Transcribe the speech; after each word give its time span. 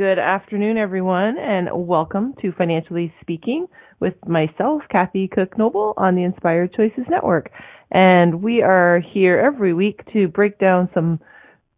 Good 0.00 0.18
afternoon, 0.18 0.78
everyone, 0.78 1.36
and 1.38 1.68
welcome 1.74 2.32
to 2.40 2.52
Financially 2.52 3.12
Speaking 3.20 3.66
with 4.00 4.14
myself, 4.26 4.80
Kathy 4.90 5.28
Cook 5.28 5.58
Noble, 5.58 5.92
on 5.98 6.14
the 6.14 6.22
Inspired 6.24 6.72
Choices 6.72 7.04
Network. 7.10 7.50
And 7.90 8.42
we 8.42 8.62
are 8.62 9.02
here 9.12 9.38
every 9.38 9.74
week 9.74 10.00
to 10.14 10.26
break 10.28 10.58
down 10.58 10.88
some 10.94 11.20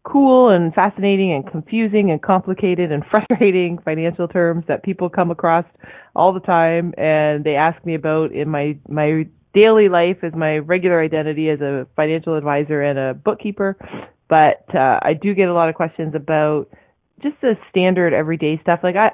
cool 0.05 0.51
and 0.51 0.73
fascinating 0.73 1.33
and 1.33 1.51
confusing 1.51 2.13
and 2.13 2.23
complicated 2.23 2.93
and 2.93 3.03
frustrating 3.11 3.79
financial 3.85 4.29
terms 4.29 4.63
that 4.69 4.85
people 4.85 5.09
come 5.09 5.33
across 5.33 5.65
all 6.15 6.33
the 6.33 6.39
time 6.39 6.95
and 6.97 7.43
they 7.43 7.57
ask 7.57 7.85
me 7.85 7.97
about 7.97 8.31
in 8.31 8.49
my 8.49 8.79
my 8.89 9.27
daily 9.53 9.89
life 9.89 10.19
as 10.23 10.33
my 10.33 10.59
regular 10.59 11.03
identity 11.03 11.49
as 11.49 11.61
a 11.61 11.89
financial 11.97 12.37
advisor 12.37 12.83
and 12.83 13.01
a 13.01 13.15
bookkeeper 13.15 13.77
but 14.29 14.65
uh, 14.75 15.01
I 15.03 15.13
do 15.21 15.35
get 15.35 15.49
a 15.49 15.53
lot 15.53 15.69
of 15.69 15.75
questions 15.75 16.15
about 16.15 16.69
just 17.23 17.41
the 17.41 17.55
standard 17.71 18.13
everyday 18.13 18.61
stuff 18.63 18.81
like 18.83 18.97
I 18.97 19.09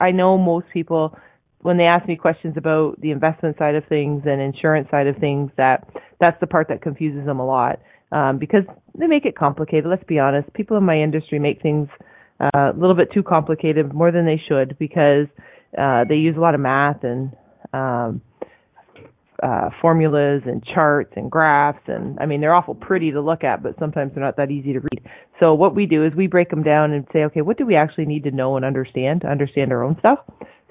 I 0.00 0.08
I 0.08 0.10
know 0.12 0.38
most 0.38 0.66
people 0.72 1.16
when 1.62 1.76
they 1.76 1.84
ask 1.84 2.06
me 2.08 2.16
questions 2.16 2.54
about 2.56 3.00
the 3.00 3.10
investment 3.10 3.56
side 3.58 3.74
of 3.74 3.84
things 3.86 4.22
and 4.24 4.40
insurance 4.40 4.88
side 4.90 5.06
of 5.06 5.16
things, 5.18 5.50
that 5.56 5.86
that's 6.18 6.38
the 6.40 6.46
part 6.46 6.68
that 6.68 6.80
confuses 6.80 7.26
them 7.26 7.38
a 7.38 7.44
lot 7.44 7.80
um, 8.12 8.38
because 8.38 8.64
they 8.98 9.06
make 9.06 9.26
it 9.26 9.36
complicated. 9.36 9.84
Let's 9.88 10.04
be 10.04 10.18
honest. 10.18 10.52
People 10.54 10.76
in 10.78 10.84
my 10.84 10.98
industry 10.98 11.38
make 11.38 11.60
things 11.60 11.88
uh, 12.40 12.72
a 12.74 12.78
little 12.78 12.96
bit 12.96 13.12
too 13.12 13.22
complicated, 13.22 13.92
more 13.92 14.10
than 14.10 14.24
they 14.24 14.40
should, 14.48 14.78
because 14.78 15.26
uh, 15.76 16.04
they 16.08 16.14
use 16.14 16.36
a 16.36 16.40
lot 16.40 16.54
of 16.54 16.60
math 16.60 17.04
and 17.04 17.36
um, 17.74 18.22
uh, 19.42 19.70
formulas 19.80 20.42
and 20.46 20.64
charts 20.64 21.12
and 21.16 21.30
graphs 21.30 21.82
and 21.86 22.18
I 22.20 22.26
mean 22.26 22.40
they're 22.40 22.54
awful 22.54 22.74
pretty 22.74 23.10
to 23.12 23.20
look 23.20 23.44
at 23.44 23.62
but 23.62 23.78
sometimes 23.78 24.12
they're 24.14 24.24
not 24.24 24.36
that 24.36 24.50
easy 24.50 24.72
to 24.72 24.80
read. 24.80 25.06
So 25.38 25.54
what 25.54 25.74
we 25.74 25.86
do 25.86 26.04
is 26.04 26.14
we 26.14 26.26
break 26.26 26.50
them 26.50 26.62
down 26.62 26.92
and 26.92 27.06
say 27.12 27.24
okay 27.24 27.40
what 27.40 27.58
do 27.58 27.66
we 27.66 27.76
actually 27.76 28.06
need 28.06 28.24
to 28.24 28.30
know 28.30 28.56
and 28.56 28.64
understand 28.64 29.22
to 29.22 29.28
understand 29.28 29.72
our 29.72 29.82
own 29.82 29.96
stuff 29.98 30.18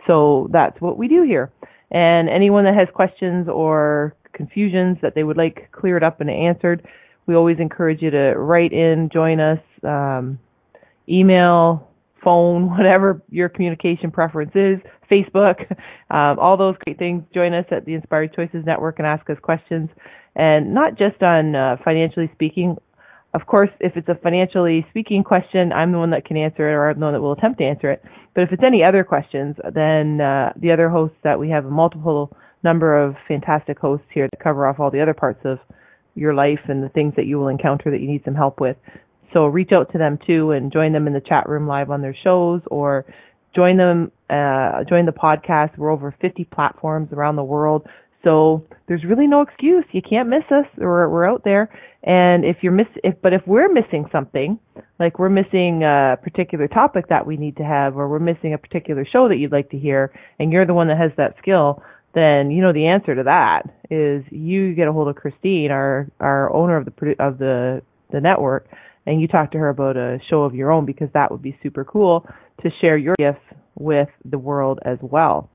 so 0.09 0.49
that's 0.51 0.81
what 0.81 0.97
we 0.97 1.07
do 1.07 1.23
here. 1.23 1.51
And 1.91 2.29
anyone 2.29 2.65
that 2.65 2.75
has 2.75 2.87
questions 2.93 3.47
or 3.47 4.15
confusions 4.33 4.97
that 5.01 5.13
they 5.15 5.23
would 5.23 5.37
like 5.37 5.69
cleared 5.71 6.03
up 6.03 6.19
and 6.19 6.29
answered, 6.29 6.85
we 7.27 7.35
always 7.35 7.57
encourage 7.59 8.01
you 8.01 8.09
to 8.11 8.33
write 8.35 8.73
in, 8.73 9.09
join 9.13 9.39
us, 9.39 9.59
um, 9.83 10.39
email, 11.07 11.88
phone, 12.23 12.69
whatever 12.77 13.21
your 13.29 13.49
communication 13.49 14.11
preference 14.11 14.51
is, 14.55 14.79
Facebook, 15.11 15.69
um, 16.11 16.39
all 16.39 16.57
those 16.57 16.75
great 16.83 16.97
things. 16.97 17.23
Join 17.33 17.53
us 17.53 17.65
at 17.71 17.85
the 17.85 17.93
Inspired 17.93 18.33
Choices 18.33 18.65
Network 18.65 18.99
and 18.99 19.07
ask 19.07 19.29
us 19.29 19.37
questions. 19.41 19.89
And 20.35 20.73
not 20.73 20.97
just 20.97 21.21
on 21.21 21.55
uh, 21.55 21.77
financially 21.83 22.29
speaking, 22.33 22.77
of 23.33 23.45
course, 23.45 23.69
if 23.79 23.95
it's 23.95 24.09
a 24.09 24.15
financially 24.15 24.85
speaking 24.89 25.23
question, 25.23 25.71
I'm 25.71 25.91
the 25.91 25.99
one 25.99 26.09
that 26.11 26.25
can 26.25 26.37
answer 26.37 26.69
it 26.69 26.73
or 26.73 26.89
I'm 26.89 26.99
the 26.99 27.05
one 27.05 27.13
that 27.13 27.21
will 27.21 27.33
attempt 27.33 27.59
to 27.59 27.65
answer 27.65 27.91
it. 27.91 28.03
But 28.33 28.43
if 28.43 28.51
it's 28.51 28.63
any 28.63 28.83
other 28.83 29.03
questions, 29.03 29.55
then 29.73 30.21
uh, 30.21 30.53
the 30.55 30.71
other 30.71 30.89
hosts 30.89 31.17
that 31.23 31.39
we 31.39 31.49
have 31.49 31.65
a 31.65 31.69
multiple 31.69 32.35
number 32.63 33.01
of 33.01 33.15
fantastic 33.27 33.77
hosts 33.77 34.07
here 34.13 34.27
to 34.27 34.43
cover 34.43 34.65
off 34.65 34.79
all 34.79 34.91
the 34.91 35.01
other 35.01 35.13
parts 35.13 35.41
of 35.45 35.59
your 36.15 36.33
life 36.33 36.59
and 36.67 36.83
the 36.83 36.89
things 36.89 37.13
that 37.15 37.25
you 37.25 37.37
will 37.37 37.47
encounter 37.47 37.91
that 37.91 38.01
you 38.01 38.07
need 38.07 38.23
some 38.25 38.35
help 38.35 38.59
with. 38.59 38.77
So 39.33 39.45
reach 39.45 39.71
out 39.71 39.91
to 39.91 39.97
them 39.97 40.17
too 40.25 40.51
and 40.51 40.71
join 40.71 40.93
them 40.93 41.07
in 41.07 41.13
the 41.13 41.21
chat 41.21 41.47
room 41.47 41.67
live 41.67 41.89
on 41.89 42.01
their 42.01 42.15
shows 42.23 42.61
or 42.67 43.05
join 43.55 43.77
them, 43.77 44.11
uh, 44.29 44.83
join 44.87 45.05
the 45.05 45.15
podcast. 45.15 45.77
We're 45.77 45.91
over 45.91 46.13
50 46.21 46.45
platforms 46.45 47.09
around 47.11 47.35
the 47.35 47.43
world. 47.43 47.87
So 48.23 48.65
there's 48.87 49.03
really 49.05 49.27
no 49.27 49.41
excuse. 49.41 49.85
You 49.91 50.01
can't 50.01 50.27
miss 50.27 50.43
us. 50.51 50.65
We're, 50.77 51.07
we're 51.09 51.29
out 51.29 51.43
there. 51.45 51.69
And 52.03 52.43
if 52.43 52.57
you're 52.61 52.71
miss, 52.71 52.87
if, 53.03 53.15
but 53.21 53.33
if 53.33 53.41
we're 53.45 53.71
missing 53.71 54.05
something, 54.11 54.59
like 54.99 55.19
we're 55.19 55.29
missing 55.29 55.83
a 55.83 56.17
particular 56.21 56.67
topic 56.67 57.07
that 57.09 57.25
we 57.25 57.37
need 57.37 57.57
to 57.57 57.63
have, 57.63 57.97
or 57.97 58.09
we're 58.09 58.19
missing 58.19 58.53
a 58.53 58.57
particular 58.57 59.05
show 59.09 59.29
that 59.29 59.37
you'd 59.37 59.51
like 59.51 59.69
to 59.71 59.77
hear, 59.77 60.11
and 60.37 60.51
you're 60.51 60.65
the 60.65 60.73
one 60.73 60.87
that 60.87 60.97
has 60.97 61.11
that 61.17 61.35
skill, 61.41 61.81
then 62.15 62.51
you 62.51 62.61
know 62.61 62.73
the 62.73 62.87
answer 62.87 63.15
to 63.15 63.23
that 63.23 63.63
is 63.89 64.23
you 64.31 64.73
get 64.73 64.87
a 64.87 64.93
hold 64.93 65.07
of 65.07 65.15
Christine, 65.15 65.71
our 65.71 66.09
our 66.19 66.51
owner 66.53 66.77
of 66.77 66.85
the 66.85 67.15
of 67.19 67.37
the 67.37 67.81
the 68.11 68.19
network, 68.19 68.67
and 69.09 69.19
you 69.19 69.27
talk 69.27 69.51
to 69.51 69.57
her 69.57 69.69
about 69.69 69.97
a 69.97 70.19
show 70.29 70.43
of 70.43 70.53
your 70.53 70.71
own 70.71 70.85
because 70.85 71.09
that 71.15 71.31
would 71.31 71.41
be 71.41 71.57
super 71.63 71.83
cool 71.83 72.27
to 72.61 72.69
share 72.79 72.95
your 72.95 73.15
gifts 73.17 73.41
with 73.75 74.07
the 74.23 74.37
world 74.37 74.77
as 74.85 74.99
well. 75.01 75.49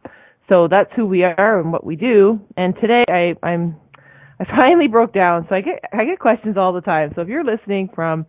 So 0.49 0.67
that's 0.69 0.91
who 0.97 1.07
we 1.07 1.23
are 1.23 1.61
and 1.61 1.73
what 1.73 1.87
we 1.87 1.95
do. 1.95 2.41
And 2.57 2.75
today 2.81 3.05
I, 3.09 3.47
I'm 3.47 3.77
I 4.41 4.45
finally 4.61 4.89
broke 4.89 5.15
down. 5.15 5.47
So 5.49 5.55
I 5.55 5.61
get 5.61 5.85
I 5.93 6.05
get 6.05 6.19
questions 6.19 6.57
all 6.57 6.73
the 6.73 6.81
time. 6.81 7.13
So 7.15 7.23
if 7.23 7.29
you're 7.29 7.45
listening 7.45 7.91
from 7.95 8.27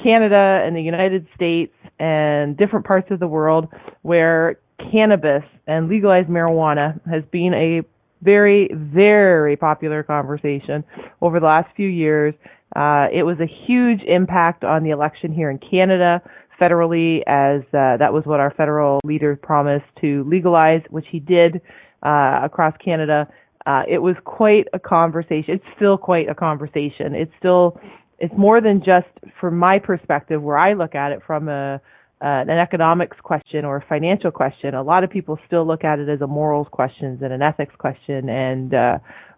Canada 0.00 0.62
and 0.64 0.76
the 0.76 0.80
United 0.80 1.26
States 1.34 1.74
and 1.98 2.56
different 2.56 2.86
parts 2.86 3.10
of 3.10 3.18
the 3.18 3.26
world 3.26 3.66
where 4.02 4.60
cannabis 4.92 5.42
and 5.66 5.88
legalized 5.88 6.28
marijuana 6.28 7.00
has 7.10 7.24
been 7.32 7.52
a 7.52 7.82
very, 8.22 8.70
very 8.74 9.56
popular 9.56 10.02
conversation 10.02 10.84
over 11.20 11.40
the 11.40 11.46
last 11.46 11.68
few 11.76 11.88
years. 11.88 12.34
Uh, 12.76 13.06
it 13.12 13.22
was 13.22 13.38
a 13.40 13.66
huge 13.66 14.02
impact 14.02 14.64
on 14.64 14.82
the 14.82 14.90
election 14.90 15.32
here 15.32 15.50
in 15.50 15.58
Canada 15.58 16.22
federally 16.60 17.22
as 17.26 17.62
uh, 17.72 17.96
that 17.96 18.12
was 18.12 18.24
what 18.26 18.40
our 18.40 18.52
federal 18.56 19.00
leader 19.04 19.36
promised 19.36 19.86
to 20.00 20.24
legalize, 20.28 20.82
which 20.90 21.06
he 21.10 21.20
did 21.20 21.60
uh, 22.04 22.40
across 22.42 22.74
Canada. 22.84 23.26
Uh, 23.66 23.82
it 23.88 23.98
was 23.98 24.16
quite 24.24 24.66
a 24.72 24.78
conversation. 24.78 25.54
It's 25.54 25.64
still 25.76 25.96
quite 25.96 26.28
a 26.28 26.34
conversation. 26.34 27.14
It's 27.14 27.32
still, 27.38 27.80
it's 28.18 28.34
more 28.36 28.60
than 28.60 28.78
just 28.78 29.06
from 29.40 29.58
my 29.58 29.78
perspective, 29.78 30.42
where 30.42 30.58
I 30.58 30.74
look 30.74 30.94
at 30.94 31.12
it 31.12 31.20
from 31.26 31.48
a 31.48 31.80
uh, 32.20 32.42
an 32.48 32.50
economics 32.50 33.16
question 33.22 33.64
or 33.64 33.76
a 33.76 33.84
financial 33.88 34.32
question. 34.32 34.74
A 34.74 34.82
lot 34.82 35.04
of 35.04 35.10
people 35.10 35.38
still 35.46 35.64
look 35.64 35.84
at 35.84 36.00
it 36.00 36.08
as 36.08 36.20
a 36.20 36.26
morals 36.26 36.66
question 36.72 37.16
and 37.22 37.32
an 37.32 37.42
ethics 37.42 37.76
question 37.78 38.28
and 38.28 38.74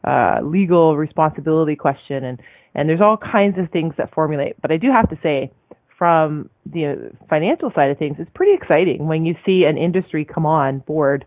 uh, 0.05 0.39
legal 0.43 0.97
responsibility 0.97 1.77
question, 1.77 2.25
and 2.25 2.41
and 2.75 2.89
there's 2.89 3.01
all 3.01 3.17
kinds 3.17 3.59
of 3.59 3.71
things 3.71 3.95
that 3.99 4.15
formulate. 4.15 4.61
But 4.63 4.71
I 4.73 4.77
do 4.77 4.89
have 4.95 5.09
to 5.11 5.17
say, 5.23 5.53
from 5.99 6.49
the 6.65 7.13
financial 7.29 7.71
side 7.75 7.91
of 7.91 7.99
things, 7.99 8.17
it's 8.19 8.31
pretty 8.35 8.55
exciting 8.55 9.07
when 9.07 9.27
you 9.27 9.35
see 9.45 9.65
an 9.69 9.77
industry 9.77 10.25
come 10.25 10.47
on 10.47 10.79
board 10.81 11.27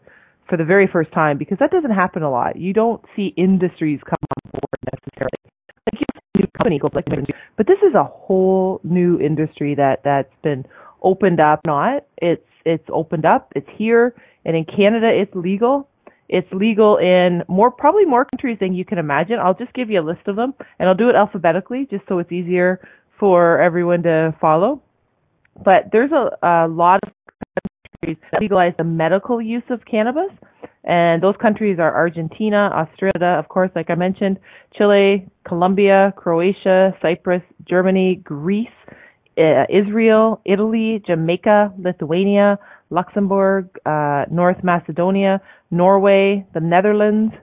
for 0.49 0.57
the 0.57 0.63
very 0.63 0.87
first 0.91 1.11
time 1.13 1.37
because 1.37 1.57
that 1.59 1.71
doesn't 1.71 1.91
happen 1.91 2.23
a 2.23 2.31
lot. 2.31 2.55
You 2.57 2.73
don't 2.73 3.03
see 3.15 3.33
industries 3.37 3.99
come 4.03 4.17
on 4.21 4.51
board 4.51 4.79
necessarily. 4.93 5.37
Like 5.85 5.99
you 5.99 6.05
see 6.13 6.39
new 6.39 6.47
company 6.57 6.79
like 6.93 7.05
but 7.57 7.67
this 7.67 7.77
is 7.87 7.93
a 7.95 8.03
whole 8.03 8.81
new 8.83 9.19
industry 9.19 9.75
that 9.75 10.01
that's 10.03 10.33
been 10.43 10.65
opened 11.01 11.39
up. 11.39 11.61
Not 11.65 12.05
it's 12.17 12.45
it's 12.65 12.87
opened 12.91 13.25
up. 13.25 13.51
It's 13.55 13.67
here, 13.77 14.15
and 14.45 14.55
in 14.55 14.65
Canada 14.65 15.09
it's 15.11 15.33
legal. 15.35 15.87
It's 16.29 16.47
legal 16.51 16.97
in 16.97 17.43
more 17.47 17.69
probably 17.69 18.05
more 18.05 18.25
countries 18.25 18.57
than 18.59 18.73
you 18.73 18.85
can 18.85 18.97
imagine. 18.97 19.37
I'll 19.39 19.53
just 19.53 19.73
give 19.73 19.89
you 19.89 20.01
a 20.01 20.05
list 20.05 20.27
of 20.27 20.35
them, 20.35 20.53
and 20.79 20.89
I'll 20.89 20.95
do 20.95 21.09
it 21.09 21.15
alphabetically 21.15 21.87
just 21.89 22.03
so 22.07 22.19
it's 22.19 22.31
easier 22.31 22.79
for 23.19 23.59
everyone 23.59 24.03
to 24.03 24.33
follow. 24.39 24.81
But 25.63 25.89
there's 25.91 26.11
a, 26.11 26.29
a 26.45 26.67
lot 26.67 26.99
of 27.03 27.11
countries 28.01 28.17
that 28.31 28.41
legalize 28.41 28.73
the 28.77 28.83
medical 28.83 29.41
use 29.41 29.63
of 29.69 29.85
cannabis, 29.85 30.31
and 30.83 31.21
those 31.21 31.35
countries 31.41 31.77
are 31.79 31.93
Argentina, 31.93 32.69
Australia, 32.73 33.37
of 33.37 33.47
course, 33.49 33.69
like 33.75 33.89
I 33.89 33.95
mentioned, 33.95 34.39
Chile, 34.75 35.27
Colombia, 35.47 36.13
Croatia, 36.17 36.95
Cyprus, 37.01 37.43
Germany, 37.67 38.15
Greece, 38.23 38.67
uh, 39.37 39.65
Israel, 39.69 40.41
Italy, 40.45 41.01
Jamaica, 41.05 41.73
Lithuania, 41.77 42.59
Luxembourg, 42.93 43.69
uh, 43.85 44.25
North 44.31 44.63
Macedonia, 44.63 45.41
Norway, 45.71 46.45
the 46.53 46.59
Netherlands, 46.59 47.33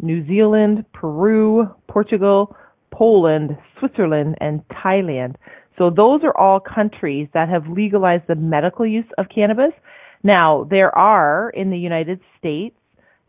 New 0.00 0.26
Zealand, 0.26 0.84
Peru, 0.92 1.68
Portugal, 1.88 2.56
Poland, 2.92 3.56
Switzerland, 3.78 4.36
and 4.40 4.62
Thailand. 4.68 5.36
So 5.78 5.90
those 5.90 6.20
are 6.24 6.36
all 6.36 6.60
countries 6.60 7.28
that 7.34 7.48
have 7.48 7.66
legalized 7.68 8.24
the 8.28 8.34
medical 8.34 8.86
use 8.86 9.06
of 9.18 9.26
cannabis. 9.34 9.72
Now, 10.22 10.66
there 10.70 10.96
are 10.96 11.50
in 11.50 11.70
the 11.70 11.78
United 11.78 12.20
States 12.38 12.76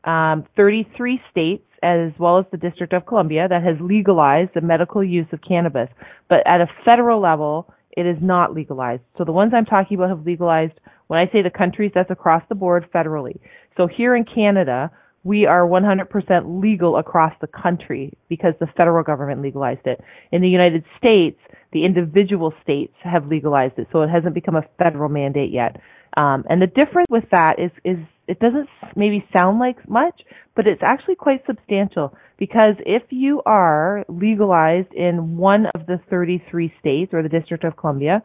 um, 0.04 0.46
33 0.56 1.22
states 1.30 1.64
as 1.84 2.12
well 2.18 2.40
as 2.40 2.46
the 2.52 2.58
District 2.58 2.94
of 2.94 3.06
Columbia 3.06 3.48
that 3.48 3.62
has 3.62 3.76
legalized 3.80 4.52
the 4.56 4.62
medical 4.62 5.04
use 5.04 5.28
of 5.32 5.40
cannabis. 5.48 5.90
But 6.30 6.40
at 6.48 6.62
a 6.62 6.68
federal 6.84 7.22
level, 7.22 7.72
it 7.96 8.06
is 8.06 8.18
not 8.22 8.54
legalized. 8.54 9.04
So 9.18 9.26
the 9.26 9.32
ones 9.32 9.54
I'm 9.56 9.66
talking 9.66 9.98
about 9.98 10.10
have 10.10 10.26
legalized, 10.26 10.74
when 11.08 11.20
I 11.20 11.26
say 11.32 11.42
the 11.42 11.50
countries, 11.50 11.92
that's 11.94 12.12
across 12.12 12.44
the 12.50 12.56
board 12.56 12.88
federally. 12.94 13.40
So 13.76 13.88
here 13.88 14.16
in 14.16 14.26
Canada, 14.26 14.92
we 15.24 15.46
are 15.46 15.68
100% 15.68 16.62
legal 16.62 16.98
across 16.98 17.34
the 17.42 17.48
country 17.48 18.18
because 18.30 18.54
the 18.60 18.68
federal 18.78 19.04
government 19.04 19.42
legalized 19.42 19.86
it. 19.86 20.00
In 20.32 20.42
the 20.42 20.50
United 20.50 20.84
States, 20.98 21.40
the 21.74 21.84
individual 21.86 22.54
states 22.64 22.94
have 23.04 23.28
legalized 23.28 23.78
it, 23.78 23.88
so 23.92 24.02
it 24.02 24.10
hasn't 24.10 24.34
become 24.34 24.56
a 24.56 24.64
federal 24.78 25.10
mandate 25.10 25.52
yet. 25.52 25.82
Um, 26.16 26.46
and 26.50 26.62
the 26.62 26.68
difference 26.68 27.08
with 27.10 27.26
that 27.32 27.60
is, 27.60 27.72
is 27.84 27.98
it 28.28 28.40
doesn't 28.40 28.70
maybe 28.96 29.26
sound 29.36 29.60
like 29.60 29.88
much, 29.90 30.22
but 30.56 30.66
it's 30.66 30.82
actually 30.84 31.16
quite 31.16 31.46
substantial 31.46 32.16
because 32.38 32.76
if 32.86 33.04
you 33.10 33.42
are 33.46 34.06
legalized 34.08 34.94
in 34.94 35.38
one 35.38 35.66
of 35.76 35.86
the 35.88 36.00
33 36.10 36.74
states 36.80 37.14
or 37.14 37.22
the 37.22 37.30
District 37.30 37.64
of 37.64 37.76
Columbia, 37.78 38.24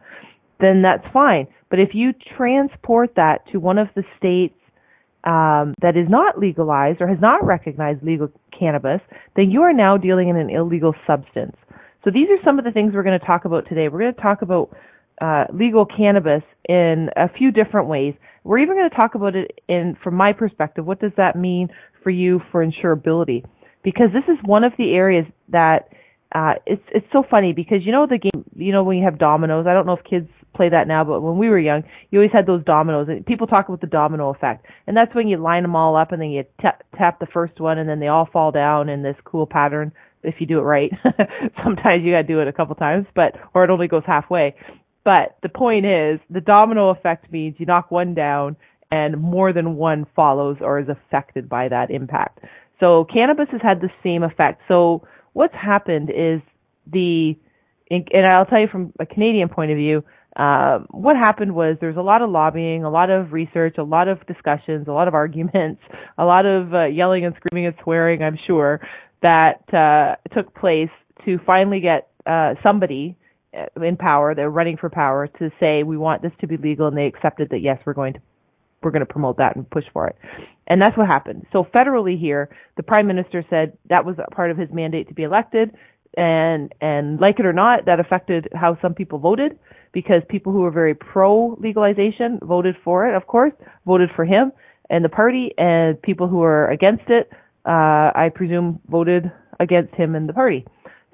then 0.62 0.82
that's 0.82 1.04
fine. 1.12 1.46
But 1.68 1.80
if 1.80 1.90
you 1.92 2.12
transport 2.36 3.14
that 3.16 3.40
to 3.52 3.58
one 3.58 3.78
of 3.78 3.88
the 3.94 4.04
states 4.16 4.54
um, 5.24 5.74
that 5.82 5.96
is 5.96 6.08
not 6.08 6.38
legalized 6.38 7.00
or 7.00 7.08
has 7.08 7.20
not 7.20 7.44
recognized 7.44 8.02
legal 8.02 8.30
cannabis, 8.58 9.00
then 9.36 9.50
you 9.50 9.62
are 9.62 9.72
now 9.72 9.96
dealing 9.96 10.28
in 10.28 10.36
an 10.36 10.50
illegal 10.50 10.94
substance. 11.06 11.56
So 12.04 12.10
these 12.10 12.28
are 12.30 12.42
some 12.44 12.58
of 12.58 12.64
the 12.64 12.70
things 12.70 12.92
we're 12.94 13.02
going 13.04 13.18
to 13.18 13.26
talk 13.26 13.44
about 13.44 13.68
today. 13.68 13.88
We're 13.88 14.00
going 14.00 14.14
to 14.14 14.20
talk 14.20 14.42
about 14.42 14.74
uh, 15.20 15.44
legal 15.52 15.86
cannabis 15.86 16.42
in 16.68 17.08
a 17.16 17.28
few 17.28 17.52
different 17.52 17.88
ways. 17.88 18.14
We're 18.44 18.58
even 18.58 18.76
going 18.76 18.90
to 18.90 18.96
talk 18.96 19.14
about 19.14 19.36
it 19.36 19.60
in, 19.68 19.96
from 20.02 20.14
my 20.14 20.32
perspective, 20.32 20.84
what 20.84 21.00
does 21.00 21.12
that 21.16 21.36
mean 21.36 21.68
for 22.02 22.10
you 22.10 22.40
for 22.50 22.64
insurability? 22.64 23.44
Because 23.84 24.08
this 24.12 24.24
is 24.26 24.38
one 24.44 24.64
of 24.64 24.72
the 24.78 24.94
areas 24.94 25.26
that 25.50 25.88
uh, 26.34 26.54
it's 26.66 26.82
it's 26.94 27.06
so 27.12 27.22
funny 27.28 27.52
because 27.52 27.78
you 27.84 27.92
know 27.92 28.06
the 28.06 28.18
game, 28.18 28.44
you 28.56 28.72
know 28.72 28.82
when 28.84 28.96
you 28.96 29.04
have 29.04 29.18
dominoes. 29.18 29.66
I 29.68 29.74
don't 29.74 29.86
know 29.86 29.92
if 29.92 30.04
kids 30.04 30.28
play 30.54 30.68
that 30.68 30.88
now, 30.88 31.04
but 31.04 31.20
when 31.20 31.38
we 31.38 31.48
were 31.48 31.58
young, 31.58 31.84
you 32.10 32.18
always 32.18 32.32
had 32.32 32.46
those 32.46 32.64
dominoes. 32.64 33.08
And 33.08 33.24
people 33.24 33.46
talk 33.46 33.68
about 33.68 33.80
the 33.80 33.86
domino 33.86 34.30
effect, 34.30 34.66
and 34.86 34.96
that's 34.96 35.14
when 35.14 35.28
you 35.28 35.36
line 35.36 35.62
them 35.62 35.76
all 35.76 35.96
up 35.96 36.12
and 36.12 36.20
then 36.20 36.30
you 36.30 36.44
tap, 36.60 36.84
tap 36.96 37.20
the 37.20 37.26
first 37.26 37.60
one, 37.60 37.78
and 37.78 37.88
then 37.88 38.00
they 38.00 38.08
all 38.08 38.28
fall 38.32 38.52
down 38.52 38.88
in 38.88 39.02
this 39.02 39.16
cool 39.24 39.46
pattern. 39.46 39.92
If 40.22 40.36
you 40.38 40.46
do 40.46 40.58
it 40.58 40.62
right, 40.62 40.90
sometimes 41.64 42.04
you 42.04 42.12
got 42.12 42.22
to 42.22 42.28
do 42.28 42.40
it 42.40 42.48
a 42.48 42.52
couple 42.52 42.74
times, 42.76 43.06
but 43.14 43.34
or 43.54 43.64
it 43.64 43.70
only 43.70 43.88
goes 43.88 44.04
halfway. 44.06 44.54
But 45.04 45.36
the 45.42 45.48
point 45.48 45.84
is, 45.84 46.20
the 46.30 46.40
domino 46.40 46.90
effect 46.90 47.32
means 47.32 47.56
you 47.58 47.66
knock 47.66 47.90
one 47.90 48.14
down 48.14 48.56
and 48.92 49.20
more 49.20 49.52
than 49.52 49.76
one 49.76 50.06
follows 50.14 50.58
or 50.60 50.78
is 50.78 50.88
affected 50.88 51.48
by 51.48 51.68
that 51.68 51.90
impact. 51.90 52.40
So 52.78 53.06
cannabis 53.12 53.46
has 53.50 53.60
had 53.62 53.80
the 53.80 53.88
same 54.02 54.22
effect. 54.22 54.62
So 54.68 55.06
what's 55.32 55.54
happened 55.54 56.10
is 56.10 56.40
the, 56.92 57.34
and 57.90 58.26
I'll 58.26 58.44
tell 58.44 58.60
you 58.60 58.68
from 58.70 58.92
a 59.00 59.06
Canadian 59.06 59.48
point 59.48 59.70
of 59.70 59.76
view, 59.76 60.04
uh, 60.36 60.80
what 60.90 61.16
happened 61.16 61.54
was 61.54 61.76
there's 61.80 61.96
a 61.96 62.02
lot 62.02 62.22
of 62.22 62.30
lobbying, 62.30 62.84
a 62.84 62.90
lot 62.90 63.10
of 63.10 63.32
research, 63.32 63.76
a 63.78 63.82
lot 63.82 64.08
of 64.08 64.26
discussions, 64.26 64.88
a 64.88 64.92
lot 64.92 65.08
of 65.08 65.14
arguments, 65.22 65.82
a 66.18 66.24
lot 66.24 66.46
of 66.46 66.74
uh, 66.74 66.84
yelling 66.86 67.24
and 67.24 67.34
screaming 67.36 67.66
and 67.66 67.74
swearing, 67.82 68.22
I'm 68.22 68.38
sure, 68.46 68.80
that 69.22 69.62
uh, 69.72 70.16
took 70.34 70.54
place 70.54 70.90
to 71.24 71.38
finally 71.46 71.80
get 71.80 72.08
uh, 72.26 72.54
somebody 72.62 73.16
uh, 73.56 73.66
in 73.82 73.96
power, 73.96 74.34
they're 74.34 74.50
running 74.50 74.76
for 74.76 74.88
power 74.88 75.26
to 75.38 75.50
say 75.60 75.82
we 75.82 75.96
want 75.96 76.22
this 76.22 76.32
to 76.40 76.46
be 76.46 76.56
legal, 76.56 76.86
and 76.88 76.96
they 76.96 77.06
accepted 77.06 77.50
that 77.50 77.60
yes, 77.60 77.78
we're 77.84 77.92
going 77.92 78.14
to 78.14 78.20
we're 78.82 78.90
going 78.90 79.06
to 79.06 79.12
promote 79.12 79.36
that 79.36 79.54
and 79.54 79.68
push 79.70 79.84
for 79.92 80.08
it. 80.08 80.16
And 80.66 80.80
that's 80.80 80.96
what 80.96 81.06
happened. 81.06 81.46
So 81.52 81.64
federally 81.72 82.18
here, 82.18 82.48
the 82.76 82.82
prime 82.82 83.06
minister 83.06 83.44
said 83.48 83.76
that 83.88 84.04
was 84.04 84.16
part 84.32 84.50
of 84.50 84.58
his 84.58 84.70
mandate 84.72 85.06
to 85.08 85.14
be 85.14 85.22
elected, 85.22 85.70
and 86.16 86.74
and 86.80 87.20
like 87.20 87.38
it 87.38 87.46
or 87.46 87.52
not, 87.52 87.86
that 87.86 88.00
affected 88.00 88.48
how 88.54 88.78
some 88.80 88.94
people 88.94 89.18
voted 89.18 89.58
because 89.92 90.22
people 90.28 90.52
who 90.52 90.60
were 90.60 90.70
very 90.70 90.94
pro 90.94 91.56
legalization 91.60 92.38
voted 92.42 92.76
for 92.84 93.08
it, 93.08 93.14
of 93.14 93.26
course, 93.26 93.52
voted 93.86 94.10
for 94.14 94.24
him 94.24 94.52
and 94.92 95.04
the 95.04 95.08
party, 95.08 95.52
and 95.56 96.00
people 96.02 96.28
who 96.28 96.36
were 96.36 96.68
against 96.68 97.04
it, 97.08 97.30
uh, 97.64 98.12
I 98.14 98.30
presume, 98.34 98.78
voted 98.88 99.32
against 99.58 99.94
him 99.94 100.14
and 100.14 100.28
the 100.28 100.34
party. 100.34 100.66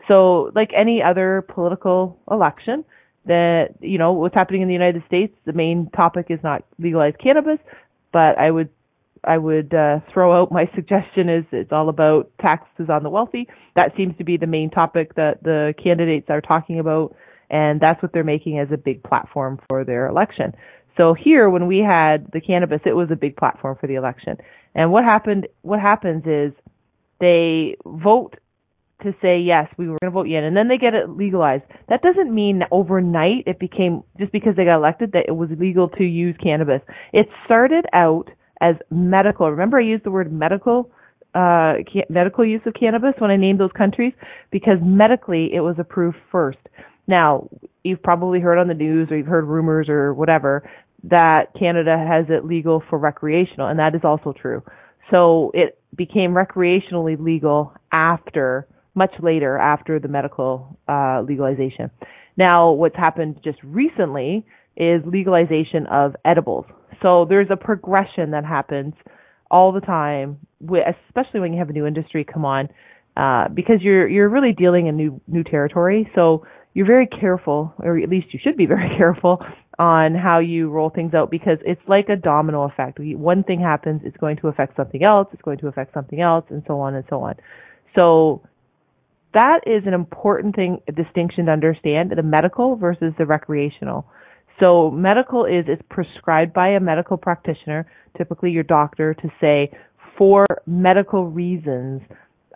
So, 0.08 0.50
like 0.54 0.70
any 0.76 1.00
other 1.00 1.44
political 1.48 2.18
election, 2.30 2.84
that 3.26 3.74
you 3.80 3.98
know 3.98 4.12
what's 4.12 4.34
happening 4.34 4.62
in 4.62 4.68
the 4.68 4.74
United 4.74 5.04
States, 5.06 5.32
the 5.44 5.52
main 5.52 5.90
topic 5.94 6.26
is 6.28 6.40
not 6.42 6.64
legalized 6.78 7.18
cannabis, 7.18 7.58
but 8.12 8.36
I 8.36 8.50
would 8.50 8.68
I 9.25 9.38
would 9.38 9.75
uh, 9.75 10.00
throw 10.12 10.41
out 10.41 10.53
my 10.53 10.70
suggestion 10.75 11.29
is 11.29 11.44
it's 11.53 11.73
all 11.73 11.88
about 11.88 12.31
taxes 12.41 12.88
on 12.91 13.03
the 13.03 13.11
wealthy. 13.11 13.49
That 13.76 13.93
seems 13.97 14.17
to 14.19 14.25
be 14.25 14.37
the 14.37 14.47
main 14.47 14.70
topic 14.70 15.15
that 15.15 15.43
the 15.43 15.75
candidates 15.82 16.26
are 16.31 16.41
talking 16.41 16.79
about, 16.79 17.15
and 17.50 17.81
that's 17.81 18.03
what 18.03 18.12
they're 18.12 18.25
making 18.25 18.59
as 18.59 18.69
a 18.73 18.76
big 18.76 19.03
platform 19.03 19.61
for 19.69 19.85
their 19.85 20.06
election. 20.06 20.55
So 20.97 21.15
here, 21.15 21.49
when 21.49 21.67
we 21.67 21.79
had 21.79 22.31
the 22.32 22.41
cannabis, 22.41 22.81
it 22.85 22.93
was 22.93 23.09
a 23.12 23.17
big 23.17 23.37
platform 23.37 23.76
for 23.81 23.87
the 23.87 23.94
election. 23.94 24.37
And 24.75 24.91
what 24.91 25.05
happened? 25.05 25.47
What 25.62 25.79
happens 25.81 26.25
is 26.26 26.53
they 27.20 27.76
vote 27.87 28.35
to 29.03 29.15
say 29.23 29.38
yes, 29.38 29.69
we 29.76 29.88
were 29.88 29.97
going 30.03 30.11
to 30.11 30.15
vote 30.15 30.29
in, 30.29 30.43
and 30.43 30.56
then 30.56 30.67
they 30.67 30.76
get 30.76 30.94
it 30.94 31.09
legalized. 31.09 31.62
That 31.88 32.03
doesn't 32.03 32.35
mean 32.35 32.62
overnight 32.73 33.44
it 33.47 33.61
became 33.61 34.03
just 34.19 34.32
because 34.32 34.56
they 34.56 34.65
got 34.65 34.76
elected 34.76 35.12
that 35.12 35.26
it 35.29 35.37
was 35.37 35.50
legal 35.56 35.88
to 35.91 36.05
use 36.05 36.37
cannabis. 36.43 36.82
It 37.12 37.29
started 37.44 37.87
out 37.93 38.31
as 38.60 38.76
medical. 38.90 39.50
Remember, 39.50 39.78
I 39.78 39.82
used 39.82 40.05
the 40.05 40.10
word 40.10 40.32
medical, 40.32 40.90
uh, 41.34 41.75
medical 42.08 42.44
use 42.44 42.62
of 42.66 42.75
cannabis 42.75 43.14
when 43.19 43.31
I 43.31 43.37
named 43.37 43.60
those 43.60 43.72
countries 43.76 44.12
because 44.50 44.78
medically 44.82 45.50
it 45.55 45.60
was 45.60 45.76
approved 45.78 46.16
first. 46.32 46.58
Now, 47.06 47.49
you've 47.84 48.02
probably 48.02 48.40
heard 48.40 48.58
on 48.58 48.69
the 48.69 48.75
news 48.75 49.08
or 49.10 49.16
you've 49.16 49.26
heard 49.26 49.44
rumors 49.44 49.88
or 49.88 50.12
whatever 50.12 50.69
that 51.05 51.55
Canada 51.58 51.96
has 51.96 52.26
it 52.28 52.44
legal 52.44 52.82
for 52.90 52.99
recreational, 52.99 53.69
and 53.69 53.78
that 53.78 53.94
is 53.94 54.00
also 54.05 54.32
true. 54.32 54.62
So 55.10 55.52
it 55.55 55.78
became 55.96 56.32
recreationally 56.34 57.19
legal 57.19 57.72
after 57.93 58.66
much 58.94 59.12
later 59.22 59.56
after 59.56 60.00
the 60.00 60.08
medical 60.08 60.76
uh, 60.88 61.22
legalization. 61.26 61.90
Now, 62.37 62.72
what's 62.72 62.96
happened 62.96 63.40
just 63.44 63.58
recently 63.62 64.44
is 64.76 65.02
legalization 65.06 65.87
of 65.90 66.14
edibles. 66.25 66.66
So 67.02 67.26
there's 67.28 67.48
a 67.50 67.56
progression 67.56 68.32
that 68.32 68.44
happens 68.44 68.94
all 69.50 69.72
the 69.72 69.80
time, 69.80 70.38
especially 70.62 71.40
when 71.40 71.52
you 71.52 71.58
have 71.58 71.70
a 71.70 71.72
new 71.72 71.86
industry 71.86 72.24
come 72.24 72.44
on, 72.44 72.68
uh, 73.16 73.48
because 73.48 73.76
you're 73.80 74.08
you're 74.08 74.28
really 74.28 74.52
dealing 74.52 74.86
in 74.86 74.96
new 74.96 75.20
new 75.26 75.42
territory. 75.42 76.10
So 76.14 76.46
you're 76.74 76.86
very 76.86 77.06
careful, 77.06 77.72
or 77.78 77.98
at 77.98 78.08
least 78.08 78.28
you 78.32 78.40
should 78.42 78.56
be 78.56 78.66
very 78.76 78.96
careful 78.96 79.44
on 79.78 80.14
how 80.14 80.40
you 80.40 80.68
roll 80.70 80.90
things 80.90 81.14
out 81.14 81.30
because 81.30 81.58
it's 81.64 81.80
like 81.86 82.08
a 82.08 82.16
domino 82.16 82.64
effect. 82.64 82.98
One 82.98 83.44
thing 83.44 83.60
happens, 83.60 84.02
it's 84.04 84.16
going 84.16 84.36
to 84.38 84.48
affect 84.48 84.76
something 84.76 85.04
else, 85.04 85.28
it's 85.32 85.42
going 85.42 85.58
to 85.58 85.68
affect 85.68 85.94
something 85.94 86.20
else, 86.20 86.44
and 86.50 86.62
so 86.66 86.80
on 86.80 86.94
and 86.94 87.04
so 87.08 87.22
on. 87.22 87.36
So 87.98 88.43
that 89.34 89.60
is 89.67 89.84
an 89.86 89.94
important 89.94 90.56
thing, 90.56 90.81
distinction 90.94 91.46
to 91.46 91.52
understand, 91.52 92.12
the 92.17 92.22
medical 92.22 92.76
versus 92.76 93.12
the 93.19 93.26
recreational. 93.26 94.06
So 94.62 94.91
medical 94.91 95.44
is 95.44 95.65
it's 95.69 95.82
prescribed 95.88 96.53
by 96.53 96.69
a 96.69 96.81
medical 96.81 97.17
practitioner, 97.17 97.91
typically 98.17 98.50
your 98.50 98.65
doctor, 98.65 99.15
to 99.15 99.29
say 99.41 99.70
for 100.17 100.46
medical 100.67 101.27
reasons, 101.27 102.03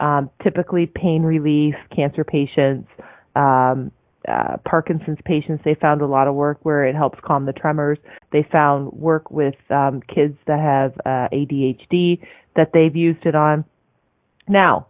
um, 0.00 0.30
typically 0.42 0.87
pain 0.87 1.23
relief, 1.23 1.75
cancer 1.94 2.25
patients, 2.25 2.88
um, 3.37 3.92
uh, 4.28 4.56
Parkinson's 4.64 5.18
patients. 5.25 5.62
They 5.64 5.76
found 5.80 6.00
a 6.00 6.06
lot 6.06 6.28
of 6.28 6.35
work 6.35 6.59
where 6.62 6.85
it 6.85 6.94
helps 6.94 7.18
calm 7.25 7.47
the 7.47 7.52
tremors. 7.52 7.99
They 8.32 8.47
found 8.50 8.92
work 8.92 9.30
with 9.30 9.54
um, 9.71 10.00
kids 10.12 10.37
that 10.47 10.61
have 10.61 10.92
uh, 11.04 11.28
ADHD 11.32 12.21
that 12.56 12.71
they've 12.73 12.94
used 12.94 13.26
it 13.26 13.35
on. 13.35 13.64
Now, 14.49 14.88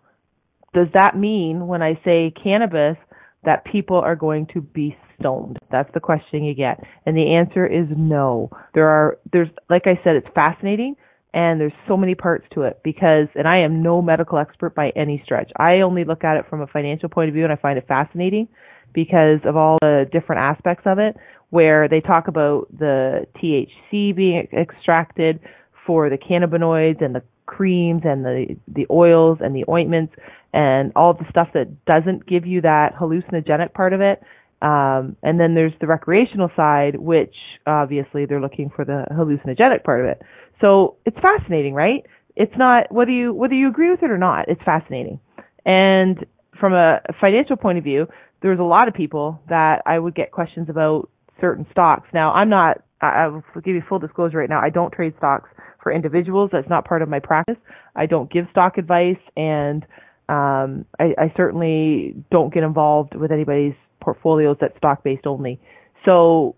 does 0.74 0.88
that 0.94 1.16
mean 1.16 1.66
when 1.66 1.82
I 1.82 2.00
say 2.04 2.32
cannabis 2.42 2.96
that 3.44 3.64
people 3.64 3.96
are 3.96 4.16
going 4.16 4.46
to 4.54 4.60
be 4.60 4.96
stoned? 5.18 5.58
That's 5.70 5.92
the 5.94 6.00
question 6.00 6.44
you 6.44 6.54
get. 6.54 6.82
And 7.06 7.16
the 7.16 7.34
answer 7.34 7.66
is 7.66 7.86
no. 7.96 8.50
There 8.74 8.88
are, 8.88 9.18
there's, 9.32 9.48
like 9.68 9.86
I 9.86 10.00
said, 10.04 10.16
it's 10.16 10.28
fascinating 10.34 10.96
and 11.34 11.60
there's 11.60 11.72
so 11.88 11.96
many 11.96 12.14
parts 12.14 12.44
to 12.54 12.62
it 12.62 12.80
because, 12.84 13.28
and 13.34 13.46
I 13.46 13.60
am 13.60 13.82
no 13.82 14.02
medical 14.02 14.38
expert 14.38 14.74
by 14.74 14.90
any 14.90 15.22
stretch. 15.24 15.50
I 15.56 15.80
only 15.80 16.04
look 16.04 16.24
at 16.24 16.36
it 16.36 16.44
from 16.48 16.60
a 16.60 16.66
financial 16.66 17.08
point 17.08 17.28
of 17.28 17.34
view 17.34 17.44
and 17.44 17.52
I 17.52 17.56
find 17.56 17.78
it 17.78 17.86
fascinating 17.88 18.48
because 18.92 19.40
of 19.44 19.56
all 19.56 19.78
the 19.80 20.04
different 20.12 20.40
aspects 20.42 20.84
of 20.86 20.98
it 20.98 21.16
where 21.50 21.88
they 21.88 22.00
talk 22.00 22.28
about 22.28 22.66
the 22.76 23.26
THC 23.36 24.14
being 24.14 24.46
extracted 24.52 25.40
for 25.86 26.10
the 26.10 26.18
cannabinoids 26.18 27.02
and 27.02 27.14
the 27.14 27.22
creams 27.46 28.02
and 28.04 28.24
the 28.24 28.56
the 28.68 28.86
oils 28.90 29.38
and 29.40 29.54
the 29.54 29.64
ointments 29.68 30.14
and 30.52 30.92
all 30.96 31.14
the 31.14 31.24
stuff 31.30 31.48
that 31.54 31.84
doesn't 31.86 32.26
give 32.26 32.46
you 32.46 32.60
that 32.60 32.94
hallucinogenic 33.00 33.72
part 33.72 33.92
of 33.92 34.00
it. 34.00 34.22
Um, 34.60 35.16
and 35.22 35.40
then 35.40 35.54
there's 35.54 35.72
the 35.80 35.86
recreational 35.86 36.50
side, 36.54 36.96
which 36.96 37.34
obviously 37.66 38.26
they're 38.26 38.40
looking 38.40 38.70
for 38.74 38.84
the 38.84 39.06
hallucinogenic 39.10 39.82
part 39.82 40.00
of 40.00 40.06
it. 40.06 40.22
So 40.60 40.96
it's 41.04 41.16
fascinating, 41.18 41.74
right? 41.74 42.04
It's 42.36 42.52
not 42.56 42.90
whether 42.92 43.10
you 43.10 43.34
whether 43.34 43.54
you 43.54 43.68
agree 43.68 43.90
with 43.90 44.02
it 44.02 44.10
or 44.10 44.18
not. 44.18 44.48
It's 44.48 44.62
fascinating. 44.64 45.20
And 45.66 46.24
from 46.58 46.74
a 46.74 47.00
financial 47.20 47.56
point 47.56 47.78
of 47.78 47.84
view, 47.84 48.06
there's 48.40 48.60
a 48.60 48.64
lot 48.64 48.88
of 48.88 48.94
people 48.94 49.40
that 49.48 49.82
I 49.86 49.98
would 49.98 50.14
get 50.14 50.30
questions 50.30 50.68
about 50.68 51.08
certain 51.40 51.66
stocks. 51.72 52.08
Now, 52.14 52.32
I'm 52.32 52.48
not. 52.48 52.82
I, 53.00 53.24
I 53.24 53.26
will 53.28 53.42
give 53.64 53.74
you 53.74 53.82
full 53.88 53.98
disclosure 53.98 54.38
right 54.38 54.48
now. 54.48 54.60
I 54.62 54.70
don't 54.70 54.92
trade 54.92 55.14
stocks 55.18 55.50
for 55.82 55.92
individuals. 55.92 56.50
That's 56.52 56.68
not 56.68 56.84
part 56.84 57.02
of 57.02 57.08
my 57.08 57.18
practice. 57.18 57.56
I 57.96 58.06
don't 58.06 58.30
give 58.30 58.46
stock 58.50 58.78
advice, 58.78 59.18
and 59.36 59.84
um, 60.32 60.86
I, 60.98 61.14
I 61.18 61.32
certainly 61.36 62.14
don't 62.30 62.52
get 62.54 62.62
involved 62.62 63.14
with 63.14 63.30
anybody's 63.30 63.74
portfolios 64.00 64.56
that's 64.60 64.74
stock 64.78 65.04
based 65.04 65.26
only. 65.26 65.60
So 66.06 66.56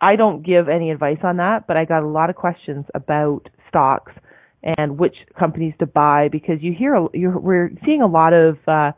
I 0.00 0.16
don't 0.16 0.42
give 0.44 0.68
any 0.68 0.90
advice 0.90 1.18
on 1.22 1.36
that, 1.36 1.68
but 1.68 1.76
I 1.76 1.84
got 1.84 2.02
a 2.02 2.08
lot 2.08 2.28
of 2.28 2.34
questions 2.34 2.86
about 2.92 3.48
stocks 3.68 4.12
and 4.64 4.98
which 4.98 5.14
companies 5.38 5.74
to 5.78 5.86
buy 5.86 6.28
because 6.28 6.56
you 6.60 6.74
hear 6.76 7.06
you're, 7.14 7.38
we're 7.38 7.70
seeing 7.84 8.02
a 8.02 8.06
lot 8.06 8.32
of 8.32 8.56
uh, 8.66 8.90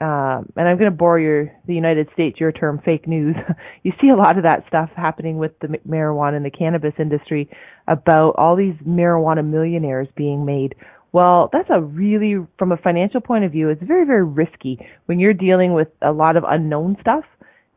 uh, 0.00 0.42
and 0.56 0.68
I'm 0.68 0.76
going 0.76 0.90
to 0.90 0.96
bore 0.96 1.18
your 1.20 1.52
the 1.66 1.74
United 1.74 2.08
States 2.12 2.40
your 2.40 2.50
term 2.50 2.82
fake 2.84 3.06
news. 3.06 3.36
you 3.84 3.92
see 4.00 4.08
a 4.08 4.16
lot 4.16 4.36
of 4.36 4.42
that 4.42 4.64
stuff 4.66 4.90
happening 4.96 5.38
with 5.38 5.58
the 5.60 5.68
marijuana 5.88 6.36
and 6.36 6.44
the 6.44 6.50
cannabis 6.50 6.94
industry 6.98 7.48
about 7.86 8.34
all 8.36 8.56
these 8.56 8.74
marijuana 8.86 9.46
millionaires 9.46 10.08
being 10.16 10.44
made. 10.44 10.74
Well, 11.16 11.48
that's 11.50 11.70
a 11.70 11.80
really 11.80 12.46
from 12.58 12.72
a 12.72 12.76
financial 12.76 13.22
point 13.22 13.46
of 13.46 13.50
view, 13.50 13.70
it's 13.70 13.82
very 13.82 14.04
very 14.04 14.22
risky 14.22 14.78
when 15.06 15.18
you're 15.18 15.32
dealing 15.32 15.72
with 15.72 15.88
a 16.02 16.12
lot 16.12 16.36
of 16.36 16.44
unknown 16.46 16.98
stuff 17.00 17.24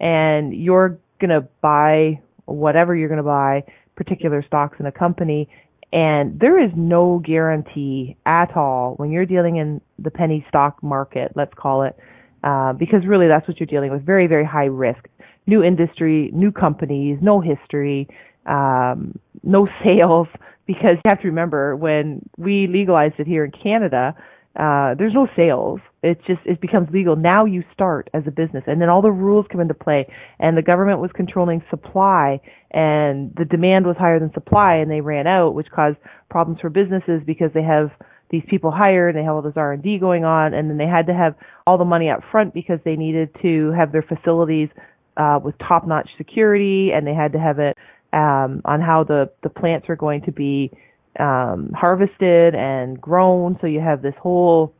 and 0.01 0.53
you're 0.53 0.99
going 1.21 1.29
to 1.29 1.47
buy 1.61 2.19
whatever 2.47 2.93
you're 2.93 3.07
going 3.07 3.23
to 3.23 3.23
buy 3.23 3.63
particular 3.95 4.43
stocks 4.45 4.75
in 4.81 4.87
a 4.87 4.91
company 4.91 5.47
and 5.93 6.37
there 6.37 6.61
is 6.61 6.69
no 6.75 7.21
guarantee 7.25 8.17
at 8.25 8.57
all 8.57 8.95
when 8.97 9.09
you're 9.09 9.25
dealing 9.25 9.55
in 9.55 9.79
the 9.97 10.11
penny 10.11 10.45
stock 10.49 10.83
market, 10.83 11.31
let's 11.37 11.53
call 11.55 11.83
it, 11.83 11.95
uh, 12.43 12.73
because 12.73 13.05
really 13.07 13.29
that's 13.29 13.47
what 13.47 13.57
you're 13.57 13.67
dealing 13.67 13.89
with. 13.89 14.05
Very, 14.05 14.27
very 14.27 14.45
high 14.45 14.65
risk. 14.65 15.07
New 15.47 15.63
industry, 15.63 16.29
new 16.33 16.51
companies, 16.51 17.19
no 17.21 17.39
history, 17.39 18.05
um, 18.45 19.17
no 19.43 19.65
sales. 19.85 20.27
Because 20.69 20.97
you 21.03 21.09
have 21.09 21.21
to 21.21 21.27
remember 21.29 21.75
when 21.75 22.21
we 22.37 22.67
legalized 22.67 23.15
it 23.17 23.25
here 23.25 23.43
in 23.43 23.51
Canada, 23.51 24.13
uh, 24.55 24.93
there's 24.99 25.15
no 25.15 25.27
sales. 25.35 25.79
It 26.03 26.19
just 26.27 26.41
it 26.45 26.61
becomes 26.61 26.89
legal. 26.93 27.15
Now 27.15 27.45
you 27.45 27.63
start 27.73 28.07
as 28.13 28.21
a 28.27 28.31
business, 28.31 28.63
and 28.67 28.79
then 28.79 28.87
all 28.87 29.01
the 29.01 29.09
rules 29.09 29.47
come 29.51 29.61
into 29.61 29.73
play. 29.73 30.05
And 30.37 30.55
the 30.55 30.61
government 30.61 30.99
was 30.99 31.09
controlling 31.15 31.63
supply, 31.71 32.39
and 32.69 33.33
the 33.35 33.45
demand 33.45 33.87
was 33.87 33.95
higher 33.97 34.19
than 34.19 34.31
supply, 34.31 34.75
and 34.75 34.91
they 34.91 35.01
ran 35.01 35.25
out, 35.25 35.55
which 35.55 35.71
caused 35.73 35.97
problems 36.29 36.59
for 36.61 36.69
businesses 36.69 37.23
because 37.25 37.49
they 37.55 37.63
have 37.63 37.89
these 38.29 38.43
people 38.47 38.69
hired, 38.69 39.15
and 39.15 39.23
they 39.23 39.25
have 39.25 39.33
all 39.33 39.41
this 39.41 39.57
R 39.57 39.73
and 39.73 39.81
D 39.81 39.97
going 39.97 40.23
on, 40.23 40.53
and 40.53 40.69
then 40.69 40.77
they 40.77 40.85
had 40.85 41.07
to 41.07 41.15
have 41.15 41.33
all 41.65 41.79
the 41.79 41.83
money 41.95 42.11
up 42.11 42.19
front 42.31 42.53
because 42.53 42.77
they 42.85 42.95
needed 42.95 43.29
to 43.41 43.71
have 43.71 43.91
their 43.91 44.03
facilities 44.03 44.69
uh, 45.17 45.39
with 45.43 45.55
top-notch 45.57 46.09
security, 46.15 46.91
and 46.93 47.07
they 47.07 47.15
had 47.15 47.31
to 47.33 47.39
have 47.39 47.57
it 47.57 47.75
um, 48.13 48.61
on 48.65 48.81
how 48.81 49.03
the 49.03 49.31
the 49.43 49.49
plants 49.49 49.87
are 49.89 49.95
going 49.95 50.21
to 50.23 50.31
be 50.31 50.71
um, 51.19 51.71
harvested 51.75 52.55
and 52.55 52.99
grown. 52.99 53.57
So 53.61 53.67
you 53.67 53.79
have 53.79 54.01
this 54.01 54.15
whole 54.21 54.73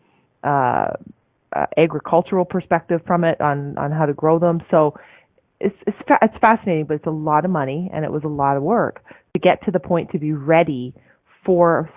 uh, 0.43 0.93
uh, 1.55 1.65
agricultural 1.77 2.45
perspective 2.45 3.01
from 3.05 3.23
it 3.23 3.39
on 3.41 3.77
on 3.77 3.91
how 3.91 4.05
to 4.05 4.13
grow 4.13 4.39
them. 4.39 4.61
So 4.71 4.95
it's 5.59 5.75
it's 5.85 5.97
fa- 6.07 6.19
it's 6.21 6.35
fascinating, 6.39 6.85
but 6.85 6.95
it's 6.95 7.07
a 7.07 7.11
lot 7.11 7.45
of 7.45 7.51
money 7.51 7.89
and 7.93 8.05
it 8.05 8.11
was 8.11 8.23
a 8.23 8.29
lot 8.29 8.57
of 8.57 8.63
work 8.63 9.03
to 9.33 9.39
get 9.39 9.63
to 9.65 9.71
the 9.71 9.79
point 9.79 10.11
to 10.11 10.19
be 10.19 10.33
ready 10.33 10.93
for 11.45 11.89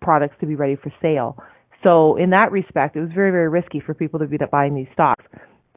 products 0.00 0.36
to 0.40 0.46
be 0.46 0.54
ready 0.54 0.76
for 0.76 0.92
sale. 1.02 1.42
So 1.82 2.16
in 2.16 2.30
that 2.30 2.50
respect, 2.50 2.96
it 2.96 3.00
was 3.00 3.10
very 3.14 3.30
very 3.30 3.48
risky 3.48 3.80
for 3.80 3.94
people 3.94 4.18
to 4.20 4.26
be 4.26 4.38
buying 4.50 4.74
these 4.74 4.88
stocks. 4.92 5.24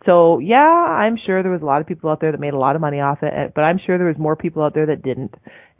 So 0.05 0.39
yeah, 0.39 0.57
I'm 0.57 1.17
sure 1.25 1.43
there 1.43 1.51
was 1.51 1.61
a 1.61 1.65
lot 1.65 1.81
of 1.81 1.87
people 1.87 2.09
out 2.09 2.21
there 2.21 2.31
that 2.31 2.39
made 2.39 2.53
a 2.53 2.59
lot 2.59 2.75
of 2.75 2.81
money 2.81 2.99
off 2.99 3.19
it, 3.21 3.53
but 3.53 3.61
I'm 3.61 3.79
sure 3.85 3.97
there 3.97 4.07
was 4.07 4.17
more 4.17 4.35
people 4.35 4.63
out 4.63 4.73
there 4.73 4.87
that 4.87 5.03
didn't. 5.03 5.35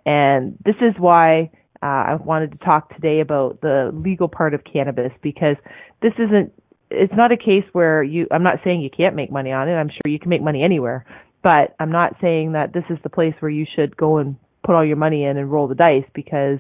And 0.05 0.57
this 0.63 0.75
is 0.81 0.93
why 0.97 1.51
uh, 1.81 1.85
I 1.85 2.15
wanted 2.15 2.51
to 2.51 2.57
talk 2.59 2.93
today 2.95 3.21
about 3.21 3.61
the 3.61 3.91
legal 3.93 4.27
part 4.27 4.53
of 4.53 4.61
cannabis 4.63 5.11
because 5.21 5.55
this 6.01 6.13
isn't 6.17 6.53
it's 6.91 7.13
not 7.15 7.31
a 7.31 7.37
case 7.37 7.63
where 7.71 8.03
you 8.03 8.27
I'm 8.31 8.43
not 8.43 8.59
saying 8.63 8.81
you 8.81 8.89
can't 8.95 9.15
make 9.15 9.31
money 9.31 9.51
on 9.51 9.67
it. 9.67 9.73
I'm 9.73 9.89
sure 9.89 10.11
you 10.11 10.19
can 10.19 10.29
make 10.29 10.43
money 10.43 10.63
anywhere, 10.63 11.05
but 11.41 11.75
I'm 11.79 11.91
not 11.91 12.15
saying 12.21 12.51
that 12.51 12.73
this 12.73 12.83
is 12.89 12.97
the 13.03 13.09
place 13.09 13.33
where 13.39 13.51
you 13.51 13.65
should 13.75 13.97
go 13.97 14.17
and 14.17 14.35
put 14.63 14.75
all 14.75 14.85
your 14.85 14.97
money 14.97 15.23
in 15.23 15.37
and 15.37 15.51
roll 15.51 15.67
the 15.67 15.75
dice 15.75 16.05
because 16.13 16.59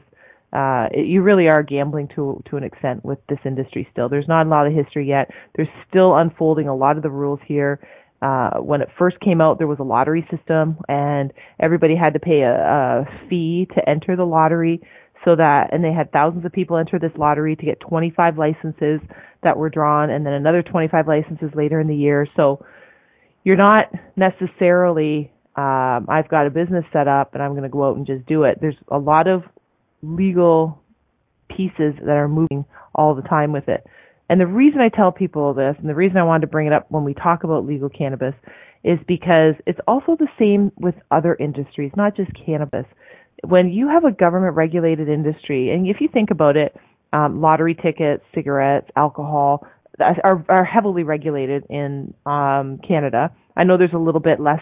uh 0.53 0.87
it, 0.91 1.07
you 1.07 1.21
really 1.21 1.49
are 1.49 1.63
gambling 1.63 2.07
to 2.15 2.41
to 2.49 2.57
an 2.57 2.63
extent 2.63 3.03
with 3.05 3.19
this 3.29 3.39
industry 3.45 3.87
still. 3.91 4.09
There's 4.09 4.27
not 4.27 4.45
a 4.45 4.49
lot 4.49 4.67
of 4.67 4.73
history 4.73 5.07
yet. 5.07 5.29
There's 5.55 5.69
still 5.89 6.15
unfolding 6.15 6.67
a 6.67 6.75
lot 6.75 6.97
of 6.97 7.03
the 7.03 7.09
rules 7.09 7.39
here. 7.45 7.79
Uh, 8.21 8.59
when 8.59 8.81
it 8.81 8.89
first 8.99 9.19
came 9.19 9.41
out, 9.41 9.57
there 9.57 9.65
was 9.65 9.79
a 9.79 9.83
lottery 9.83 10.27
system, 10.29 10.77
and 10.87 11.33
everybody 11.59 11.95
had 11.95 12.13
to 12.13 12.19
pay 12.19 12.41
a, 12.41 12.53
a 12.53 13.05
fee 13.27 13.67
to 13.73 13.89
enter 13.89 14.15
the 14.15 14.23
lottery 14.23 14.79
so 15.25 15.35
that 15.35 15.69
and 15.71 15.83
they 15.83 15.93
had 15.93 16.11
thousands 16.11 16.45
of 16.45 16.51
people 16.51 16.77
enter 16.77 16.97
this 16.99 17.11
lottery 17.17 17.55
to 17.55 17.65
get 17.65 17.79
25 17.79 18.37
licenses 18.37 18.99
that 19.43 19.57
were 19.57 19.69
drawn 19.69 20.09
and 20.09 20.25
then 20.25 20.33
another 20.33 20.63
25 20.63 21.07
licenses 21.07 21.49
later 21.55 21.79
in 21.79 21.87
the 21.87 21.95
year 21.95 22.27
so 22.35 22.63
you're 23.43 23.55
not 23.55 23.83
necessarily 24.15 25.31
um 25.55 26.07
I've 26.09 26.29
got 26.29 26.47
a 26.47 26.49
business 26.49 26.85
set 26.91 27.07
up 27.07 27.33
and 27.33 27.43
I'm 27.43 27.51
going 27.51 27.63
to 27.63 27.69
go 27.69 27.87
out 27.87 27.97
and 27.97 28.05
just 28.05 28.25
do 28.25 28.43
it 28.43 28.57
there's 28.61 28.77
a 28.89 28.97
lot 28.97 29.27
of 29.27 29.43
legal 30.01 30.81
pieces 31.49 31.93
that 31.99 32.15
are 32.15 32.27
moving 32.27 32.65
all 32.95 33.15
the 33.15 33.21
time 33.23 33.51
with 33.51 33.67
it 33.67 33.85
and 34.29 34.39
the 34.39 34.47
reason 34.47 34.79
I 34.79 34.89
tell 34.89 35.11
people 35.11 35.53
this 35.53 35.75
and 35.79 35.89
the 35.89 35.95
reason 35.95 36.17
I 36.17 36.23
wanted 36.23 36.41
to 36.41 36.47
bring 36.47 36.67
it 36.67 36.73
up 36.73 36.85
when 36.89 37.03
we 37.03 37.13
talk 37.13 37.43
about 37.43 37.65
legal 37.65 37.89
cannabis 37.89 38.33
is 38.83 38.97
because 39.07 39.55
it's 39.67 39.79
also 39.87 40.15
the 40.17 40.27
same 40.39 40.71
with 40.77 40.95
other 41.11 41.35
industries 41.35 41.91
not 41.95 42.15
just 42.15 42.31
cannabis 42.45 42.85
when 43.47 43.69
you 43.69 43.87
have 43.89 44.03
a 44.05 44.11
government 44.11 44.55
regulated 44.55 45.09
industry, 45.09 45.71
and 45.71 45.87
if 45.87 45.97
you 45.99 46.07
think 46.07 46.31
about 46.31 46.57
it, 46.57 46.75
um, 47.13 47.41
lottery 47.41 47.75
tickets, 47.75 48.23
cigarettes, 48.33 48.87
alcohol 48.95 49.65
are, 49.99 50.45
are 50.47 50.63
heavily 50.63 51.03
regulated 51.03 51.65
in 51.69 52.13
um, 52.25 52.79
Canada. 52.87 53.31
I 53.57 53.63
know 53.63 53.77
there's 53.77 53.93
a 53.93 53.97
little 53.97 54.21
bit 54.21 54.39
less 54.39 54.61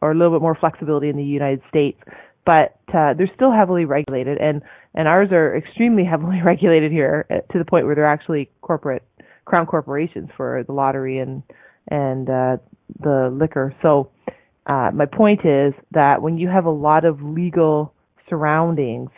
or 0.00 0.12
a 0.12 0.14
little 0.14 0.32
bit 0.32 0.42
more 0.42 0.56
flexibility 0.58 1.08
in 1.08 1.16
the 1.16 1.24
United 1.24 1.62
States, 1.68 2.00
but 2.44 2.78
uh, 2.92 3.14
they're 3.14 3.30
still 3.34 3.52
heavily 3.52 3.84
regulated, 3.84 4.38
and 4.38 4.62
and 4.94 5.08
ours 5.08 5.28
are 5.32 5.56
extremely 5.56 6.04
heavily 6.10 6.40
regulated 6.42 6.92
here 6.92 7.26
uh, 7.30 7.52
to 7.52 7.58
the 7.58 7.64
point 7.64 7.86
where 7.86 7.94
they're 7.94 8.06
actually 8.06 8.50
corporate 8.60 9.02
crown 9.44 9.66
corporations 9.66 10.30
for 10.36 10.64
the 10.66 10.72
lottery 10.72 11.18
and 11.18 11.42
and 11.88 12.28
uh, 12.30 12.56
the 13.00 13.30
liquor. 13.32 13.74
So 13.82 14.10
uh, 14.66 14.90
my 14.94 15.06
point 15.06 15.40
is 15.44 15.74
that 15.92 16.22
when 16.22 16.38
you 16.38 16.48
have 16.48 16.64
a 16.64 16.70
lot 16.70 17.04
of 17.04 17.22
legal 17.22 17.92
surroundings, 18.28 19.10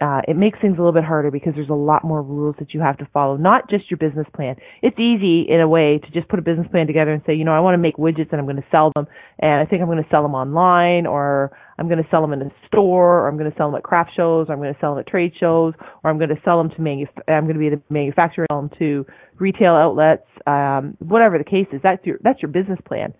uh, 0.00 0.22
it 0.26 0.34
makes 0.36 0.58
things 0.60 0.76
a 0.76 0.80
little 0.80 0.94
bit 0.94 1.04
harder 1.04 1.30
because 1.30 1.52
there's 1.54 1.68
a 1.68 1.74
lot 1.74 2.02
more 2.04 2.22
rules 2.22 2.56
that 2.58 2.72
you 2.72 2.80
have 2.80 2.96
to 2.98 3.08
follow, 3.12 3.36
not 3.36 3.68
just 3.68 3.90
your 3.90 3.98
business 3.98 4.26
plan. 4.34 4.56
It's 4.82 4.98
easy 4.98 5.46
in 5.48 5.60
a 5.60 5.68
way 5.68 6.00
to 6.02 6.10
just 6.10 6.28
put 6.28 6.38
a 6.38 6.42
business 6.42 6.66
plan 6.70 6.86
together 6.86 7.12
and 7.12 7.22
say, 7.26 7.34
you 7.34 7.44
know, 7.44 7.52
I 7.52 7.60
want 7.60 7.74
to 7.74 7.78
make 7.78 7.96
widgets 7.96 8.32
and 8.32 8.40
I'm 8.40 8.46
going 8.46 8.56
to 8.56 8.64
sell 8.70 8.90
them, 8.94 9.06
and 9.38 9.60
I 9.60 9.66
think 9.66 9.82
I'm 9.82 9.88
going 9.88 10.02
to 10.02 10.08
sell 10.10 10.22
them 10.22 10.34
online, 10.34 11.06
or 11.06 11.52
I'm 11.78 11.86
going 11.86 12.02
to 12.02 12.08
sell 12.10 12.22
them 12.22 12.32
in 12.32 12.40
a 12.40 12.50
store, 12.66 13.20
or 13.20 13.28
I'm 13.28 13.36
going 13.36 13.50
to 13.50 13.56
sell 13.58 13.68
them 13.68 13.76
at 13.76 13.82
craft 13.82 14.12
shows, 14.16 14.46
or 14.48 14.54
I'm 14.54 14.60
going 14.60 14.72
to 14.72 14.80
sell 14.80 14.94
them 14.94 15.00
at 15.00 15.06
trade 15.06 15.32
shows, 15.38 15.74
or 16.02 16.10
I'm 16.10 16.16
going 16.16 16.30
to 16.30 16.40
sell 16.44 16.56
them 16.56 16.70
to 16.70 16.76
manuf- 16.76 17.28
I'm 17.28 17.44
going 17.44 17.54
to 17.54 17.60
be 17.60 17.68
the 17.68 17.82
manufacturer, 17.90 18.46
sell 18.50 18.62
them 18.62 18.70
to 18.78 19.04
retail 19.38 19.74
outlets, 19.74 20.26
um, 20.46 20.96
whatever 20.98 21.36
the 21.36 21.44
case 21.44 21.66
is. 21.72 21.80
That's 21.82 22.04
your 22.06 22.18
that's 22.22 22.40
your 22.40 22.50
business 22.50 22.78
plan. 22.86 23.12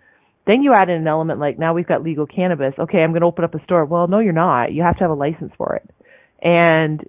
Then 0.47 0.63
you 0.63 0.73
add 0.73 0.89
in 0.89 0.95
an 0.95 1.07
element 1.07 1.39
like 1.39 1.59
now 1.59 1.75
we've 1.75 1.87
got 1.87 2.03
legal 2.03 2.25
cannabis. 2.25 2.73
Okay, 2.79 2.99
I'm 2.99 3.11
going 3.11 3.21
to 3.21 3.27
open 3.27 3.43
up 3.43 3.53
a 3.53 3.63
store. 3.65 3.85
Well, 3.85 4.07
no, 4.07 4.17
you're 4.19 4.33
not. 4.33 4.73
You 4.73 4.81
have 4.81 4.97
to 4.97 5.03
have 5.03 5.11
a 5.11 5.15
license 5.15 5.51
for 5.57 5.75
it. 5.75 5.87
And 6.41 7.03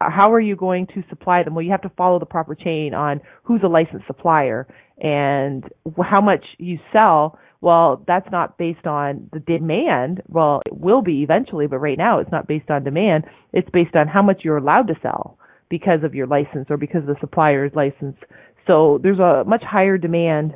how 0.00 0.32
are 0.32 0.40
you 0.40 0.56
going 0.56 0.86
to 0.88 1.02
supply 1.08 1.42
them? 1.42 1.54
Well, 1.54 1.64
you 1.64 1.70
have 1.70 1.82
to 1.82 1.92
follow 1.96 2.18
the 2.18 2.26
proper 2.26 2.54
chain 2.54 2.94
on 2.94 3.20
who's 3.44 3.62
a 3.64 3.68
licensed 3.68 4.06
supplier 4.06 4.66
and 4.98 5.64
how 6.02 6.20
much 6.20 6.44
you 6.58 6.78
sell. 6.92 7.38
Well, 7.60 8.04
that's 8.06 8.30
not 8.30 8.58
based 8.58 8.86
on 8.86 9.30
the 9.32 9.40
demand. 9.40 10.22
Well, 10.28 10.60
it 10.66 10.76
will 10.76 11.02
be 11.02 11.22
eventually, 11.22 11.66
but 11.66 11.78
right 11.78 11.98
now 11.98 12.18
it's 12.20 12.30
not 12.30 12.46
based 12.46 12.70
on 12.70 12.84
demand. 12.84 13.24
It's 13.52 13.68
based 13.72 13.96
on 13.96 14.06
how 14.08 14.22
much 14.22 14.42
you're 14.44 14.58
allowed 14.58 14.88
to 14.88 14.94
sell 15.02 15.38
because 15.70 16.04
of 16.04 16.14
your 16.14 16.26
license 16.26 16.66
or 16.68 16.76
because 16.76 17.00
of 17.02 17.06
the 17.06 17.16
supplier's 17.20 17.72
license. 17.74 18.16
So 18.66 19.00
there's 19.02 19.18
a 19.18 19.44
much 19.46 19.62
higher 19.62 19.96
demand 19.96 20.52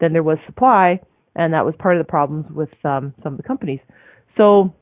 than 0.00 0.12
there 0.12 0.22
was 0.22 0.38
supply 0.46 1.00
and 1.34 1.54
that 1.54 1.64
was 1.64 1.74
part 1.78 1.96
of 1.96 2.04
the 2.04 2.10
problems 2.10 2.46
with 2.50 2.70
um, 2.84 3.14
some 3.22 3.34
of 3.34 3.36
the 3.36 3.42
companies. 3.42 3.80
So 4.36 4.74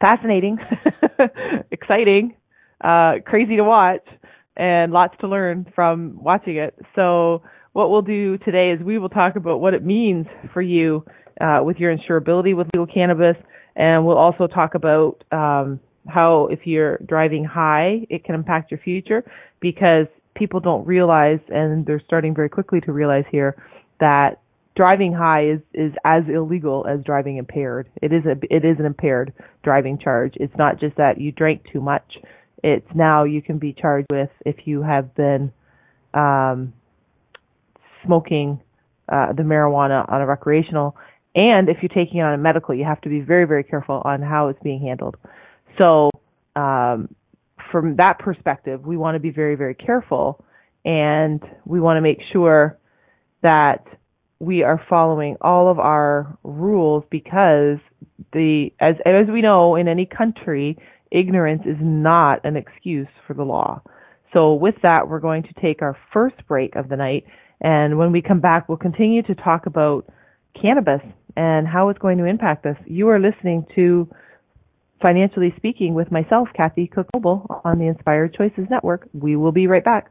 fascinating, 0.00 0.58
exciting, 1.70 2.34
uh, 2.82 3.14
crazy 3.24 3.56
to 3.56 3.64
watch, 3.64 4.06
and 4.56 4.92
lots 4.92 5.14
to 5.20 5.28
learn 5.28 5.66
from 5.74 6.22
watching 6.22 6.56
it. 6.56 6.78
So 6.94 7.42
what 7.72 7.90
we'll 7.90 8.02
do 8.02 8.38
today 8.38 8.70
is 8.70 8.84
we 8.84 8.98
will 8.98 9.08
talk 9.08 9.36
about 9.36 9.60
what 9.60 9.74
it 9.74 9.84
means 9.84 10.26
for 10.52 10.62
you 10.62 11.04
uh, 11.40 11.60
with 11.62 11.78
your 11.78 11.94
insurability 11.94 12.56
with 12.56 12.68
legal 12.72 12.86
cannabis, 12.86 13.36
and 13.76 14.06
we'll 14.06 14.18
also 14.18 14.46
talk 14.46 14.74
about 14.74 15.24
um, 15.32 15.80
how 16.08 16.46
if 16.50 16.60
you're 16.64 16.98
driving 16.98 17.44
high, 17.44 18.06
it 18.10 18.24
can 18.24 18.34
impact 18.34 18.70
your 18.70 18.78
future 18.78 19.24
because 19.60 20.06
people 20.36 20.60
don't 20.60 20.86
realize, 20.86 21.40
and 21.48 21.84
they're 21.86 22.02
starting 22.04 22.34
very 22.34 22.48
quickly 22.48 22.80
to 22.82 22.92
realize 22.92 23.24
here 23.30 23.56
that 24.00 24.40
driving 24.76 25.12
high 25.12 25.48
is 25.48 25.60
is 25.72 25.92
as 26.04 26.24
illegal 26.28 26.86
as 26.88 27.04
driving 27.04 27.36
impaired. 27.36 27.88
It 28.02 28.12
is 28.12 28.24
a 28.24 28.32
it 28.54 28.64
is 28.64 28.78
an 28.78 28.86
impaired 28.86 29.32
driving 29.62 29.98
charge. 29.98 30.34
It's 30.36 30.56
not 30.56 30.80
just 30.80 30.96
that 30.96 31.20
you 31.20 31.32
drank 31.32 31.62
too 31.72 31.80
much. 31.80 32.18
it's 32.62 32.88
now 32.94 33.24
you 33.24 33.42
can 33.42 33.58
be 33.58 33.72
charged 33.72 34.06
with 34.10 34.30
if 34.46 34.66
you 34.66 34.82
have 34.82 35.14
been 35.14 35.52
um, 36.14 36.72
smoking 38.04 38.60
uh, 39.08 39.32
the 39.32 39.42
marijuana 39.42 40.10
on 40.10 40.20
a 40.22 40.26
recreational, 40.26 40.96
and 41.34 41.68
if 41.68 41.76
you're 41.82 42.04
taking 42.04 42.20
on 42.20 42.32
a 42.32 42.38
medical, 42.38 42.74
you 42.74 42.84
have 42.84 43.00
to 43.02 43.08
be 43.08 43.20
very 43.20 43.46
very 43.46 43.64
careful 43.64 44.02
on 44.04 44.22
how 44.22 44.48
it's 44.48 44.62
being 44.62 44.80
handled. 44.80 45.16
So 45.78 46.10
um, 46.56 47.14
from 47.70 47.96
that 47.96 48.18
perspective, 48.18 48.84
we 48.84 48.96
want 48.96 49.14
to 49.14 49.20
be 49.20 49.30
very 49.30 49.54
very 49.54 49.74
careful, 49.74 50.44
and 50.84 51.42
we 51.64 51.80
want 51.80 51.98
to 51.98 52.00
make 52.00 52.18
sure 52.32 52.78
that 53.42 53.86
we 54.38 54.62
are 54.62 54.80
following 54.88 55.36
all 55.40 55.70
of 55.70 55.78
our 55.78 56.36
rules 56.42 57.04
because 57.10 57.78
the 58.32 58.70
as 58.80 58.96
as 59.06 59.26
we 59.32 59.42
know 59.42 59.76
in 59.76 59.88
any 59.88 60.06
country 60.06 60.76
ignorance 61.10 61.62
is 61.64 61.76
not 61.80 62.44
an 62.44 62.56
excuse 62.56 63.08
for 63.26 63.34
the 63.34 63.44
law. 63.44 63.80
So 64.36 64.54
with 64.54 64.74
that 64.82 65.08
we're 65.08 65.20
going 65.20 65.44
to 65.44 65.52
take 65.60 65.82
our 65.82 65.96
first 66.12 66.36
break 66.48 66.76
of 66.76 66.88
the 66.88 66.96
night 66.96 67.24
and 67.60 67.98
when 67.98 68.12
we 68.12 68.22
come 68.22 68.40
back 68.40 68.68
we'll 68.68 68.78
continue 68.78 69.22
to 69.22 69.34
talk 69.34 69.66
about 69.66 70.06
cannabis 70.60 71.00
and 71.36 71.66
how 71.66 71.88
it's 71.88 71.98
going 71.98 72.18
to 72.18 72.24
impact 72.24 72.66
us. 72.66 72.76
You 72.86 73.08
are 73.08 73.18
listening 73.18 73.66
to 73.74 74.08
Financially 75.02 75.52
Speaking 75.56 75.94
with 75.94 76.10
myself, 76.10 76.48
Kathy 76.56 76.86
Cook 76.86 77.08
on 77.14 77.78
the 77.78 77.86
Inspired 77.86 78.34
Choices 78.34 78.66
Network. 78.70 79.08
We 79.12 79.36
will 79.36 79.52
be 79.52 79.66
right 79.66 79.84
back. 79.84 80.10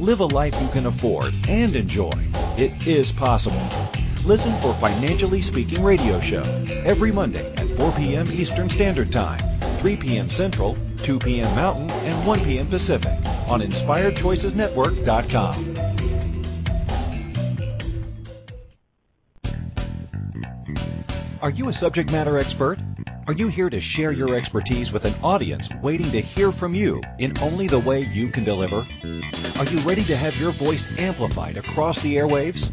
Live 0.00 0.20
a 0.20 0.24
life 0.24 0.58
you 0.62 0.68
can 0.68 0.86
afford 0.86 1.34
and 1.46 1.76
enjoy. 1.76 2.10
It 2.56 2.86
is 2.86 3.12
possible. 3.12 3.60
Listen 4.24 4.54
for 4.54 4.72
Financially 4.72 5.42
Speaking 5.42 5.84
Radio 5.84 6.18
Show 6.20 6.40
every 6.86 7.12
Monday 7.12 7.44
at 7.56 7.68
4 7.68 7.92
p.m. 7.92 8.24
Eastern 8.32 8.70
Standard 8.70 9.12
Time, 9.12 9.38
3 9.78 9.96
p.m. 9.96 10.30
Central, 10.30 10.74
2 10.96 11.18
p.m. 11.18 11.54
Mountain, 11.54 11.90
and 11.90 12.26
1 12.26 12.44
p.m. 12.46 12.66
Pacific 12.66 13.12
on 13.46 13.60
InspiredChoicesNetwork.com. 13.60 15.76
Are 21.42 21.50
you 21.50 21.68
a 21.68 21.74
subject 21.74 22.10
matter 22.10 22.38
expert? 22.38 22.78
Are 23.30 23.42
you 23.42 23.46
here 23.46 23.70
to 23.70 23.78
share 23.78 24.10
your 24.10 24.34
expertise 24.34 24.90
with 24.90 25.04
an 25.04 25.14
audience 25.22 25.68
waiting 25.84 26.10
to 26.10 26.20
hear 26.20 26.50
from 26.50 26.74
you 26.74 27.00
in 27.18 27.32
only 27.40 27.68
the 27.68 27.78
way 27.78 28.00
you 28.00 28.26
can 28.26 28.42
deliver? 28.42 28.84
Are 29.56 29.66
you 29.66 29.78
ready 29.88 30.02
to 30.02 30.16
have 30.16 30.36
your 30.40 30.50
voice 30.50 30.88
amplified 30.98 31.56
across 31.56 32.00
the 32.00 32.16
airwaves? 32.16 32.72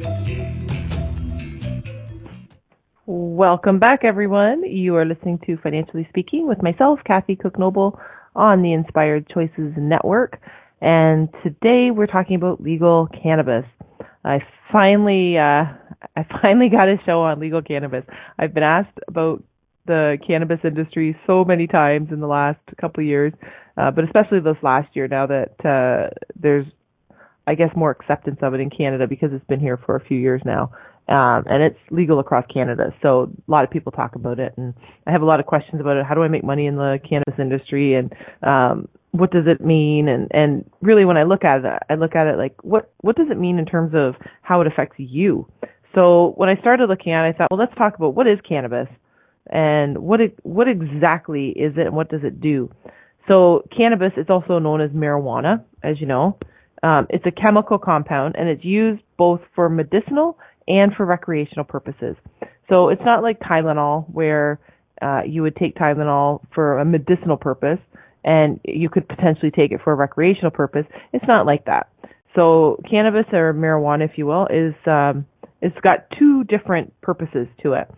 Welcome 3.41 3.79
back, 3.79 4.03
everyone. 4.03 4.61
You 4.69 4.97
are 4.97 5.03
listening 5.03 5.39
to 5.47 5.57
Financially 5.63 6.05
Speaking 6.09 6.47
with 6.47 6.61
myself, 6.61 6.99
Kathy 7.07 7.35
Cook 7.35 7.57
Noble, 7.57 7.99
on 8.35 8.61
the 8.61 8.71
Inspired 8.71 9.27
Choices 9.33 9.73
Network 9.75 10.39
and 10.79 11.27
today 11.43 11.89
we're 11.89 12.05
talking 12.05 12.35
about 12.35 12.61
legal 12.61 13.07
cannabis. 13.23 13.65
I 14.23 14.43
finally, 14.71 15.39
uh, 15.39 15.73
I 16.15 16.25
finally 16.43 16.69
got 16.69 16.87
a 16.87 16.97
show 17.03 17.23
on 17.23 17.39
legal 17.39 17.63
cannabis. 17.63 18.03
I've 18.37 18.53
been 18.53 18.61
asked 18.61 18.99
about 19.07 19.43
the 19.87 20.19
cannabis 20.27 20.59
industry 20.63 21.17
so 21.25 21.43
many 21.43 21.65
times 21.65 22.09
in 22.11 22.19
the 22.19 22.27
last 22.27 22.59
couple 22.79 23.03
of 23.03 23.07
years, 23.07 23.33
uh, 23.75 23.89
but 23.89 24.03
especially 24.03 24.41
this 24.41 24.57
last 24.61 24.95
year 24.95 25.07
now 25.07 25.25
that 25.25 25.65
uh, 25.65 26.13
there's, 26.39 26.67
I 27.47 27.55
guess, 27.55 27.69
more 27.75 27.89
acceptance 27.89 28.37
of 28.43 28.53
it 28.53 28.59
in 28.59 28.69
Canada 28.69 29.07
because 29.07 29.31
it's 29.33 29.45
been 29.47 29.59
here 29.59 29.77
for 29.83 29.95
a 29.95 30.05
few 30.05 30.19
years 30.19 30.43
now. 30.45 30.71
Um, 31.11 31.43
and 31.47 31.61
it's 31.61 31.79
legal 31.89 32.19
across 32.19 32.45
Canada, 32.53 32.93
so 33.01 33.29
a 33.47 33.51
lot 33.51 33.65
of 33.65 33.69
people 33.69 33.91
talk 33.91 34.15
about 34.15 34.39
it, 34.39 34.53
and 34.55 34.73
I 35.05 35.11
have 35.11 35.21
a 35.21 35.25
lot 35.25 35.41
of 35.41 35.45
questions 35.45 35.81
about 35.81 35.97
it. 35.97 36.05
How 36.05 36.15
do 36.15 36.23
I 36.23 36.29
make 36.29 36.43
money 36.43 36.67
in 36.67 36.77
the 36.77 36.99
cannabis 37.07 37.33
industry? 37.37 37.95
And 37.95 38.13
um, 38.43 38.87
what 39.11 39.31
does 39.31 39.43
it 39.45 39.59
mean? 39.59 40.07
And 40.07 40.29
and 40.31 40.69
really 40.81 41.05
when 41.05 41.17
i 41.17 41.23
look 41.23 41.43
at 41.43 41.65
it 41.65 41.83
i 41.89 41.95
look 41.95 42.15
at 42.15 42.27
it 42.27 42.37
like 42.37 42.55
what 42.63 42.91
what 43.01 43.15
does 43.15 43.27
it 43.29 43.37
mean 43.37 43.59
in 43.59 43.65
terms 43.65 43.91
of 43.93 44.15
how 44.41 44.61
it 44.61 44.67
affects 44.67 44.95
you? 44.97 45.47
So 45.93 46.33
when 46.37 46.49
i 46.49 46.55
started 46.61 46.87
looking 46.87 47.11
at 47.11 47.25
it 47.25 47.35
i 47.35 47.37
thought 47.37 47.47
well 47.51 47.59
let's 47.59 47.75
talk 47.77 47.95
about 47.95 48.15
what 48.15 48.27
is 48.27 48.39
cannabis 48.47 48.87
and 49.47 49.97
what 49.97 50.21
it, 50.21 50.37
what 50.43 50.67
exactly 50.67 51.49
is 51.49 51.73
it 51.77 51.87
and 51.87 51.95
what 51.95 52.09
does 52.09 52.21
it 52.23 52.39
do? 52.39 52.69
So 53.27 53.63
cannabis 53.75 54.13
is 54.17 54.27
also 54.29 54.59
known 54.59 54.81
as 54.81 54.91
marijuana 54.91 55.63
as 55.83 55.99
you 55.99 56.07
know. 56.07 56.37
Um, 56.83 57.05
it's 57.09 57.25
a 57.25 57.31
chemical 57.31 57.77
compound 57.77 58.35
and 58.37 58.49
it's 58.49 58.63
used 58.63 59.03
both 59.17 59.41
for 59.53 59.69
medicinal 59.69 60.37
and 60.67 60.93
for 60.95 61.05
recreational 61.05 61.65
purposes 61.65 62.15
so 62.69 62.89
it's 62.89 63.01
not 63.03 63.21
like 63.21 63.39
tylenol 63.39 64.05
where 64.11 64.59
uh, 65.01 65.21
you 65.27 65.41
would 65.41 65.55
take 65.55 65.75
tylenol 65.75 66.41
for 66.53 66.79
a 66.79 66.85
medicinal 66.85 67.37
purpose 67.37 67.79
and 68.23 68.59
you 68.63 68.89
could 68.89 69.07
potentially 69.07 69.51
take 69.51 69.71
it 69.71 69.81
for 69.83 69.93
a 69.93 69.95
recreational 69.95 70.51
purpose. 70.51 70.85
It's 71.11 71.25
not 71.27 71.45
like 71.45 71.65
that. 71.65 71.89
So 72.35 72.79
cannabis 72.89 73.25
or 73.33 73.53
marijuana, 73.53 74.05
if 74.05 74.17
you 74.17 74.25
will, 74.25 74.47
is 74.47 74.73
um, 74.85 75.25
it's 75.61 75.77
got 75.81 76.05
two 76.17 76.43
different 76.45 76.93
purposes 77.01 77.47
to 77.63 77.73
it. 77.73 77.91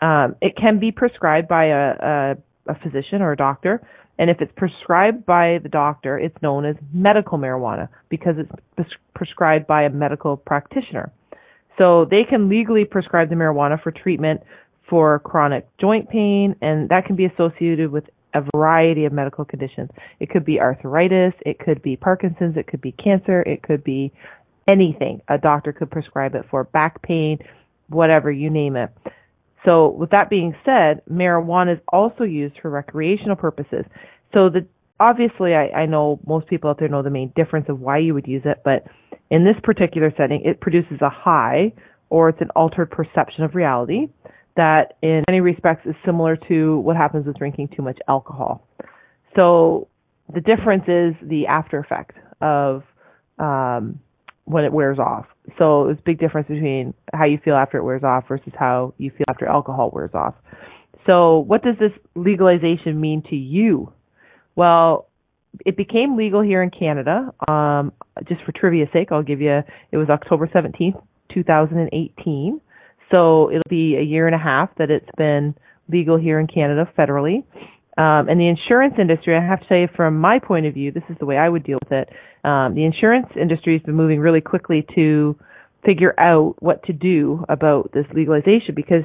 Um, 0.00 0.36
it 0.42 0.56
can 0.56 0.80
be 0.80 0.92
prescribed 0.92 1.48
by 1.48 1.66
a, 1.66 1.92
a, 2.02 2.36
a 2.68 2.74
physician 2.82 3.22
or 3.22 3.32
a 3.32 3.36
doctor, 3.36 3.86
and 4.18 4.28
if 4.28 4.40
it's 4.40 4.52
prescribed 4.56 5.24
by 5.24 5.58
the 5.62 5.68
doctor, 5.68 6.18
it's 6.18 6.36
known 6.42 6.64
as 6.64 6.74
medical 6.92 7.38
marijuana 7.38 7.88
because 8.08 8.34
it's 8.38 8.50
pres- 8.76 8.98
prescribed 9.14 9.66
by 9.66 9.84
a 9.84 9.90
medical 9.90 10.36
practitioner. 10.36 11.12
So 11.78 12.06
they 12.10 12.24
can 12.28 12.48
legally 12.48 12.84
prescribe 12.84 13.28
the 13.28 13.34
marijuana 13.34 13.82
for 13.82 13.90
treatment 13.90 14.42
for 14.88 15.18
chronic 15.20 15.68
joint 15.78 16.08
pain, 16.08 16.56
and 16.62 16.88
that 16.90 17.06
can 17.06 17.16
be 17.16 17.24
associated 17.26 17.90
with 17.90 18.04
a 18.34 18.42
variety 18.54 19.04
of 19.04 19.12
medical 19.12 19.44
conditions. 19.44 19.90
It 20.20 20.30
could 20.30 20.44
be 20.44 20.60
arthritis, 20.60 21.32
it 21.44 21.58
could 21.58 21.82
be 21.82 21.96
Parkinson's, 21.96 22.56
it 22.56 22.66
could 22.66 22.80
be 22.80 22.92
cancer, 22.92 23.42
it 23.42 23.62
could 23.62 23.82
be 23.82 24.12
anything. 24.68 25.22
A 25.28 25.38
doctor 25.38 25.72
could 25.72 25.90
prescribe 25.90 26.34
it 26.34 26.44
for 26.50 26.64
back 26.64 27.02
pain, 27.02 27.38
whatever, 27.88 28.30
you 28.30 28.50
name 28.50 28.76
it. 28.76 28.90
So 29.64 29.88
with 29.88 30.10
that 30.10 30.30
being 30.30 30.54
said, 30.64 31.02
marijuana 31.10 31.74
is 31.74 31.80
also 31.88 32.24
used 32.24 32.56
for 32.60 32.70
recreational 32.70 33.36
purposes. 33.36 33.84
So 34.32 34.48
the 34.48 34.66
obviously 35.00 35.54
I, 35.54 35.68
I 35.68 35.86
know 35.86 36.20
most 36.26 36.46
people 36.46 36.70
out 36.70 36.78
there 36.78 36.88
know 36.88 37.02
the 37.02 37.10
main 37.10 37.32
difference 37.36 37.66
of 37.68 37.80
why 37.80 37.98
you 37.98 38.14
would 38.14 38.26
use 38.26 38.42
it, 38.44 38.62
but 38.64 38.84
in 39.30 39.44
this 39.44 39.56
particular 39.62 40.12
setting 40.16 40.42
it 40.44 40.60
produces 40.60 41.00
a 41.00 41.10
high 41.10 41.72
or 42.08 42.28
it's 42.28 42.40
an 42.40 42.50
altered 42.54 42.90
perception 42.90 43.44
of 43.44 43.54
reality 43.54 44.08
that 44.56 44.96
in 45.02 45.22
many 45.28 45.40
respects 45.40 45.86
is 45.86 45.94
similar 46.04 46.36
to 46.48 46.78
what 46.78 46.96
happens 46.96 47.26
with 47.26 47.36
drinking 47.36 47.68
too 47.76 47.82
much 47.82 47.98
alcohol. 48.08 48.66
So 49.38 49.88
the 50.32 50.40
difference 50.40 50.84
is 50.84 51.14
the 51.28 51.46
after 51.46 51.78
effect 51.78 52.16
of 52.40 52.82
um, 53.38 54.00
when 54.44 54.64
it 54.64 54.72
wears 54.72 54.98
off. 54.98 55.26
So 55.58 55.84
there's 55.86 55.98
a 55.98 56.02
big 56.02 56.18
difference 56.18 56.48
between 56.48 56.94
how 57.12 57.26
you 57.26 57.38
feel 57.44 57.54
after 57.54 57.78
it 57.78 57.84
wears 57.84 58.02
off 58.02 58.24
versus 58.28 58.52
how 58.58 58.94
you 58.98 59.10
feel 59.10 59.26
after 59.28 59.46
alcohol 59.46 59.90
wears 59.92 60.12
off. 60.14 60.34
So 61.06 61.40
what 61.40 61.62
does 61.62 61.76
this 61.78 61.92
legalization 62.14 63.00
mean 63.00 63.22
to 63.30 63.36
you? 63.36 63.92
Well, 64.56 65.08
it 65.64 65.76
became 65.76 66.16
legal 66.16 66.42
here 66.42 66.62
in 66.62 66.70
Canada. 66.70 67.32
Um, 67.46 67.92
just 68.28 68.42
for 68.44 68.52
trivia's 68.52 68.88
sake, 68.92 69.08
I'll 69.12 69.22
give 69.22 69.40
you. 69.40 69.60
It 69.92 69.96
was 69.96 70.08
October 70.10 70.48
17th, 70.48 71.00
2018. 71.32 72.60
So 73.10 73.50
it'll 73.50 73.62
be 73.68 73.96
a 73.96 74.02
year 74.02 74.26
and 74.26 74.34
a 74.34 74.38
half 74.38 74.70
that 74.78 74.90
it's 74.90 75.08
been 75.16 75.54
legal 75.88 76.18
here 76.18 76.40
in 76.40 76.46
Canada 76.46 76.90
federally. 76.98 77.44
Um, 77.98 78.28
and 78.28 78.38
the 78.38 78.48
insurance 78.48 78.94
industry, 78.98 79.36
I 79.36 79.46
have 79.46 79.60
to 79.60 79.66
say, 79.68 79.88
from 79.96 80.18
my 80.18 80.38
point 80.38 80.66
of 80.66 80.74
view, 80.74 80.92
this 80.92 81.04
is 81.08 81.16
the 81.18 81.24
way 81.24 81.38
I 81.38 81.48
would 81.48 81.64
deal 81.64 81.78
with 81.82 81.92
it. 81.92 82.10
Um, 82.44 82.74
the 82.74 82.84
insurance 82.84 83.28
industry 83.40 83.74
has 83.74 83.82
been 83.82 83.94
moving 83.94 84.20
really 84.20 84.42
quickly 84.42 84.84
to 84.94 85.38
figure 85.84 86.14
out 86.18 86.56
what 86.58 86.82
to 86.84 86.92
do 86.92 87.44
about 87.48 87.92
this 87.92 88.04
legalization 88.12 88.74
because, 88.74 89.04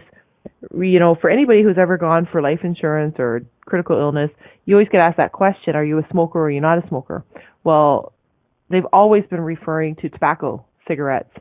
you 0.76 1.00
know, 1.00 1.16
for 1.20 1.30
anybody 1.30 1.64
who's 1.64 1.78
ever 1.80 1.98
gone 1.98 2.28
for 2.32 2.42
life 2.42 2.60
insurance 2.64 3.16
or 3.20 3.42
critical 3.66 3.98
illness, 3.98 4.30
you 4.66 4.76
always 4.76 4.90
get 4.90 5.02
asked 5.02 5.18
that 5.18 5.32
question: 5.32 5.76
Are 5.76 5.86
you 5.86 6.00
a 6.00 6.08
smoker 6.12 6.40
or 6.40 6.46
are 6.46 6.52
you 6.52 6.62
not 6.62 6.84
a 6.84 6.88
smoker? 6.88 7.24
Well, 7.64 8.14
they've 8.70 8.86
always 8.94 9.24
been 9.30 9.42
referring 9.42 9.96
to 9.98 10.10
tobacco 10.10 10.66
cigarettes 10.88 11.32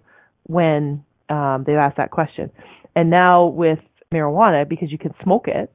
when 0.47 1.05
um, 1.29 1.65
they've 1.67 1.77
asked 1.77 1.97
that 1.99 2.11
question, 2.11 2.51
and 2.95 3.11
now 3.11 3.47
with 3.47 3.79
marijuana, 4.13 4.69
because 4.69 4.91
you 4.91 4.99
can 4.99 5.15
smoke 5.23 5.47
it, 5.47 5.73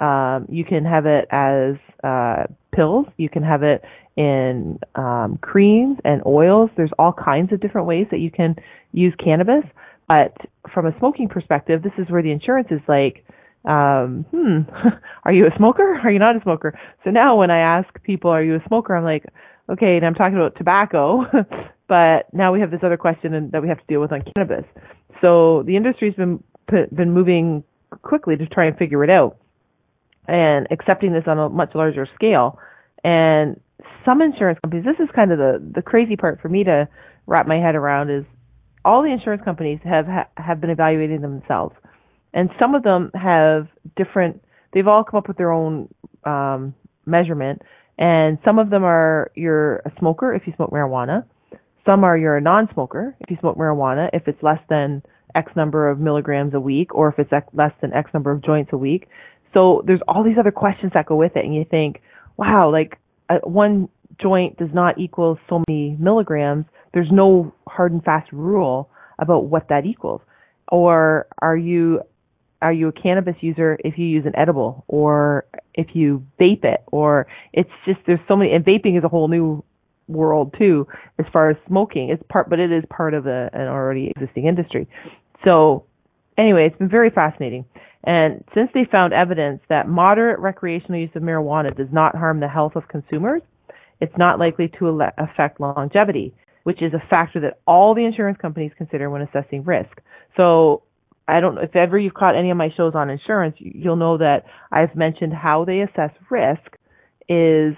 um, 0.00 0.46
you 0.48 0.64
can 0.64 0.84
have 0.84 1.06
it 1.06 1.26
as 1.30 1.76
uh, 2.04 2.44
pills. 2.72 3.06
You 3.16 3.28
can 3.28 3.42
have 3.42 3.62
it 3.62 3.82
in 4.16 4.78
um, 4.94 5.38
creams 5.40 5.98
and 6.04 6.22
oils. 6.26 6.70
There's 6.76 6.90
all 6.98 7.12
kinds 7.12 7.52
of 7.52 7.60
different 7.60 7.86
ways 7.86 8.06
that 8.10 8.18
you 8.18 8.30
can 8.30 8.56
use 8.92 9.14
cannabis. 9.22 9.64
But 10.12 10.36
from 10.74 10.84
a 10.84 10.98
smoking 10.98 11.28
perspective, 11.28 11.82
this 11.82 11.92
is 11.96 12.10
where 12.10 12.22
the 12.22 12.32
insurance 12.32 12.68
is 12.70 12.80
like, 12.86 13.24
um, 13.64 14.26
hmm, 14.30 14.58
are 15.24 15.32
you 15.32 15.46
a 15.46 15.56
smoker? 15.56 15.98
Are 16.04 16.10
you 16.10 16.18
not 16.18 16.36
a 16.36 16.42
smoker? 16.42 16.78
So 17.02 17.10
now 17.10 17.36
when 17.36 17.50
I 17.50 17.60
ask 17.60 17.88
people, 18.02 18.30
are 18.30 18.42
you 18.42 18.56
a 18.56 18.64
smoker? 18.66 18.94
I'm 18.94 19.04
like, 19.04 19.24
okay, 19.70 19.96
and 19.96 20.04
I'm 20.04 20.14
talking 20.14 20.34
about 20.34 20.56
tobacco, 20.56 21.22
but 21.88 22.26
now 22.34 22.52
we 22.52 22.60
have 22.60 22.70
this 22.70 22.80
other 22.82 22.98
question 22.98 23.50
that 23.52 23.62
we 23.62 23.68
have 23.68 23.78
to 23.78 23.84
deal 23.88 24.00
with 24.00 24.12
on 24.12 24.22
cannabis. 24.34 24.64
So 25.22 25.62
the 25.66 25.76
industry's 25.76 26.14
been 26.14 26.42
been 26.68 27.12
moving 27.12 27.64
quickly 28.02 28.36
to 28.36 28.46
try 28.46 28.66
and 28.66 28.76
figure 28.76 29.04
it 29.04 29.10
out 29.10 29.36
and 30.28 30.66
accepting 30.70 31.12
this 31.12 31.24
on 31.26 31.38
a 31.38 31.48
much 31.48 31.70
larger 31.74 32.06
scale. 32.14 32.58
And 33.04 33.58
some 34.04 34.20
insurance 34.20 34.58
companies, 34.62 34.84
this 34.84 35.02
is 35.02 35.08
kind 35.14 35.32
of 35.32 35.38
the 35.38 35.62
the 35.74 35.82
crazy 35.82 36.16
part 36.16 36.40
for 36.42 36.48
me 36.48 36.64
to 36.64 36.88
wrap 37.26 37.46
my 37.46 37.56
head 37.56 37.76
around 37.76 38.10
is 38.10 38.24
all 38.84 39.02
the 39.02 39.10
insurance 39.10 39.42
companies 39.44 39.78
have 39.84 40.06
have 40.36 40.60
been 40.60 40.70
evaluating 40.70 41.20
themselves. 41.20 41.74
And 42.34 42.50
some 42.58 42.74
of 42.74 42.82
them 42.82 43.10
have 43.14 43.68
different 43.96 44.42
they've 44.72 44.88
all 44.88 45.04
come 45.04 45.18
up 45.18 45.28
with 45.28 45.36
their 45.36 45.52
own 45.52 45.88
um, 46.24 46.74
measurement. 47.06 47.62
And 47.98 48.38
some 48.44 48.58
of 48.58 48.70
them 48.70 48.84
are 48.84 49.30
you're 49.34 49.76
a 49.78 49.92
smoker 49.98 50.34
if 50.34 50.42
you 50.46 50.52
smoke 50.56 50.70
marijuana. 50.70 51.24
Some 51.88 52.04
are 52.04 52.16
you're 52.16 52.36
a 52.36 52.40
non-smoker 52.40 53.16
if 53.20 53.30
you 53.30 53.36
smoke 53.40 53.56
marijuana 53.56 54.08
if 54.12 54.26
it's 54.28 54.42
less 54.42 54.60
than 54.68 55.02
x 55.34 55.50
number 55.56 55.88
of 55.88 55.98
milligrams 55.98 56.54
a 56.54 56.60
week 56.60 56.94
or 56.94 57.08
if 57.08 57.18
it's 57.18 57.32
less 57.52 57.72
than 57.80 57.92
x 57.92 58.10
number 58.14 58.30
of 58.30 58.42
joints 58.42 58.70
a 58.72 58.78
week. 58.78 59.08
So 59.54 59.82
there's 59.86 60.00
all 60.08 60.24
these 60.24 60.38
other 60.38 60.50
questions 60.50 60.92
that 60.94 61.06
go 61.06 61.16
with 61.16 61.36
it. 61.36 61.44
And 61.44 61.54
you 61.54 61.64
think 61.68 62.00
wow 62.36 62.70
like 62.70 62.98
uh, 63.28 63.38
one 63.44 63.88
joint 64.20 64.56
does 64.58 64.70
not 64.72 64.98
equal 64.98 65.38
so 65.48 65.62
many 65.68 65.96
milligrams 65.98 66.64
there's 66.92 67.10
no 67.10 67.54
hard 67.68 67.92
and 67.92 68.02
fast 68.04 68.30
rule 68.32 68.90
about 69.18 69.46
what 69.46 69.68
that 69.68 69.86
equals. 69.86 70.20
Or 70.68 71.26
are 71.40 71.56
you 71.56 72.02
are 72.60 72.72
you 72.72 72.88
a 72.88 72.92
cannabis 72.92 73.34
user 73.40 73.76
if 73.84 73.98
you 73.98 74.06
use 74.06 74.24
an 74.24 74.36
edible? 74.36 74.84
Or 74.86 75.46
if 75.74 75.88
you 75.94 76.24
vape 76.40 76.64
it? 76.64 76.84
Or 76.92 77.26
it's 77.52 77.70
just 77.84 77.98
there's 78.06 78.20
so 78.28 78.36
many 78.36 78.52
and 78.52 78.64
vaping 78.64 78.96
is 78.96 79.04
a 79.04 79.08
whole 79.08 79.28
new 79.28 79.64
world 80.08 80.54
too 80.58 80.86
as 81.18 81.26
far 81.32 81.50
as 81.50 81.56
smoking. 81.66 82.10
It's 82.10 82.22
part 82.28 82.48
but 82.48 82.60
it 82.60 82.70
is 82.70 82.84
part 82.90 83.14
of 83.14 83.26
a, 83.26 83.50
an 83.52 83.68
already 83.68 84.12
existing 84.14 84.46
industry. 84.46 84.88
So 85.46 85.84
anyway 86.38 86.66
it's 86.66 86.78
been 86.78 86.90
very 86.90 87.10
fascinating. 87.10 87.64
And 88.04 88.42
since 88.54 88.68
they 88.74 88.84
found 88.90 89.12
evidence 89.12 89.60
that 89.68 89.88
moderate 89.88 90.40
recreational 90.40 91.00
use 91.00 91.10
of 91.14 91.22
marijuana 91.22 91.76
does 91.76 91.86
not 91.92 92.16
harm 92.16 92.40
the 92.40 92.48
health 92.48 92.72
of 92.76 92.88
consumers 92.88 93.42
it's 94.02 94.18
not 94.18 94.40
likely 94.40 94.70
to 94.80 95.00
affect 95.16 95.60
longevity 95.60 96.34
which 96.64 96.82
is 96.82 96.92
a 96.94 97.06
factor 97.08 97.40
that 97.40 97.60
all 97.66 97.94
the 97.94 98.04
insurance 98.04 98.38
companies 98.40 98.72
consider 98.76 99.10
when 99.10 99.22
assessing 99.22 99.64
risk 99.64 100.00
so 100.36 100.82
I 101.28 101.40
don't 101.40 101.54
know 101.54 101.62
if 101.62 101.74
ever 101.76 101.98
you've 101.98 102.14
caught 102.14 102.36
any 102.36 102.50
of 102.50 102.56
my 102.56 102.70
shows 102.76 102.94
on 102.94 103.10
insurance, 103.10 103.56
you'll 103.58 103.96
know 103.96 104.18
that 104.18 104.44
I've 104.70 104.94
mentioned 104.96 105.32
how 105.32 105.64
they 105.64 105.80
assess 105.80 106.10
risk 106.30 106.76
is 107.28 107.74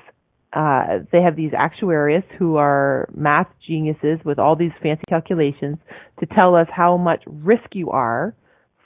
uh, 0.52 1.00
they 1.12 1.20
have 1.20 1.36
these 1.36 1.52
actuaries 1.56 2.22
who 2.38 2.56
are 2.56 3.08
math 3.14 3.48
geniuses 3.66 4.18
with 4.24 4.38
all 4.38 4.56
these 4.56 4.70
fancy 4.82 5.02
calculations 5.08 5.78
to 6.20 6.26
tell 6.26 6.54
us 6.54 6.68
how 6.74 6.96
much 6.96 7.22
risk 7.26 7.74
you 7.74 7.90
are 7.90 8.34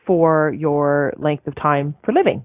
for 0.06 0.52
your 0.58 1.12
length 1.18 1.46
of 1.46 1.54
time 1.56 1.94
for 2.04 2.12
living. 2.12 2.42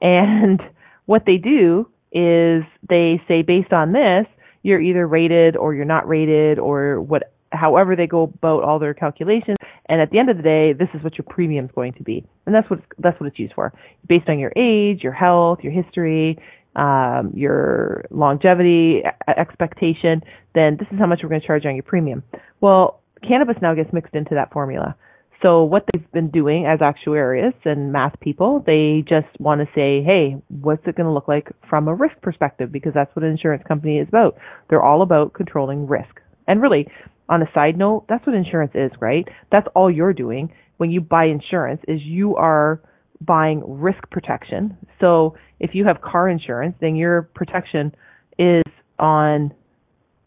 And 0.00 0.60
what 1.06 1.22
they 1.26 1.36
do 1.36 1.88
is 2.12 2.64
they 2.88 3.22
say 3.28 3.42
based 3.42 3.72
on 3.72 3.92
this, 3.92 4.26
you're 4.62 4.80
either 4.80 5.06
rated 5.06 5.56
or 5.56 5.74
you're 5.74 5.84
not 5.84 6.08
rated 6.08 6.58
or 6.58 7.00
what 7.00 7.32
however 7.52 7.96
they 7.96 8.06
go 8.06 8.22
about 8.22 8.62
all 8.62 8.78
their 8.78 8.94
calculations. 8.94 9.56
And 9.88 10.00
at 10.00 10.10
the 10.10 10.18
end 10.18 10.30
of 10.30 10.36
the 10.36 10.42
day, 10.42 10.72
this 10.72 10.88
is 10.94 11.02
what 11.02 11.18
your 11.18 11.24
premium 11.28 11.64
is 11.64 11.70
going 11.74 11.94
to 11.94 12.02
be, 12.02 12.24
and 12.46 12.54
that's 12.54 12.68
what 12.70 12.80
that's 12.98 13.18
what 13.20 13.26
it's 13.26 13.38
used 13.38 13.54
for, 13.54 13.72
based 14.08 14.28
on 14.28 14.38
your 14.38 14.52
age, 14.56 15.02
your 15.02 15.12
health, 15.12 15.58
your 15.62 15.72
history, 15.72 16.38
um, 16.76 17.32
your 17.34 18.04
longevity 18.10 19.02
expectation. 19.28 20.22
Then 20.54 20.76
this 20.78 20.88
is 20.92 20.98
how 20.98 21.06
much 21.06 21.20
we're 21.22 21.28
going 21.28 21.40
to 21.40 21.46
charge 21.46 21.66
on 21.66 21.74
your 21.74 21.82
premium. 21.82 22.22
Well, 22.60 23.00
cannabis 23.26 23.56
now 23.60 23.74
gets 23.74 23.92
mixed 23.92 24.14
into 24.14 24.34
that 24.34 24.52
formula. 24.52 24.94
So 25.42 25.64
what 25.64 25.84
they've 25.92 26.12
been 26.12 26.30
doing 26.30 26.66
as 26.66 26.82
actuaries 26.82 27.54
and 27.64 27.92
math 27.92 28.18
people, 28.20 28.62
they 28.66 29.02
just 29.08 29.28
want 29.38 29.60
to 29.60 29.66
say, 29.74 30.02
hey, 30.02 30.36
what's 30.48 30.82
it 30.86 30.96
going 30.96 31.06
to 31.06 31.12
look 31.12 31.28
like 31.28 31.48
from 31.68 31.88
a 31.88 31.94
risk 31.94 32.20
perspective? 32.20 32.70
Because 32.70 32.92
that's 32.94 33.14
what 33.16 33.24
an 33.24 33.30
insurance 33.30 33.62
company 33.66 33.98
is 33.98 34.08
about. 34.08 34.36
They're 34.68 34.82
all 34.82 35.00
about 35.02 35.32
controlling 35.32 35.86
risk. 35.86 36.20
And 36.46 36.60
really, 36.60 36.86
on 37.28 37.42
a 37.42 37.50
side 37.54 37.78
note, 37.78 38.04
that's 38.08 38.26
what 38.26 38.36
insurance 38.36 38.72
is, 38.74 38.90
right? 39.00 39.26
That's 39.50 39.66
all 39.74 39.90
you're 39.90 40.12
doing 40.12 40.52
when 40.76 40.90
you 40.90 41.00
buy 41.00 41.26
insurance 41.26 41.80
is 41.88 42.00
you 42.02 42.36
are 42.36 42.80
buying 43.20 43.62
risk 43.66 44.10
protection. 44.10 44.76
So 45.00 45.36
if 45.58 45.74
you 45.74 45.84
have 45.86 46.00
car 46.00 46.28
insurance, 46.28 46.74
then 46.80 46.96
your 46.96 47.22
protection 47.34 47.94
is 48.38 48.64
on 48.98 49.54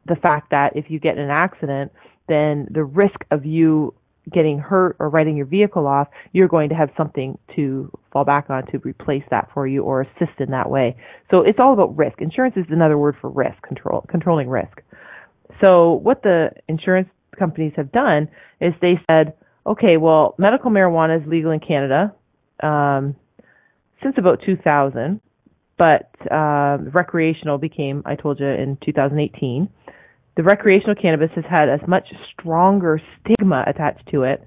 the 0.08 0.16
fact 0.16 0.52
that 0.52 0.76
if 0.76 0.86
you 0.90 1.00
get 1.00 1.18
in 1.18 1.24
an 1.24 1.30
accident, 1.30 1.92
then 2.28 2.68
the 2.72 2.84
risk 2.84 3.16
of 3.32 3.46
you 3.46 3.94
getting 4.32 4.58
hurt 4.60 4.96
or 5.00 5.10
writing 5.10 5.36
your 5.36 5.46
vehicle 5.46 5.88
off, 5.88 6.08
you're 6.32 6.48
going 6.48 6.70
to 6.70 6.76
have 6.76 6.90
something 6.96 7.38
to 7.56 7.92
fall 8.12 8.24
back 8.24 8.50
on 8.50 8.66
to 8.68 8.78
replace 8.80 9.24
that 9.32 9.50
for 9.54 9.68
you 9.68 9.84
or 9.84 10.02
assist 10.02 10.40
in 10.40 10.52
that 10.52 10.70
way. 10.70 10.96
So 11.30 11.42
it's 11.42 11.60
all 11.60 11.74
about 11.74 11.98
risk. 11.98 12.22
Insurance 12.22 12.56
is 12.56 12.66
another 12.70 12.98
word 12.98 13.16
for 13.20 13.30
risk 13.30 13.62
control, 13.62 14.06
controlling 14.10 14.48
risk. 14.48 14.82
So 15.60 15.94
what 15.94 16.24
the 16.24 16.52
insurance 16.68 17.10
companies 17.38 17.74
have 17.76 17.92
done 17.92 18.30
is 18.62 18.74
they 18.82 19.00
said, 19.10 19.34
okay, 19.66 19.98
well, 19.98 20.36
medical 20.38 20.72
marijuana 20.72 21.22
is 21.22 21.28
legal 21.28 21.52
in 21.52 21.60
Canada 21.60 22.14
um, 22.62 23.16
since 24.02 24.16
about 24.18 24.40
2000, 24.46 25.20
but 25.78 26.12
uh, 26.32 26.78
recreational 26.94 27.58
became, 27.58 28.04
I 28.06 28.16
told 28.16 28.40
you, 28.40 28.48
in 28.48 28.78
2018. 28.86 29.70
The 30.36 30.44
recreational 30.44 30.96
cannabis 30.96 31.30
has 31.36 31.46
had 31.48 31.70
a 31.70 31.80
much 31.88 32.08
stronger 32.32 33.00
stigma 33.20 33.64
attached 33.68 34.08
to 34.12 34.24
it 34.24 34.44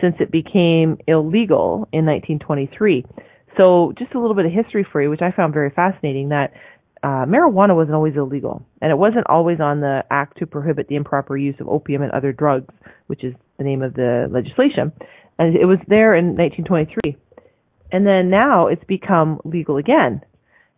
since 0.00 0.16
it 0.20 0.30
became 0.30 0.98
illegal 1.06 1.88
in 1.92 2.06
1923. 2.06 3.04
So, 3.60 3.92
just 3.98 4.14
a 4.14 4.20
little 4.20 4.34
bit 4.34 4.46
of 4.46 4.52
history 4.52 4.86
for 4.90 5.02
you, 5.02 5.10
which 5.10 5.22
I 5.22 5.32
found 5.32 5.54
very 5.54 5.70
fascinating. 5.70 6.28
That 6.30 6.52
uh, 7.02 7.26
marijuana 7.26 7.74
wasn't 7.74 7.94
always 7.94 8.14
illegal, 8.16 8.64
and 8.82 8.90
it 8.90 8.98
wasn't 8.98 9.26
always 9.28 9.60
on 9.60 9.80
the 9.80 10.02
act 10.10 10.38
to 10.38 10.46
prohibit 10.46 10.88
the 10.88 10.96
improper 10.96 11.36
use 11.36 11.56
of 11.60 11.68
opium 11.68 12.02
and 12.02 12.12
other 12.12 12.32
drugs, 12.32 12.74
which 13.06 13.24
is 13.24 13.34
the 13.58 13.64
name 13.64 13.82
of 13.82 13.94
the 13.94 14.28
legislation. 14.30 14.92
And 15.38 15.56
it 15.56 15.66
was 15.66 15.78
there 15.88 16.14
in 16.16 16.36
1923. 16.36 17.16
And 17.90 18.06
then 18.06 18.28
now 18.28 18.66
it's 18.66 18.84
become 18.84 19.40
legal 19.44 19.76
again. 19.76 20.20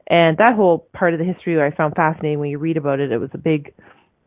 And 0.06 0.36
that 0.38 0.54
whole 0.54 0.88
part 0.92 1.14
of 1.14 1.18
the 1.18 1.24
history 1.24 1.60
I 1.60 1.74
found 1.74 1.94
fascinating 1.94 2.40
when 2.40 2.50
you 2.50 2.58
read 2.58 2.76
about 2.76 3.00
it. 3.00 3.12
It 3.12 3.18
was 3.18 3.30
a 3.32 3.38
big 3.38 3.72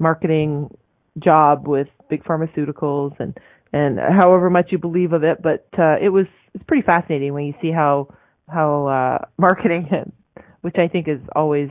marketing 0.04 0.70
job 1.18 1.68
with 1.68 1.88
big 2.10 2.24
pharmaceuticals 2.24 3.20
and 3.20 3.38
and 3.72 3.98
however 3.98 4.52
much 4.52 4.68
you 4.72 4.78
believe 4.78 5.14
of 5.14 5.24
it, 5.24 5.42
but 5.42 5.68
uh, 5.80 5.96
it 6.00 6.10
was 6.10 6.28
it's 6.54 6.64
pretty 6.68 6.86
fascinating 6.86 7.34
when 7.34 7.46
you 7.46 7.56
see 7.60 7.72
how 7.72 8.08
how 8.48 8.86
uh, 8.86 9.26
marketing, 9.38 9.90
which 10.62 10.76
I 10.78 10.88
think 10.88 11.08
is 11.08 11.20
always 11.36 11.70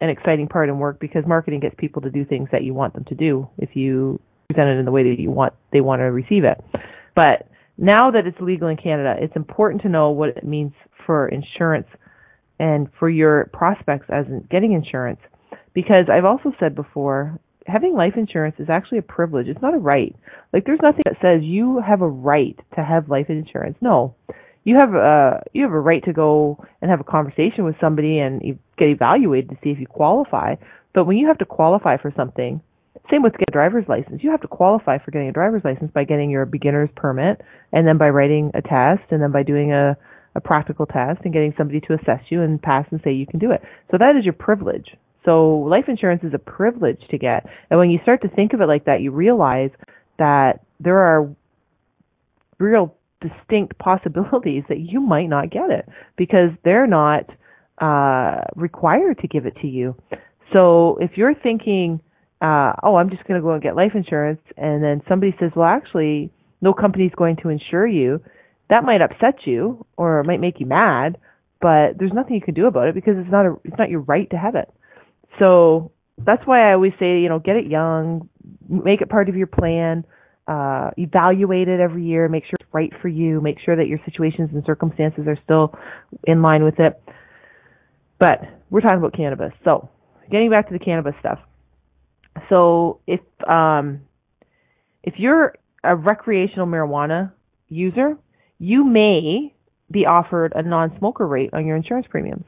an 0.00 0.10
exciting 0.10 0.46
part 0.46 0.68
in 0.68 0.78
work 0.78 1.00
because 1.00 1.24
marketing 1.26 1.60
gets 1.60 1.74
people 1.78 2.02
to 2.02 2.10
do 2.10 2.24
things 2.24 2.48
that 2.52 2.62
you 2.62 2.74
want 2.74 2.94
them 2.94 3.04
to 3.04 3.14
do 3.14 3.48
if 3.56 3.74
you 3.74 4.20
present 4.48 4.68
it 4.68 4.78
in 4.78 4.84
the 4.84 4.92
way 4.92 5.02
that 5.04 5.18
you 5.18 5.30
want 5.30 5.54
they 5.72 5.80
want 5.80 6.00
to 6.00 6.04
receive 6.04 6.44
it. 6.44 6.62
But 7.16 7.48
now 7.78 8.10
that 8.10 8.26
it's 8.26 8.38
legal 8.40 8.68
in 8.68 8.76
Canada, 8.76 9.14
it's 9.18 9.34
important 9.34 9.82
to 9.82 9.88
know 9.88 10.10
what 10.10 10.30
it 10.30 10.44
means 10.44 10.72
for 11.06 11.28
insurance 11.28 11.88
and 12.60 12.88
for 12.98 13.08
your 13.08 13.48
prospects 13.52 14.06
as 14.10 14.26
in 14.26 14.46
getting 14.50 14.72
insurance 14.72 15.20
because 15.72 16.06
I've 16.12 16.24
also 16.24 16.52
said 16.60 16.74
before 16.74 17.38
having 17.68 17.94
life 17.94 18.14
insurance 18.16 18.56
is 18.58 18.68
actually 18.68 18.98
a 18.98 19.02
privilege. 19.02 19.46
It's 19.46 19.62
not 19.62 19.74
a 19.74 19.78
right. 19.78 20.14
Like 20.52 20.64
there's 20.64 20.80
nothing 20.82 21.02
that 21.04 21.16
says 21.22 21.42
you 21.42 21.80
have 21.86 22.02
a 22.02 22.08
right 22.08 22.58
to 22.76 22.82
have 22.82 23.08
life 23.08 23.26
insurance. 23.28 23.76
No. 23.80 24.14
You 24.64 24.76
have 24.78 24.94
a 24.94 25.42
you 25.52 25.62
have 25.62 25.72
a 25.72 25.80
right 25.80 26.02
to 26.04 26.12
go 26.12 26.64
and 26.82 26.90
have 26.90 27.00
a 27.00 27.04
conversation 27.04 27.64
with 27.64 27.76
somebody 27.80 28.18
and 28.18 28.58
get 28.76 28.88
evaluated 28.88 29.50
to 29.50 29.56
see 29.62 29.70
if 29.70 29.78
you 29.78 29.86
qualify. 29.86 30.56
But 30.94 31.04
when 31.04 31.16
you 31.16 31.28
have 31.28 31.38
to 31.38 31.44
qualify 31.44 31.96
for 31.96 32.12
something, 32.16 32.60
same 33.10 33.22
with 33.22 33.32
get 33.32 33.48
a 33.48 33.52
driver's 33.52 33.84
license. 33.88 34.22
You 34.22 34.30
have 34.30 34.42
to 34.42 34.48
qualify 34.48 34.98
for 34.98 35.10
getting 35.10 35.28
a 35.28 35.32
driver's 35.32 35.62
license 35.64 35.90
by 35.92 36.04
getting 36.04 36.30
your 36.30 36.44
beginner's 36.44 36.90
permit 36.96 37.40
and 37.72 37.86
then 37.86 37.96
by 37.96 38.08
writing 38.08 38.50
a 38.54 38.60
test 38.60 39.10
and 39.10 39.22
then 39.22 39.32
by 39.32 39.42
doing 39.42 39.72
a 39.72 39.96
a 40.34 40.40
practical 40.40 40.86
test 40.86 41.20
and 41.24 41.32
getting 41.32 41.54
somebody 41.56 41.80
to 41.80 41.94
assess 41.94 42.20
you 42.30 42.42
and 42.42 42.62
pass 42.62 42.86
and 42.90 43.00
say 43.02 43.12
you 43.12 43.26
can 43.26 43.38
do 43.38 43.50
it. 43.50 43.60
So 43.90 43.98
that 43.98 44.16
is 44.16 44.24
your 44.24 44.34
privilege. 44.34 44.96
So 45.28 45.58
life 45.68 45.84
insurance 45.88 46.22
is 46.24 46.32
a 46.32 46.38
privilege 46.38 47.02
to 47.10 47.18
get. 47.18 47.44
And 47.68 47.78
when 47.78 47.90
you 47.90 47.98
start 48.02 48.22
to 48.22 48.28
think 48.28 48.54
of 48.54 48.62
it 48.62 48.66
like 48.66 48.86
that, 48.86 49.02
you 49.02 49.10
realize 49.10 49.68
that 50.18 50.60
there 50.80 51.00
are 51.00 51.28
real 52.58 52.94
distinct 53.20 53.76
possibilities 53.78 54.64
that 54.70 54.78
you 54.78 55.00
might 55.00 55.26
not 55.26 55.50
get 55.50 55.68
it 55.68 55.86
because 56.16 56.48
they're 56.64 56.86
not 56.86 57.28
uh, 57.78 58.40
required 58.56 59.18
to 59.18 59.28
give 59.28 59.44
it 59.44 59.54
to 59.60 59.66
you. 59.66 59.94
So 60.54 60.96
if 60.98 61.10
you're 61.18 61.34
thinking, 61.34 62.00
uh, 62.40 62.72
oh, 62.82 62.96
I'm 62.96 63.10
just 63.10 63.24
going 63.24 63.38
to 63.38 63.44
go 63.44 63.52
and 63.52 63.62
get 63.62 63.76
life 63.76 63.92
insurance, 63.94 64.40
and 64.56 64.82
then 64.82 65.02
somebody 65.10 65.36
says, 65.38 65.50
well, 65.54 65.68
actually, 65.68 66.30
no 66.62 66.72
company's 66.72 67.12
going 67.14 67.36
to 67.42 67.50
insure 67.50 67.86
you, 67.86 68.22
that 68.70 68.82
might 68.82 69.02
upset 69.02 69.40
you 69.44 69.84
or 69.98 70.20
it 70.20 70.26
might 70.26 70.40
make 70.40 70.58
you 70.58 70.64
mad, 70.64 71.18
but 71.60 71.98
there's 71.98 72.14
nothing 72.14 72.34
you 72.34 72.40
can 72.40 72.54
do 72.54 72.66
about 72.66 72.88
it 72.88 72.94
because 72.94 73.14
it's 73.18 73.30
not 73.30 73.44
a, 73.44 73.56
it's 73.64 73.76
not 73.78 73.90
your 73.90 74.00
right 74.00 74.30
to 74.30 74.38
have 74.38 74.54
it. 74.54 74.72
So 75.38 75.92
that's 76.18 76.42
why 76.46 76.70
I 76.70 76.74
always 76.74 76.92
say, 76.98 77.20
you 77.20 77.28
know, 77.28 77.38
get 77.38 77.56
it 77.56 77.66
young, 77.66 78.28
make 78.68 79.00
it 79.00 79.08
part 79.08 79.28
of 79.28 79.36
your 79.36 79.46
plan, 79.46 80.04
uh, 80.46 80.90
evaluate 80.96 81.68
it 81.68 81.80
every 81.80 82.04
year, 82.04 82.28
make 82.28 82.44
sure 82.44 82.56
it's 82.60 82.68
right 82.72 82.92
for 83.00 83.08
you, 83.08 83.40
make 83.40 83.58
sure 83.64 83.76
that 83.76 83.86
your 83.86 83.98
situations 84.04 84.50
and 84.52 84.64
circumstances 84.64 85.26
are 85.26 85.38
still 85.44 85.74
in 86.24 86.42
line 86.42 86.64
with 86.64 86.80
it. 86.80 87.00
But 88.18 88.40
we're 88.70 88.80
talking 88.80 88.98
about 88.98 89.14
cannabis. 89.14 89.52
So 89.64 89.88
getting 90.30 90.50
back 90.50 90.68
to 90.68 90.72
the 90.72 90.84
cannabis 90.84 91.14
stuff. 91.20 91.38
So 92.48 93.00
if 93.06 93.20
um, 93.48 94.00
if 95.02 95.14
you're 95.18 95.54
a 95.84 95.94
recreational 95.94 96.66
marijuana 96.66 97.32
user, 97.68 98.16
you 98.58 98.84
may 98.84 99.54
be 99.90 100.06
offered 100.06 100.52
a 100.54 100.62
non-smoker 100.62 101.26
rate 101.26 101.50
on 101.52 101.66
your 101.66 101.76
insurance 101.76 102.06
premiums. 102.10 102.44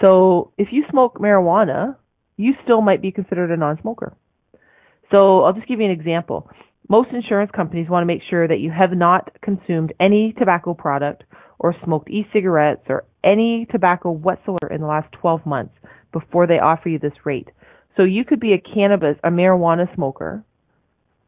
So 0.00 0.52
if 0.58 0.68
you 0.72 0.84
smoke 0.90 1.18
marijuana, 1.18 1.96
you 2.36 2.54
still 2.62 2.80
might 2.80 3.02
be 3.02 3.12
considered 3.12 3.50
a 3.50 3.56
non-smoker. 3.56 4.16
So 5.10 5.42
I'll 5.42 5.52
just 5.52 5.68
give 5.68 5.80
you 5.80 5.86
an 5.86 5.92
example. 5.92 6.48
Most 6.88 7.10
insurance 7.12 7.50
companies 7.54 7.88
want 7.88 8.02
to 8.02 8.06
make 8.06 8.22
sure 8.28 8.46
that 8.46 8.60
you 8.60 8.70
have 8.70 8.96
not 8.96 9.30
consumed 9.42 9.92
any 10.00 10.34
tobacco 10.38 10.74
product 10.74 11.24
or 11.58 11.74
smoked 11.84 12.10
e-cigarettes 12.10 12.82
or 12.88 13.04
any 13.22 13.66
tobacco 13.70 14.10
whatsoever 14.10 14.70
in 14.70 14.80
the 14.80 14.86
last 14.86 15.10
12 15.12 15.46
months 15.46 15.74
before 16.12 16.46
they 16.46 16.58
offer 16.58 16.88
you 16.88 16.98
this 16.98 17.12
rate. 17.24 17.48
So 17.96 18.02
you 18.02 18.24
could 18.24 18.40
be 18.40 18.52
a 18.52 18.58
cannabis, 18.58 19.16
a 19.24 19.30
marijuana 19.30 19.92
smoker 19.94 20.44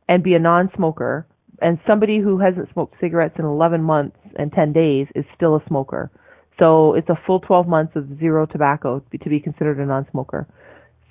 and 0.08 0.22
be 0.22 0.34
a 0.34 0.38
non-smoker 0.38 1.26
and 1.60 1.78
somebody 1.86 2.20
who 2.20 2.38
hasn't 2.38 2.70
smoked 2.72 2.96
cigarettes 3.00 3.36
in 3.38 3.44
11 3.44 3.82
months 3.82 4.16
and 4.36 4.52
10 4.52 4.72
days 4.72 5.06
is 5.14 5.24
still 5.34 5.56
a 5.56 5.62
smoker. 5.68 6.10
So 6.58 6.94
it's 6.94 7.08
a 7.08 7.18
full 7.26 7.40
12 7.40 7.66
months 7.66 7.96
of 7.96 8.18
zero 8.18 8.46
tobacco 8.46 9.02
to 9.22 9.28
be 9.28 9.40
considered 9.40 9.78
a 9.78 9.86
non-smoker. 9.86 10.46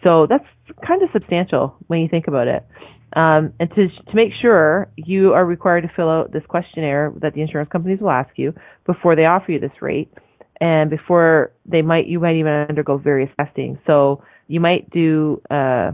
So 0.06 0.28
that's 0.30 0.46
kind 0.86 1.02
of 1.02 1.10
substantial 1.14 1.76
when 1.88 2.00
you 2.00 2.08
think 2.08 2.28
about 2.28 2.48
it. 2.48 2.66
Um, 3.16 3.54
and 3.60 3.70
to 3.70 3.88
to 3.88 4.16
make 4.16 4.32
sure 4.42 4.90
you 4.98 5.34
are 5.34 5.46
required 5.46 5.82
to 5.82 5.92
fill 5.96 6.10
out 6.10 6.34
this 6.34 6.44
questionnaire 6.48 7.14
that 7.22 7.34
the 7.34 7.42
insurance 7.42 7.70
companies 7.72 8.00
will 8.02 8.12
ask 8.12 8.30
you 8.36 8.54
before 8.86 9.16
they 9.16 9.26
offer 9.26 9.54
you 9.54 9.60
this 9.60 9.82
rate, 9.82 10.12
and 10.60 10.90
before 10.90 11.54
they 11.66 11.82
might 11.82 12.08
you 12.08 12.20
might 12.20 12.36
even 12.36 12.52
undergo 12.52 12.98
various 12.98 13.30
testing. 13.40 13.80
So 13.88 14.24
you 14.48 14.60
might 14.60 14.90
do 14.90 15.42
uh, 15.50 15.92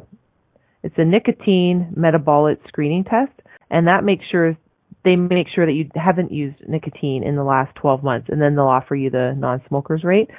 it's 0.84 0.96
a 0.98 1.06
nicotine 1.06 1.94
metabolic 1.96 2.60
screening 2.68 3.04
test, 3.04 3.34
and 3.70 3.88
that 3.88 4.04
makes 4.04 4.26
sure 4.32 4.58
they 5.04 5.16
make 5.16 5.48
sure 5.54 5.66
that 5.66 5.74
you 5.74 5.90
haven't 5.96 6.32
used 6.32 6.58
nicotine 6.68 7.24
in 7.24 7.36
the 7.36 7.44
last 7.44 7.76
12 7.76 8.04
months, 8.04 8.30
and 8.30 8.42
then 8.42 8.56
they'll 8.56 8.66
offer 8.66 8.96
you 8.96 9.10
the 9.10 9.34
non-smokers 9.38 10.04
rate. 10.04 10.30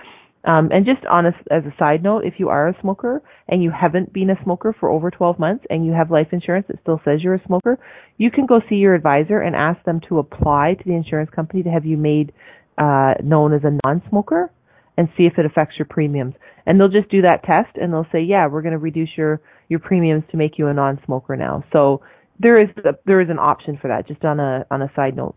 Um, 0.45 0.71
and 0.73 0.85
just 0.85 1.07
on 1.07 1.27
a, 1.27 1.33
as 1.51 1.63
a 1.65 1.75
side 1.79 2.03
note, 2.03 2.25
if 2.25 2.35
you 2.39 2.49
are 2.49 2.69
a 2.69 2.81
smoker 2.81 3.23
and 3.49 3.63
you 3.63 3.71
haven't 3.71 4.13
been 4.13 4.31
a 4.31 4.43
smoker 4.43 4.75
for 4.79 4.89
over 4.89 5.11
12 5.11 5.39
months 5.39 5.65
and 5.71 5.87
you 5.87 5.93
have 5.93 6.11
life 6.11 6.29
insurance 6.33 6.67
that 6.69 6.81
still 6.83 7.01
says 7.05 7.21
you're 7.23 7.35
a 7.35 7.47
smoker, 7.47 7.79
you 8.19 8.31
can 8.31 8.47
go 8.47 8.61
see 8.69 8.77
your 8.77 8.95
advisor 8.95 9.41
and 9.41 9.55
ask 9.55 9.83
them 9.85 10.01
to 10.09 10.19
apply 10.19 10.75
to 10.75 10.85
the 10.85 10.95
insurance 10.95 11.31
company 11.31 11.63
to 11.63 11.71
have 11.71 11.87
you 11.87 11.97
made 11.97 12.33
uh, 12.77 13.15
known 13.23 13.53
as 13.53 13.61
a 13.63 13.79
non-smoker 13.87 14.51
and 14.97 15.09
see 15.17 15.25
if 15.25 15.35
it 15.39 15.47
affects 15.47 15.77
your 15.79 15.87
premiums. 15.89 16.35
And 16.67 16.79
they'll 16.79 16.89
just 16.89 17.11
do 17.11 17.23
that 17.23 17.43
test 17.45 17.77
and 17.77 17.93
they'll 17.93 18.07
say, 18.13 18.23
yeah, 18.23 18.49
we're 18.49 18.63
going 18.63 18.73
to 18.73 18.79
reduce 18.79 19.11
your 19.17 19.41
your 19.69 19.79
premiums 19.79 20.25
to 20.31 20.37
make 20.37 20.59
you 20.59 20.67
a 20.67 20.75
non-smoker 20.75 21.35
now. 21.35 21.65
So 21.73 22.03
there 22.39 22.57
is 22.57 22.69
a, 22.85 22.91
there 23.07 23.21
is 23.21 23.31
an 23.31 23.39
option 23.39 23.79
for 23.81 23.89
that. 23.89 24.07
Just 24.07 24.25
on 24.25 24.39
a 24.41 24.67
on 24.71 24.83
a 24.83 24.91
side 24.95 25.17
note. 25.17 25.37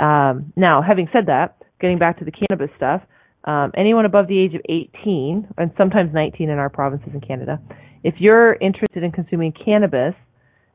Um, 0.00 0.52
now, 0.56 0.82
having 0.86 1.08
said 1.12 1.26
that, 1.26 1.56
getting 1.80 1.98
back 1.98 2.18
to 2.18 2.24
the 2.24 2.32
cannabis 2.32 2.70
stuff 2.76 3.02
um, 3.46 3.72
anyone 3.76 4.04
above 4.04 4.26
the 4.26 4.38
age 4.38 4.54
of 4.54 4.60
18, 4.68 5.48
and 5.56 5.70
sometimes 5.78 6.12
19 6.12 6.50
in 6.50 6.58
our 6.58 6.68
provinces 6.68 7.10
in 7.14 7.20
Canada, 7.20 7.60
if 8.02 8.14
you're 8.18 8.54
interested 8.54 9.02
in 9.02 9.12
consuming 9.12 9.52
cannabis, 9.52 10.14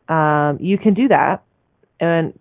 um, 0.07 0.57
you 0.60 0.77
can 0.77 0.93
do 0.93 1.07
that 1.10 1.43
and 1.99 2.38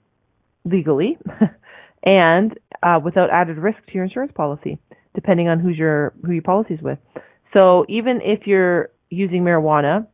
legally 0.64 1.18
and 2.04 2.58
uh, 2.82 2.98
without 3.02 3.30
added 3.30 3.58
risk 3.58 3.78
to 3.86 3.94
your 3.94 4.04
insurance 4.04 4.32
policy, 4.34 4.78
depending 5.14 5.48
on 5.48 5.60
who's 5.60 5.76
your 5.76 6.12
who 6.24 6.32
your 6.32 6.42
policy's 6.42 6.80
with. 6.80 6.98
So 7.56 7.84
even 7.88 8.20
if 8.22 8.46
you're 8.46 8.90
using 9.10 9.42
marijuana 9.42 10.06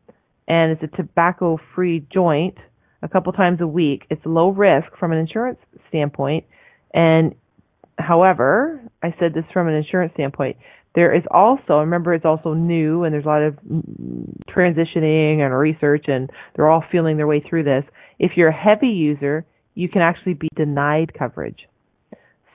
and 0.48 0.72
it's 0.72 0.83
a 0.83 0.96
tobacco-free 0.96 2.07
joint 2.12 2.57
a 3.02 3.09
couple 3.09 3.33
times 3.33 3.61
a 3.61 3.66
week, 3.66 4.05
it's 4.11 4.22
low 4.24 4.48
risk 4.48 4.88
from 4.98 5.12
an 5.12 5.18
insurance 5.18 5.59
standpoint, 5.88 6.44
and 6.94 7.35
However, 7.98 8.80
I 9.02 9.14
said 9.18 9.35
this 9.35 9.44
from 9.52 9.68
an 9.68 9.74
insurance 9.74 10.12
standpoint. 10.14 10.56
There 10.94 11.14
is 11.14 11.22
also, 11.30 11.78
remember, 11.78 12.14
it's 12.14 12.24
also 12.24 12.54
new, 12.54 13.04
and 13.04 13.12
there's 13.12 13.24
a 13.24 13.28
lot 13.28 13.42
of 13.42 13.59
transitioning 14.48 15.40
and 15.40 15.54
research, 15.54 16.06
and 16.09 16.30
they're 16.54 16.70
all 16.70 16.85
feeling 16.90 17.16
their 17.16 17.26
way 17.26 17.44
through 17.46 17.64
this. 17.64 17.85
If 18.18 18.32
you're 18.37 18.48
a 18.48 18.52
heavy 18.52 18.88
user, 18.88 19.44
you 19.74 19.88
can 19.88 20.00
actually 20.00 20.35
be 20.35 20.48
denied 20.56 21.12
coverage. 21.12 21.68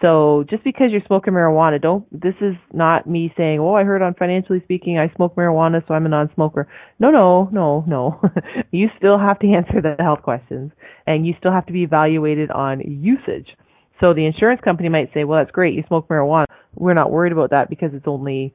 So 0.02 0.44
just 0.50 0.64
because 0.64 0.88
you're 0.92 1.06
smoking 1.06 1.34
marijuana, 1.34 1.80
don't. 1.80 2.06
This 2.12 2.34
is 2.42 2.56
not 2.74 3.06
me 3.08 3.32
saying, 3.38 3.60
"Oh, 3.60 3.76
I 3.76 3.84
heard 3.84 4.02
on 4.02 4.16
Financially 4.16 4.60
Speaking, 4.64 4.98
I 4.98 5.14
smoke 5.16 5.36
marijuana, 5.36 5.88
so 5.88 5.94
I'm 5.94 6.08
a 6.08 6.10
non-smoker." 6.10 6.68
No, 7.00 7.12
no, 7.12 7.50
no, 7.52 7.84
no. 7.88 8.20
you 8.72 8.90
still 8.98 9.20
have 9.20 9.38
to 9.40 9.54
answer 9.54 9.80
the 9.80 9.96
health 10.00 10.24
questions, 10.24 10.72
and 11.06 11.28
you 11.28 11.36
still 11.38 11.52
have 11.52 11.68
to 11.68 11.74
be 11.74 11.84
evaluated 11.84 12.50
on 12.50 12.80
usage. 12.80 13.56
So 14.02 14.14
the 14.14 14.26
insurance 14.26 14.62
company 14.64 14.90
might 14.90 15.14
say, 15.14 15.24
well, 15.24 15.40
that's 15.40 15.52
great. 15.52 15.76
You 15.76 15.84
smoke 15.88 16.10
marijuana. 16.10 16.46
We're 16.76 16.96
not 16.96 17.12
worried 17.12 17.32
about 17.32 17.52
that 17.52 17.70
because 17.70 17.92
it's 17.94 18.08
only 18.08 18.54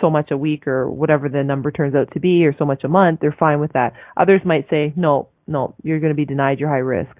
so 0.00 0.10
much 0.10 0.30
a 0.30 0.36
week 0.36 0.66
or 0.66 0.88
whatever 0.88 1.28
the 1.28 1.42
number 1.42 1.70
turns 1.70 1.94
out 1.94 2.12
to 2.12 2.20
be 2.20 2.46
or 2.46 2.54
so 2.58 2.64
much 2.64 2.84
a 2.84 2.88
month. 2.88 3.20
They're 3.20 3.36
fine 3.38 3.60
with 3.60 3.72
that. 3.72 3.92
Others 4.16 4.42
might 4.44 4.68
say, 4.70 4.92
no, 4.96 5.28
no, 5.46 5.74
you're 5.82 6.00
going 6.00 6.12
to 6.12 6.16
be 6.16 6.24
denied 6.24 6.60
your 6.60 6.68
high 6.68 6.76
risk. 6.76 7.10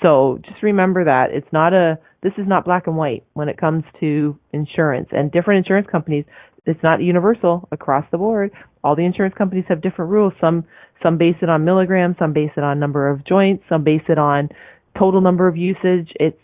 So 0.00 0.38
just 0.44 0.62
remember 0.62 1.04
that 1.04 1.30
it's 1.32 1.52
not 1.52 1.72
a, 1.72 1.98
this 2.22 2.32
is 2.38 2.46
not 2.46 2.64
black 2.64 2.86
and 2.86 2.96
white 2.96 3.24
when 3.34 3.48
it 3.48 3.58
comes 3.58 3.84
to 4.00 4.38
insurance 4.52 5.08
and 5.12 5.30
different 5.30 5.58
insurance 5.58 5.88
companies. 5.90 6.24
It's 6.66 6.82
not 6.82 7.02
universal 7.02 7.68
across 7.72 8.04
the 8.12 8.18
board. 8.18 8.52
All 8.84 8.94
the 8.94 9.04
insurance 9.04 9.34
companies 9.36 9.64
have 9.68 9.82
different 9.82 10.10
rules. 10.10 10.32
Some, 10.40 10.64
some 11.02 11.18
base 11.18 11.36
it 11.42 11.48
on 11.48 11.64
milligrams, 11.64 12.16
some 12.18 12.32
base 12.32 12.50
it 12.56 12.62
on 12.62 12.78
number 12.78 13.08
of 13.08 13.24
joints, 13.26 13.64
some 13.68 13.82
base 13.82 14.02
it 14.08 14.18
on 14.18 14.48
total 14.96 15.20
number 15.20 15.48
of 15.48 15.56
usage. 15.56 16.12
It's 16.20 16.38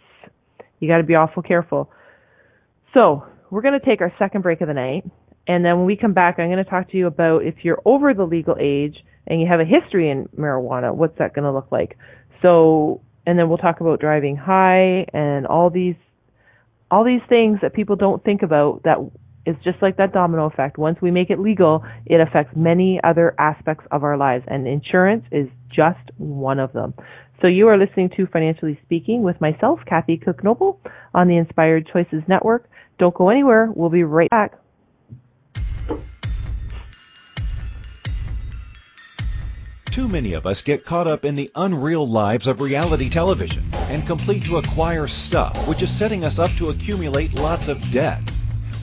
you 0.81 0.89
got 0.89 0.99
to 0.99 1.05
be 1.05 1.15
awful 1.15 1.43
careful. 1.43 1.91
So 2.95 3.25
we're 3.51 3.63
going 3.63 3.79
to 3.79 3.85
take 3.85 4.01
our 4.01 4.13
second 4.19 4.43
break 4.43 4.61
of 4.61 4.69
the 4.69 4.75
night, 4.75 5.05
and 5.47 5.65
then 5.65 5.79
when 5.79 5.87
we 5.87 5.97
come 5.97 6.13
back, 6.13 6.39
I'm 6.39 6.49
going 6.49 6.63
to 6.63 6.71
talk 6.71 6.91
to 6.91 6.97
you 6.97 7.07
about 7.07 7.45
if 7.45 7.57
you're 7.63 7.81
over 7.85 8.13
the 8.15 8.25
legal 8.25 8.57
age 8.61 8.97
and 9.27 9.41
you 9.41 9.47
have 9.47 9.61
a 9.61 9.65
history 9.65 10.11
in 10.11 10.29
marijuana, 10.39 10.95
what's 10.95 11.19
that 11.19 11.35
going 11.35 11.45
to 11.45 11.53
look 11.53 11.73
like? 11.73 11.97
So, 12.43 13.01
and 13.27 13.39
then 13.39 13.49
we'll 13.49 13.59
talk 13.59 13.81
about 13.81 14.01
driving 14.01 14.37
high 14.37 15.07
and 15.13 15.47
all 15.47 15.71
these 15.71 15.97
all 16.91 17.05
these 17.05 17.21
things 17.29 17.59
that 17.61 17.75
people 17.75 17.97
don't 17.97 18.25
think 18.25 18.43
about 18.43 18.83
that 18.85 18.97
is 19.45 19.57
just 19.65 19.81
like 19.83 19.97
that 19.97 20.13
domino 20.13 20.47
effect. 20.47 20.79
Once 20.79 20.99
we 21.01 21.11
make 21.11 21.31
it 21.31 21.39
legal, 21.39 21.85
it 22.07 22.21
affects 22.21 22.55
many 22.57 23.01
other 23.03 23.35
aspects 23.39 23.85
of 23.91 24.05
our 24.05 24.17
lives, 24.17 24.45
and 24.47 24.67
insurance 24.67 25.25
is 25.33 25.49
just 25.71 25.99
one 26.17 26.59
of 26.59 26.73
them. 26.73 26.95
So 27.41 27.47
you 27.47 27.69
are 27.69 27.79
listening 27.79 28.11
to 28.17 28.27
Financially 28.27 28.81
Speaking 28.85 29.23
with 29.23 29.41
myself, 29.41 29.81
Kathy 29.87 30.17
Cook 30.17 30.43
Noble, 30.43 30.81
on 31.15 31.29
the 31.29 31.37
Inspired 31.37 31.89
Choices 31.93 32.23
Network. 32.27 32.69
Don't 32.99 33.15
go 33.15 33.31
anywhere. 33.31 33.71
We'll 33.73 33.91
be 33.91 34.03
right 34.03 34.29
back. 34.29 34.59
Too 39.93 40.09
many 40.09 40.33
of 40.35 40.47
us 40.47 40.63
get 40.63 40.85
caught 40.85 41.07
up 41.07 41.25
in 41.25 41.37
the 41.37 41.51
unreal 41.55 42.07
lives 42.07 42.49
of 42.49 42.61
reality 42.61 43.09
television 43.09 43.65
and 43.89 44.05
complete 44.07 44.45
to 44.45 44.59
acquire 44.59 45.07
stuff, 45.07 45.69
which 45.69 45.83
is 45.83 45.91
setting 45.91 46.25
us 46.25 46.41
up 46.41 46.51
to 46.53 46.71
accumulate 46.71 47.35
lots 47.35 47.69
of 47.69 47.81
debt. 47.93 48.21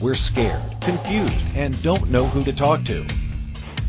We're 0.00 0.14
scared, 0.14 0.62
confused, 0.80 1.44
and 1.54 1.80
don't 1.82 2.10
know 2.10 2.24
who 2.24 2.44
to 2.44 2.52
talk 2.52 2.84
to. 2.84 3.06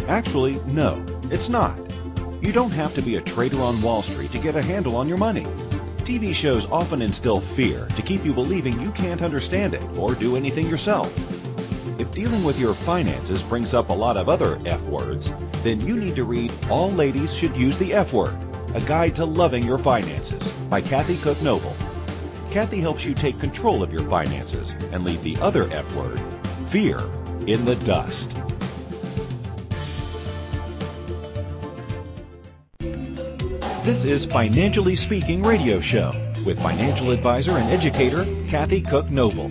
Actually, 0.08 0.58
no, 0.60 1.04
it's 1.24 1.50
not. 1.50 1.78
You 2.40 2.52
don't 2.52 2.70
have 2.70 2.94
to 2.94 3.02
be 3.02 3.16
a 3.16 3.20
trader 3.20 3.60
on 3.60 3.82
Wall 3.82 4.00
Street 4.00 4.32
to 4.32 4.38
get 4.38 4.56
a 4.56 4.62
handle 4.62 4.96
on 4.96 5.06
your 5.06 5.18
money. 5.18 5.44
TV 5.98 6.34
shows 6.34 6.64
often 6.70 7.02
instill 7.02 7.42
fear 7.42 7.86
to 7.88 8.00
keep 8.00 8.24
you 8.24 8.32
believing 8.32 8.80
you 8.80 8.90
can't 8.92 9.20
understand 9.20 9.74
it 9.74 9.84
or 9.98 10.14
do 10.14 10.36
anything 10.36 10.66
yourself. 10.66 11.14
If 12.00 12.12
dealing 12.12 12.44
with 12.44 12.58
your 12.58 12.72
finances 12.72 13.42
brings 13.42 13.74
up 13.74 13.90
a 13.90 13.92
lot 13.92 14.16
of 14.16 14.30
other 14.30 14.58
F 14.64 14.82
words, 14.84 15.30
then 15.62 15.86
you 15.86 15.98
need 15.98 16.16
to 16.16 16.24
read 16.24 16.50
All 16.70 16.90
Ladies 16.90 17.34
Should 17.34 17.54
Use 17.54 17.76
the 17.76 17.92
F 17.92 18.14
Word, 18.14 18.34
a 18.74 18.80
guide 18.80 19.16
to 19.16 19.26
loving 19.26 19.66
your 19.66 19.76
finances 19.76 20.48
by 20.70 20.80
Kathy 20.80 21.18
Cook 21.18 21.42
Noble. 21.42 21.76
Kathy 22.50 22.80
helps 22.80 23.04
you 23.04 23.12
take 23.12 23.38
control 23.38 23.82
of 23.82 23.92
your 23.92 24.02
finances 24.04 24.74
and 24.92 25.04
leave 25.04 25.22
the 25.22 25.36
other 25.42 25.70
F 25.70 25.94
word, 25.94 26.18
fear, 26.64 26.98
in 27.46 27.66
the 27.66 27.76
dust. 27.84 28.30
This 33.84 34.06
is 34.06 34.24
Financially 34.24 34.96
Speaking 34.96 35.42
Radio 35.42 35.82
Show 35.82 36.12
with 36.46 36.62
financial 36.62 37.10
advisor 37.10 37.58
and 37.58 37.68
educator 37.70 38.24
Kathy 38.48 38.80
Cook 38.80 39.10
Noble. 39.10 39.50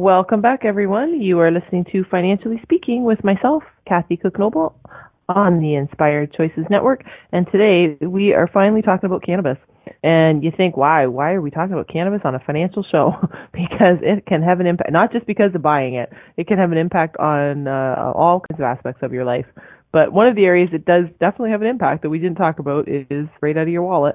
Welcome 0.00 0.40
back, 0.40 0.64
everyone. 0.64 1.20
You 1.20 1.40
are 1.40 1.50
listening 1.50 1.84
to 1.92 2.04
Financially 2.10 2.58
Speaking 2.62 3.04
with 3.04 3.22
myself, 3.22 3.64
Kathy 3.86 4.16
Cook 4.16 4.38
Noble, 4.38 4.74
on 5.28 5.60
the 5.60 5.74
Inspired 5.74 6.32
Choices 6.32 6.64
Network. 6.70 7.04
And 7.32 7.46
today 7.52 7.98
we 8.06 8.32
are 8.32 8.48
finally 8.50 8.80
talking 8.80 9.04
about 9.04 9.22
cannabis. 9.22 9.58
And 10.02 10.42
you 10.42 10.52
think, 10.56 10.78
why? 10.78 11.04
Why 11.04 11.32
are 11.32 11.42
we 11.42 11.50
talking 11.50 11.74
about 11.74 11.86
cannabis 11.88 12.22
on 12.24 12.34
a 12.34 12.38
financial 12.38 12.82
show? 12.90 13.12
because 13.52 14.00
it 14.00 14.24
can 14.24 14.42
have 14.42 14.60
an 14.60 14.66
impact, 14.66 14.90
not 14.90 15.12
just 15.12 15.26
because 15.26 15.54
of 15.54 15.60
buying 15.60 15.96
it, 15.96 16.10
it 16.38 16.46
can 16.46 16.56
have 16.56 16.72
an 16.72 16.78
impact 16.78 17.18
on 17.18 17.68
uh, 17.68 18.10
all 18.14 18.40
kinds 18.50 18.58
of 18.58 18.64
aspects 18.64 19.02
of 19.02 19.12
your 19.12 19.26
life. 19.26 19.44
But 19.92 20.14
one 20.14 20.28
of 20.28 20.34
the 20.34 20.46
areas 20.46 20.70
it 20.72 20.86
does 20.86 21.04
definitely 21.20 21.50
have 21.50 21.60
an 21.60 21.68
impact 21.68 22.04
that 22.04 22.08
we 22.08 22.18
didn't 22.18 22.38
talk 22.38 22.58
about 22.58 22.88
is 22.88 23.28
right 23.42 23.54
out 23.54 23.64
of 23.64 23.68
your 23.68 23.82
wallet. 23.82 24.14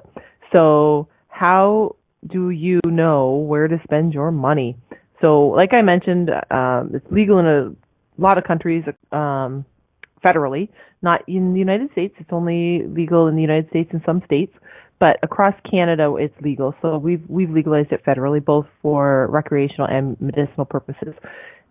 So, 0.52 1.06
how 1.28 1.94
do 2.26 2.50
you 2.50 2.80
know 2.84 3.36
where 3.36 3.68
to 3.68 3.80
spend 3.84 4.14
your 4.14 4.32
money? 4.32 4.76
So, 5.20 5.48
like 5.48 5.72
I 5.72 5.82
mentioned, 5.82 6.30
um, 6.50 6.90
it's 6.94 7.06
legal 7.10 7.38
in 7.38 7.46
a 7.46 7.72
lot 8.18 8.38
of 8.38 8.44
countries 8.44 8.84
um, 9.12 9.64
federally. 10.24 10.68
Not 11.02 11.22
in 11.28 11.52
the 11.52 11.58
United 11.58 11.92
States. 11.92 12.14
It's 12.18 12.30
only 12.32 12.82
legal 12.86 13.28
in 13.28 13.36
the 13.36 13.42
United 13.42 13.68
States 13.68 13.90
and 13.92 14.02
some 14.04 14.22
states, 14.24 14.52
but 14.98 15.18
across 15.22 15.54
Canada 15.70 16.14
it's 16.18 16.34
legal. 16.42 16.74
So 16.82 16.98
we've 16.98 17.22
we've 17.28 17.50
legalized 17.50 17.92
it 17.92 18.04
federally, 18.04 18.44
both 18.44 18.66
for 18.82 19.28
recreational 19.30 19.86
and 19.88 20.20
medicinal 20.20 20.64
purposes. 20.64 21.14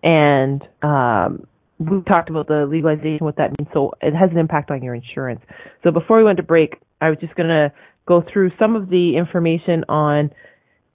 And 0.04 0.62
um, 0.84 1.48
we 1.80 2.02
talked 2.04 2.30
about 2.30 2.48
the 2.48 2.66
legalization, 2.70 3.26
what 3.26 3.38
that 3.38 3.52
means. 3.60 3.70
So 3.74 3.94
it 4.02 4.14
has 4.14 4.30
an 4.32 4.38
impact 4.38 4.72
on 4.72 4.84
your 4.84 4.94
insurance. 4.96 5.42
So 5.84 5.92
before 5.92 6.18
we 6.18 6.24
went 6.24 6.38
to 6.38 6.44
break, 6.44 6.76
I 7.02 7.10
was 7.10 7.18
just 7.20 7.36
going 7.36 7.50
to 7.50 7.74
go 8.08 8.24
through 8.32 8.52
some 8.60 8.76
of 8.76 8.90
the 8.90 9.18
information 9.18 9.84
on 9.90 10.32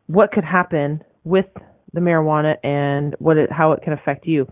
what 0.06 0.30
could 0.32 0.44
happen 0.44 1.02
with 1.24 1.46
the 1.92 2.00
marijuana 2.00 2.55
and 2.62 3.14
what 3.18 3.37
it, 3.37 3.50
how 3.53 3.72
it 3.72 3.83
can 3.83 3.92
affect 3.92 4.26
you. 4.26 4.46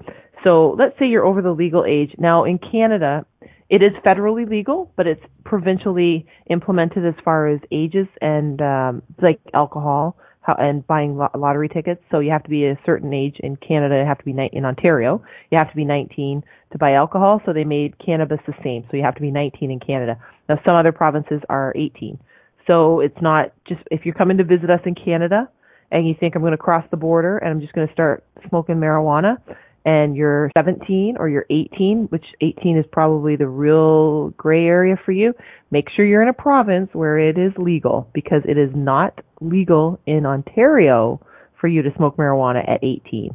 So 0.44 0.76
let's 0.78 0.98
say 0.98 1.06
you're 1.06 1.24
over 1.24 1.42
the 1.42 1.52
legal 1.52 1.84
age. 1.84 2.14
Now 2.18 2.44
in 2.44 2.58
Canada, 2.58 3.26
it 3.68 3.82
is 3.82 3.92
federally 4.06 4.48
legal, 4.48 4.92
but 4.96 5.06
it's 5.06 5.22
provincially 5.44 6.26
implemented 6.48 7.04
as 7.06 7.14
far 7.24 7.48
as 7.48 7.60
ages 7.70 8.06
and 8.20 8.60
um, 8.62 9.02
like 9.20 9.40
alcohol 9.52 10.16
how, 10.40 10.54
and 10.54 10.86
buying 10.86 11.16
lo- 11.18 11.28
lottery 11.36 11.68
tickets. 11.68 12.00
So 12.10 12.20
you 12.20 12.30
have 12.30 12.42
to 12.44 12.48
be 12.48 12.64
a 12.64 12.78
certain 12.86 13.12
age 13.12 13.36
in 13.40 13.56
Canada. 13.56 13.96
You 13.96 14.06
have 14.06 14.18
to 14.18 14.24
be 14.24 14.32
ni- 14.32 14.50
in 14.52 14.64
Ontario. 14.64 15.22
You 15.50 15.58
have 15.58 15.70
to 15.70 15.76
be 15.76 15.84
19 15.84 16.42
to 16.72 16.78
buy 16.78 16.92
alcohol. 16.94 17.42
So 17.44 17.52
they 17.52 17.64
made 17.64 17.98
cannabis 18.04 18.38
the 18.46 18.54
same. 18.64 18.86
So 18.90 18.96
you 18.96 19.02
have 19.02 19.14
to 19.16 19.20
be 19.20 19.30
19 19.30 19.70
in 19.70 19.80
Canada. 19.80 20.18
Now 20.48 20.58
some 20.64 20.74
other 20.74 20.92
provinces 20.92 21.42
are 21.50 21.74
18. 21.76 22.18
So 22.66 23.00
it's 23.00 23.20
not 23.20 23.52
just 23.66 23.80
if 23.90 24.04
you're 24.04 24.14
coming 24.14 24.38
to 24.38 24.44
visit 24.44 24.70
us 24.70 24.80
in 24.86 24.94
Canada 24.94 25.48
and 25.90 26.06
you 26.06 26.14
think 26.18 26.34
I'm 26.34 26.42
going 26.42 26.52
to 26.52 26.58
cross 26.58 26.84
the 26.90 26.96
border 26.96 27.38
and 27.38 27.50
I'm 27.50 27.60
just 27.60 27.72
going 27.72 27.86
to 27.86 27.92
start 27.92 28.24
smoking 28.48 28.76
marijuana 28.76 29.36
and 29.84 30.16
you're 30.16 30.50
17 30.56 31.16
or 31.18 31.28
you're 31.28 31.46
18, 31.48 32.08
which 32.10 32.24
18 32.42 32.76
is 32.76 32.84
probably 32.92 33.36
the 33.36 33.48
real 33.48 34.30
gray 34.30 34.66
area 34.66 34.96
for 35.02 35.12
you, 35.12 35.32
make 35.70 35.86
sure 35.94 36.04
you're 36.04 36.20
in 36.20 36.28
a 36.28 36.34
province 36.34 36.90
where 36.92 37.18
it 37.18 37.38
is 37.38 37.52
legal 37.56 38.08
because 38.12 38.42
it 38.44 38.58
is 38.58 38.70
not 38.74 39.18
legal 39.40 39.98
in 40.06 40.26
Ontario 40.26 41.20
for 41.60 41.68
you 41.68 41.80
to 41.82 41.90
smoke 41.96 42.16
marijuana 42.16 42.68
at 42.68 42.84
18. 42.84 43.34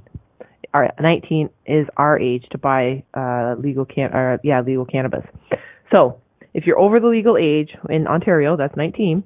Our 0.76 0.92
19 1.00 1.50
is 1.66 1.88
our 1.98 2.20
age 2.20 2.46
to 2.52 2.58
buy 2.58 3.04
uh, 3.14 3.56
legal 3.60 3.86
can 3.86 4.12
uh, 4.12 4.38
yeah 4.44 4.62
legal 4.62 4.86
cannabis. 4.86 5.24
So 5.94 6.20
if 6.54 6.66
you're 6.66 6.80
over 6.80 7.00
the 7.00 7.08
legal 7.08 7.38
age 7.38 7.70
in 7.90 8.08
Ontario, 8.08 8.58
that's 8.58 8.76
19, 8.76 9.24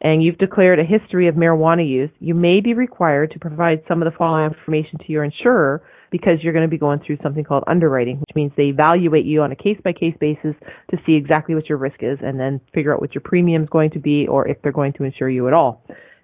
and 0.00 0.22
you've 0.22 0.38
declared 0.38 0.78
a 0.78 0.84
history 0.84 1.28
of 1.28 1.36
marijuana 1.36 1.88
use, 1.88 2.10
you 2.20 2.34
may 2.34 2.60
be 2.60 2.74
required 2.74 3.30
to 3.32 3.38
provide 3.38 3.82
some 3.88 4.02
of 4.02 4.10
the 4.10 4.16
following 4.16 4.52
information 4.52 4.98
to 4.98 5.12
your 5.12 5.24
insurer 5.24 5.82
because 6.10 6.38
you're 6.42 6.52
going 6.52 6.64
to 6.64 6.70
be 6.70 6.78
going 6.78 7.00
through 7.04 7.18
something 7.22 7.44
called 7.44 7.64
underwriting, 7.66 8.20
which 8.20 8.34
means 8.34 8.52
they 8.56 8.64
evaluate 8.64 9.24
you 9.24 9.42
on 9.42 9.52
a 9.52 9.56
case 9.56 9.78
by 9.82 9.92
case 9.92 10.14
basis 10.20 10.54
to 10.90 10.96
see 11.06 11.14
exactly 11.14 11.54
what 11.54 11.68
your 11.68 11.78
risk 11.78 11.96
is 12.00 12.18
and 12.22 12.38
then 12.38 12.60
figure 12.74 12.94
out 12.94 13.00
what 13.00 13.14
your 13.14 13.22
premium 13.22 13.62
is 13.62 13.68
going 13.70 13.90
to 13.90 13.98
be 13.98 14.26
or 14.28 14.46
if 14.46 14.60
they're 14.62 14.72
going 14.72 14.92
to 14.92 15.04
insure 15.04 15.30
you 15.30 15.48
at 15.48 15.54
all. 15.54 15.82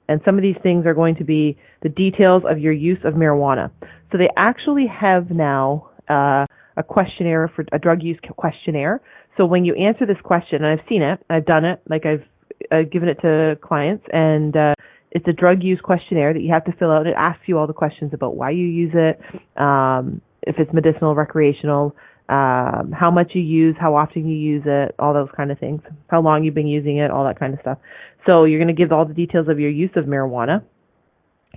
And 0.09 0.21
some 0.25 0.37
of 0.37 0.43
these 0.43 0.57
things 0.63 0.85
are 0.87 0.95
going 0.95 1.17
to 1.17 1.25
be 1.25 1.57
the 1.83 1.89
details 1.89 2.43
of 2.49 2.59
your 2.59 2.73
use 2.73 2.99
of 3.05 3.15
marijuana. 3.15 3.71
So 4.11 4.19
they 4.19 4.29
actually 4.37 4.87
have 4.87 5.31
now 5.31 5.91
uh, 6.09 6.45
a 6.77 6.83
questionnaire 6.87 7.51
for 7.55 7.65
a 7.73 7.79
drug 7.79 8.03
use 8.03 8.19
questionnaire. 8.37 9.01
So 9.37 9.47
when 9.47 9.65
you 9.65 9.75
answer 9.75 10.05
this 10.05 10.21
question, 10.23 10.65
and 10.65 10.67
I've 10.67 10.87
seen 10.89 11.03
it, 11.03 11.21
I've 11.31 11.47
done 11.47 11.65
it, 11.65 11.81
like 11.89 12.05
I've 12.05 12.25
uh, 12.71 12.83
given 12.91 13.09
it 13.09 13.19
to 13.23 13.57
clients, 13.63 14.05
and 14.13 14.57
uh, 14.57 14.75
it's 15.11 15.27
a 15.29 15.33
drug 15.33 15.63
use 15.63 15.81
questionnaire 15.83 16.33
that 16.33 16.41
you 16.41 16.53
have 16.53 16.65
to 16.65 16.73
fill 16.73 16.91
out. 16.91 17.07
It 17.07 17.15
asks 17.17 17.43
you 17.47 17.59
all 17.59 17.67
the 17.67 17.73
questions 17.73 18.13
about 18.15 18.37
why 18.37 18.51
you 18.51 18.67
use 18.67 18.93
it, 18.95 19.21
um, 19.61 20.21
if 20.43 20.57
it's 20.59 20.73
medicinal, 20.73 21.15
recreational, 21.15 21.95
um, 22.29 22.93
how 22.99 23.11
much 23.11 23.33
you 23.35 23.43
use, 23.43 23.77
how 23.79 23.95
often 23.95 24.27
you 24.27 24.37
use 24.37 24.63
it, 24.65 24.95
all 24.99 25.13
those 25.13 25.29
kind 25.37 25.51
of 25.51 25.59
things, 25.59 25.83
how 26.09 26.23
long 26.23 26.45
you've 26.45 26.55
been 26.55 26.67
using 26.67 26.99
it, 26.99 27.11
all 27.11 27.25
that 27.25 27.39
kind 27.39 27.53
of 27.53 27.61
stuff. 27.61 27.79
So 28.27 28.45
you're 28.45 28.59
going 28.59 28.75
to 28.75 28.81
give 28.81 28.93
all 28.93 29.05
the 29.05 29.15
details 29.15 29.49
of 29.49 29.59
your 29.59 29.71
use 29.71 29.91
of 29.97 30.05
marijuana. 30.05 30.63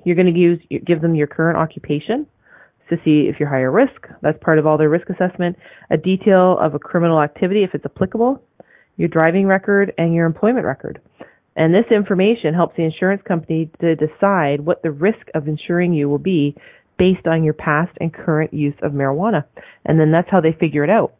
You're 0.03 0.15
going 0.15 0.33
to 0.33 0.39
use 0.39 0.59
give 0.85 1.01
them 1.01 1.15
your 1.15 1.27
current 1.27 1.57
occupation 1.57 2.27
to 2.89 2.97
see 3.05 3.27
if 3.29 3.39
you're 3.39 3.49
higher 3.49 3.71
risk. 3.71 4.07
That's 4.21 4.37
part 4.43 4.59
of 4.59 4.67
all 4.67 4.77
their 4.77 4.89
risk 4.89 5.09
assessment. 5.09 5.57
A 5.89 5.97
detail 5.97 6.57
of 6.59 6.75
a 6.75 6.79
criminal 6.79 7.21
activity 7.21 7.63
if 7.63 7.73
it's 7.73 7.85
applicable, 7.85 8.43
your 8.97 9.09
driving 9.09 9.47
record, 9.47 9.93
and 9.97 10.13
your 10.13 10.25
employment 10.25 10.65
record. 10.65 11.01
And 11.55 11.73
this 11.73 11.85
information 11.89 12.53
helps 12.53 12.75
the 12.75 12.83
insurance 12.83 13.21
company 13.27 13.69
to 13.79 13.95
decide 13.95 14.61
what 14.61 14.83
the 14.83 14.91
risk 14.91 15.27
of 15.33 15.47
insuring 15.47 15.93
you 15.93 16.09
will 16.09 16.19
be 16.19 16.55
based 16.97 17.27
on 17.27 17.43
your 17.43 17.53
past 17.53 17.91
and 17.99 18.13
current 18.13 18.53
use 18.53 18.75
of 18.81 18.91
marijuana. 18.91 19.43
And 19.85 19.99
then 19.99 20.11
that's 20.11 20.29
how 20.29 20.41
they 20.41 20.55
figure 20.59 20.83
it 20.83 20.89
out. 20.89 21.13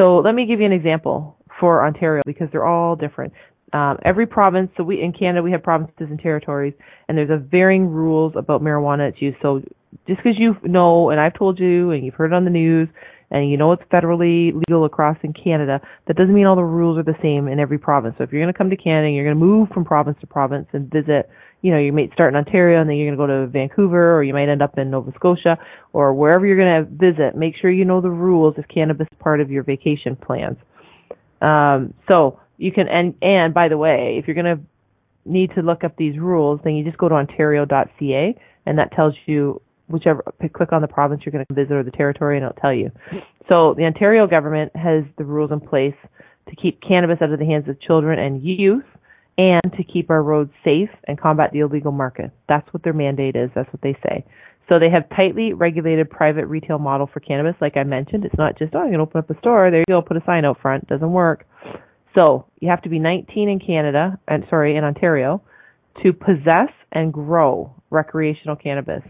So 0.00 0.18
let 0.18 0.34
me 0.34 0.46
give 0.46 0.60
you 0.60 0.66
an 0.66 0.72
example 0.72 1.36
for 1.60 1.84
Ontario 1.84 2.22
because 2.26 2.48
they're 2.50 2.66
all 2.66 2.96
different. 2.96 3.32
Um, 3.72 3.98
every 4.04 4.26
province, 4.26 4.70
so 4.76 4.82
we 4.82 5.00
in 5.00 5.12
Canada 5.12 5.42
we 5.42 5.50
have 5.52 5.62
provinces 5.62 6.08
and 6.10 6.18
territories, 6.18 6.74
and 7.08 7.16
there's 7.16 7.30
a 7.30 7.38
varying 7.38 7.88
rules 7.88 8.34
about 8.36 8.60
marijuana 8.60 9.08
its 9.08 9.22
use. 9.22 9.34
So 9.40 9.62
just 10.06 10.18
because 10.18 10.38
you 10.38 10.56
know, 10.62 11.10
and 11.10 11.18
I've 11.18 11.34
told 11.34 11.58
you, 11.58 11.90
and 11.90 12.04
you've 12.04 12.14
heard 12.14 12.32
it 12.32 12.34
on 12.34 12.44
the 12.44 12.50
news, 12.50 12.88
and 13.32 13.50
you 13.50 13.56
know 13.56 13.72
it's 13.72 13.82
federally 13.90 14.52
legal 14.54 14.84
across 14.84 15.16
in 15.22 15.32
Canada, 15.32 15.80
that 16.06 16.16
doesn't 16.16 16.34
mean 16.34 16.44
all 16.44 16.54
the 16.54 16.62
rules 16.62 16.98
are 16.98 17.02
the 17.02 17.18
same 17.22 17.48
in 17.48 17.58
every 17.58 17.78
province. 17.78 18.14
So 18.18 18.24
if 18.24 18.30
you're 18.30 18.42
going 18.42 18.52
to 18.52 18.56
come 18.56 18.68
to 18.68 18.76
Canada, 18.76 19.10
you're 19.10 19.24
going 19.24 19.38
to 19.38 19.44
move 19.44 19.70
from 19.70 19.86
province 19.86 20.18
to 20.20 20.26
province 20.26 20.68
and 20.74 20.92
visit, 20.92 21.30
you 21.62 21.72
know, 21.72 21.78
you 21.78 21.92
might 21.92 22.12
start 22.12 22.34
in 22.34 22.36
Ontario 22.36 22.80
and 22.80 22.88
then 22.88 22.96
you're 22.96 23.14
going 23.14 23.18
to 23.18 23.34
go 23.34 23.44
to 23.44 23.50
Vancouver 23.50 24.14
or 24.14 24.22
you 24.22 24.34
might 24.34 24.50
end 24.50 24.60
up 24.60 24.76
in 24.76 24.90
Nova 24.90 25.12
Scotia 25.16 25.56
or 25.94 26.12
wherever 26.12 26.46
you're 26.46 26.58
going 26.58 26.84
to 26.84 26.90
visit. 26.90 27.34
Make 27.34 27.54
sure 27.58 27.70
you 27.70 27.86
know 27.86 28.02
the 28.02 28.10
rules 28.10 28.54
if 28.58 28.68
cannabis 28.68 29.08
is 29.10 29.18
part 29.18 29.40
of 29.40 29.50
your 29.50 29.62
vacation 29.62 30.14
plans. 30.14 30.58
Um, 31.40 31.94
so 32.06 32.38
you 32.58 32.70
can, 32.70 32.86
and, 32.86 33.14
and 33.22 33.54
by 33.54 33.68
the 33.68 33.78
way, 33.78 34.16
if 34.20 34.28
you're 34.28 34.34
going 34.40 34.58
to 34.58 34.62
need 35.24 35.52
to 35.54 35.62
look 35.62 35.84
up 35.84 35.96
these 35.96 36.18
rules, 36.18 36.60
then 36.64 36.74
you 36.74 36.84
just 36.84 36.98
go 36.98 37.08
to 37.08 37.14
ontario.ca 37.14 38.36
and 38.66 38.78
that 38.78 38.92
tells 38.92 39.14
you 39.24 39.62
whichever 39.92 40.24
click 40.54 40.72
on 40.72 40.82
the 40.82 40.88
province 40.88 41.22
you're 41.24 41.32
going 41.32 41.46
to 41.46 41.54
visit 41.54 41.72
or 41.72 41.82
the 41.82 41.90
territory 41.90 42.36
and 42.36 42.44
it'll 42.44 42.60
tell 42.60 42.74
you. 42.74 42.90
So 43.50 43.74
the 43.76 43.84
Ontario 43.84 44.26
government 44.26 44.72
has 44.74 45.04
the 45.18 45.24
rules 45.24 45.52
in 45.52 45.60
place 45.60 45.94
to 46.48 46.56
keep 46.56 46.80
cannabis 46.80 47.18
out 47.20 47.32
of 47.32 47.38
the 47.38 47.44
hands 47.44 47.68
of 47.68 47.80
children 47.80 48.18
and 48.18 48.42
youth 48.42 48.84
and 49.38 49.62
to 49.76 49.84
keep 49.84 50.10
our 50.10 50.22
roads 50.22 50.50
safe 50.64 50.90
and 51.06 51.20
combat 51.20 51.50
the 51.52 51.60
illegal 51.60 51.92
market. 51.92 52.30
That's 52.48 52.66
what 52.72 52.82
their 52.82 52.92
mandate 52.92 53.36
is. 53.36 53.50
That's 53.54 53.72
what 53.72 53.82
they 53.82 53.96
say. 54.02 54.24
So 54.68 54.78
they 54.78 54.90
have 54.90 55.08
tightly 55.20 55.52
regulated 55.52 56.08
private 56.10 56.46
retail 56.46 56.78
model 56.78 57.08
for 57.12 57.20
cannabis. 57.20 57.54
Like 57.60 57.76
I 57.76 57.84
mentioned, 57.84 58.24
it's 58.24 58.38
not 58.38 58.58
just, 58.58 58.74
oh, 58.74 58.88
you 58.88 58.98
open 58.98 59.18
up 59.18 59.30
a 59.30 59.38
store. 59.38 59.70
There 59.70 59.80
you 59.80 59.84
go. 59.88 60.02
Put 60.02 60.16
a 60.16 60.22
sign 60.24 60.44
out 60.44 60.60
front. 60.60 60.86
Doesn't 60.86 61.12
work. 61.12 61.46
So 62.18 62.46
you 62.60 62.68
have 62.68 62.82
to 62.82 62.88
be 62.88 62.98
19 62.98 63.48
in 63.48 63.58
Canada 63.58 64.18
and 64.28 64.44
sorry, 64.50 64.76
in 64.76 64.84
Ontario 64.84 65.42
to 66.02 66.12
possess 66.12 66.70
and 66.92 67.12
grow 67.12 67.74
recreational 67.90 68.56
cannabis. 68.56 69.02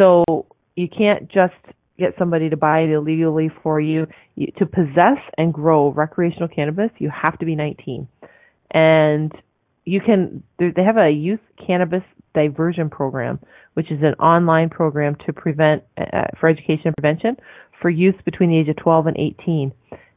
So 0.00 0.46
you 0.76 0.88
can't 0.88 1.28
just 1.28 1.54
get 1.98 2.14
somebody 2.18 2.50
to 2.50 2.56
buy 2.56 2.80
it 2.80 2.90
illegally 2.90 3.50
for 3.62 3.80
you. 3.80 4.06
you. 4.36 4.48
To 4.58 4.66
possess 4.66 5.18
and 5.36 5.52
grow 5.52 5.90
recreational 5.90 6.48
cannabis, 6.48 6.90
you 6.98 7.10
have 7.10 7.38
to 7.38 7.44
be 7.44 7.56
19. 7.56 8.08
And 8.70 9.32
you 9.84 10.00
can, 10.00 10.42
they 10.58 10.82
have 10.84 10.96
a 10.96 11.10
youth 11.10 11.40
cannabis 11.66 12.02
diversion 12.34 12.90
program, 12.90 13.40
which 13.74 13.90
is 13.90 13.98
an 14.02 14.14
online 14.14 14.68
program 14.68 15.16
to 15.26 15.32
prevent, 15.32 15.82
uh, 15.96 16.24
for 16.38 16.48
education 16.48 16.86
and 16.86 16.94
prevention 16.96 17.36
for 17.80 17.90
youth 17.90 18.16
between 18.24 18.50
the 18.50 18.58
age 18.58 18.68
of 18.68 18.76
12 18.76 19.06
and 19.06 19.16
18. 19.16 19.72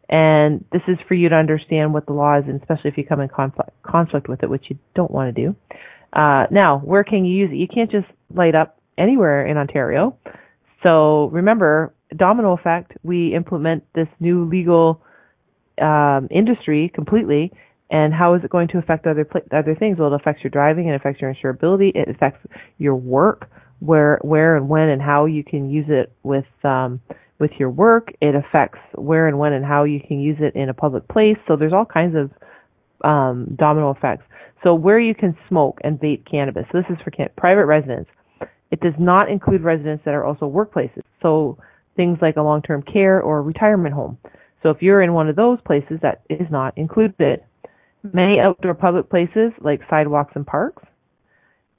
And 0.10 0.66
this 0.72 0.82
is 0.88 0.98
for 1.08 1.14
you 1.14 1.30
to 1.30 1.36
understand 1.36 1.94
what 1.94 2.06
the 2.06 2.14
law 2.14 2.38
is, 2.38 2.44
and 2.48 2.60
especially 2.60 2.90
if 2.90 2.98
you 2.98 3.06
come 3.06 3.22
in 3.22 3.30
conflict, 3.30 3.72
conflict 3.82 4.28
with 4.28 4.44
it, 4.44 4.50
which 4.50 4.66
you 4.68 4.78
don't 4.94 5.12
want 5.12 5.34
to 5.34 5.42
do. 5.42 5.56
Uh, 6.12 6.48
now, 6.52 6.80
where 6.80 7.06
can 7.06 7.24
you 7.24 7.34
use 7.34 7.50
it? 7.52 7.56
You 7.56 7.68
can't 7.74 7.90
just 7.90 8.08
light 8.34 8.56
up 8.56 8.81
anywhere 8.98 9.46
in 9.46 9.58
Ontario. 9.58 10.18
So 10.84 11.30
remember, 11.32 11.94
domino 12.16 12.54
effect, 12.54 12.94
we 13.04 13.34
implement 13.36 13.84
this 13.94 14.08
new 14.20 14.46
legal 14.46 15.02
um, 15.82 16.28
industry 16.32 16.92
completely, 16.94 17.52
and 17.90 18.14
how 18.14 18.36
is 18.36 18.44
it 18.44 18.50
going 18.50 18.68
to 18.70 18.78
affect 18.78 19.06
other 19.06 19.28
other 19.52 19.76
things? 19.76 19.98
Well, 20.00 20.14
it 20.14 20.22
affects 20.22 20.44
your 20.44 20.52
driving, 20.52 20.88
it 20.88 20.96
affects 20.96 21.22
your 21.22 21.34
insurability, 21.34 21.92
it 21.96 22.10
affects 22.10 22.46
your 22.78 22.96
work, 22.96 23.50
where 23.80 24.20
where 24.22 24.56
and 24.56 24.70
when 24.70 24.90
and 24.90 25.02
how 25.02 25.26
you 25.26 25.44
can 25.44 25.70
use 25.70 25.88
it 25.90 26.12
with 26.24 26.46
um, 26.64 27.02
with 27.40 27.52
your 27.60 27.70
work. 27.70 28.10
It 28.22 28.36
affects 28.36 28.80
where 28.96 29.28
and 29.28 29.38
when 29.38 29.54
and 29.54 29.66
how 29.66 29.84
you 29.84 30.00
can 30.00 30.20
use 30.20 30.38
it 30.40 30.56
in 30.56 30.70
a 30.70 30.74
public 30.74 31.08
place. 31.08 31.38
So 31.48 31.56
there's 31.56 31.74
all 31.74 31.86
kinds 31.86 32.16
of 32.16 32.32
um, 33.08 33.56
domino 33.58 33.92
effects. 33.92 34.24
So 34.64 34.76
where 34.76 35.00
you 35.00 35.16
can 35.16 35.36
smoke 35.50 35.80
and 35.84 36.00
vape 36.00 36.30
cannabis. 36.30 36.66
So 36.72 36.80
this 36.82 36.96
is 36.96 37.04
for 37.04 37.12
can- 37.12 37.30
private 37.36 37.66
residents. 37.66 38.10
It 38.72 38.80
does 38.80 38.94
not 38.98 39.30
include 39.30 39.62
residents 39.62 40.04
that 40.06 40.14
are 40.14 40.26
also 40.26 40.50
workplaces. 40.50 41.04
So 41.22 41.58
things 41.96 42.18
like 42.22 42.38
a 42.38 42.42
long-term 42.42 42.84
care 42.84 43.22
or 43.22 43.44
retirement 43.44 43.94
home. 43.94 44.18
So 44.64 44.70
if 44.70 44.82
you're 44.82 45.02
in 45.02 45.14
one 45.14 45.28
of 45.28 45.36
those 45.36 45.60
places, 45.66 46.00
that 46.02 46.22
is 46.30 46.48
not 46.50 46.78
included. 46.78 47.44
Many 48.04 48.40
outdoor 48.40 48.74
public 48.74 49.10
places 49.10 49.52
like 49.60 49.82
sidewalks 49.90 50.32
and 50.36 50.46
parks, 50.46 50.84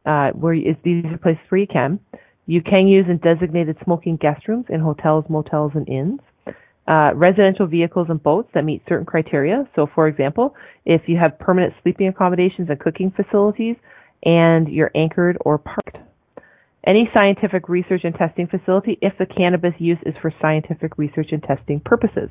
uh, 0.05 0.30
where 0.30 0.55
these 0.84 1.05
are 1.07 1.18
places 1.18 1.43
where 1.49 1.61
you 1.61 1.66
can. 1.66 1.99
You 2.47 2.61
can 2.62 2.86
use 2.86 3.07
in 3.09 3.18
designated 3.18 3.76
smoking 3.84 4.16
guest 4.16 4.47
rooms 4.49 4.66
in 4.68 4.80
hotels, 4.80 5.24
motels, 5.28 5.72
and 5.74 5.88
inns. 5.88 6.20
Uh, 6.88 7.12
residential 7.14 7.66
vehicles 7.66 8.09
and 8.11 8.20
boats 8.20 8.49
that 8.55 8.64
meet 8.64 8.82
certain 8.88 9.07
criteria. 9.07 9.64
So, 9.76 9.86
for 9.95 10.09
example, 10.09 10.57
if 10.84 11.03
you 11.07 11.16
have 11.22 11.38
permanent 11.38 11.74
sleeping 11.82 12.09
accommodations 12.09 12.68
and 12.68 12.78
cooking 12.80 13.12
facilities, 13.12 13.76
and 14.24 14.68
you're 14.68 14.90
anchored 14.95 15.38
or 15.43 15.59
parked 15.59 15.97
any 16.87 17.09
scientific 17.14 17.68
research 17.68 18.03
and 18.05 18.14
testing 18.14 18.47
facility 18.47 18.99
if 19.01 19.12
the 19.18 19.26
cannabis 19.26 19.74
use 19.78 19.99
is 20.05 20.14
for 20.20 20.33
scientific 20.41 20.99
research 20.99 21.28
and 21.30 21.43
testing 21.43 21.80
purposes. 21.85 22.30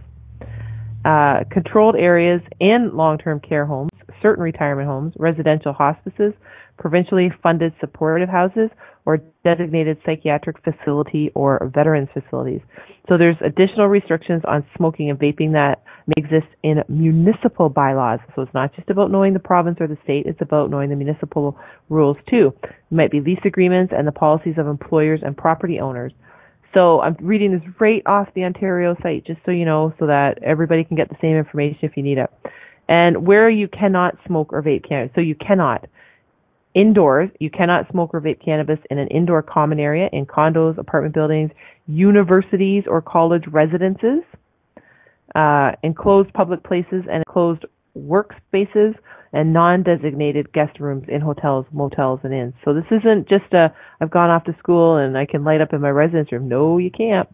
Uh, 1.06 1.43
controlled 1.52 1.95
areas 1.95 2.41
and 2.60 2.93
long-term 2.93 3.39
care 3.39 3.66
homes, 3.66 3.91
certain 4.22 4.44
retirement 4.44 4.88
homes, 4.88 5.14
residential 5.18 5.74
hospices, 5.74 6.34
provincially 6.78 7.30
funded 7.44 7.74
supportive 7.80 8.30
houses, 8.30 8.70
or 9.06 9.18
designated 9.44 9.98
psychiatric 10.06 10.58
facility 10.64 11.32
or 11.34 11.72
veterans 11.74 12.10
facilities. 12.14 12.62
So 13.10 13.18
there's 13.18 13.38
additional 13.44 13.88
restrictions 13.88 14.44
on 14.48 14.66
smoking 14.78 15.10
and 15.10 15.18
vaping 15.18 15.54
that 15.54 15.84
may 16.08 16.14
exist 16.18 16.48
in 16.64 16.84
municipal 16.88 17.70
bylaws. 17.70 18.20
So 18.36 18.44
it's 18.44 18.54
not 18.54 18.76
just 18.76 18.90
about 18.90 19.12
knowing 19.12 19.34
the 19.34 19.40
province 19.40 19.78
or 19.80 19.88
the 19.88 19.98
state, 20.04 20.26
it's 20.28 20.42
about 20.42 20.70
knowing 20.70 20.90
the 20.90 20.96
municipal 20.96 21.58
rules 21.90 22.18
too. 22.30 22.54
It 22.64 22.72
might 22.92 23.12
be 23.12 23.22
lease 23.22 23.40
agreements 23.44 23.92
and 23.96 24.08
the 24.08 24.12
policies 24.12 24.56
of 24.58 24.68
employers 24.68 25.22
and 25.24 25.36
property 25.36 25.80
owners. 25.80 26.14
So 26.74 27.02
I'm 27.02 27.18
reading 27.20 27.52
this 27.52 27.68
right 27.80 28.02
off 28.06 28.30
the 28.34 28.44
Ontario 28.44 28.96
site 29.02 29.26
just 29.26 29.40
so 29.46 29.52
you 29.52 29.66
know 29.66 29.94
so 30.00 30.08
that 30.08 30.42
everybody 30.44 30.84
can 30.84 30.96
get 30.96 31.10
the 31.10 31.18
same 31.22 31.36
information 31.36 31.80
if 31.82 31.98
you 31.98 32.04
need 32.04 32.18
it. 32.18 32.30
And 32.92 33.26
where 33.26 33.50
you 33.50 33.70
cannot 33.70 34.18
smoke 34.28 34.52
or 34.52 34.62
vape 34.62 34.88
cannabis. 34.88 35.16
So 35.16 35.22
you 35.22 35.36
cannot 35.36 35.88
indoors, 36.74 37.30
you 37.39 37.50
cannot 37.50 37.89
smoke 37.89 38.14
or 38.14 38.22
vape 38.22 38.44
cannabis 38.44 38.80
in 38.89 38.98
an 38.98 39.08
indoor 39.08 39.42
common 39.42 39.80
area 39.80 40.10
in 40.12 40.26
condos, 40.26 40.78
apartment 40.78 41.14
buildings, 41.14 41.52
universities 41.88 42.84
or 42.88 43.02
college 43.02 43.46
residences 43.48 44.24
uh, 45.36 45.72
enclosed 45.84 46.34
public 46.34 46.64
places 46.64 47.04
and 47.10 47.24
enclosed 47.28 47.66
workspaces 47.98 48.96
and 49.34 49.54
non-designated 49.54 50.52
guest 50.52 50.80
rooms 50.80 51.06
in 51.08 51.22
hotels, 51.22 51.66
motels, 51.72 52.20
and 52.24 52.34
inns. 52.34 52.54
So 52.66 52.74
this 52.74 52.84
isn't 52.92 53.30
just 53.30 53.54
a 53.54 53.74
I've 54.02 54.12
gone 54.12 54.30
off 54.30 54.44
to 54.46 54.56
school 54.60 54.98
and 54.98 55.18
I 55.18 55.26
can 55.26 55.44
light 55.44 55.62
up 55.62 55.74
in 55.74 55.82
my 55.82 55.89
residence 55.89 56.32
room. 56.32 56.50
No, 56.50 56.78
you 56.78 56.92
can't. 56.92 57.30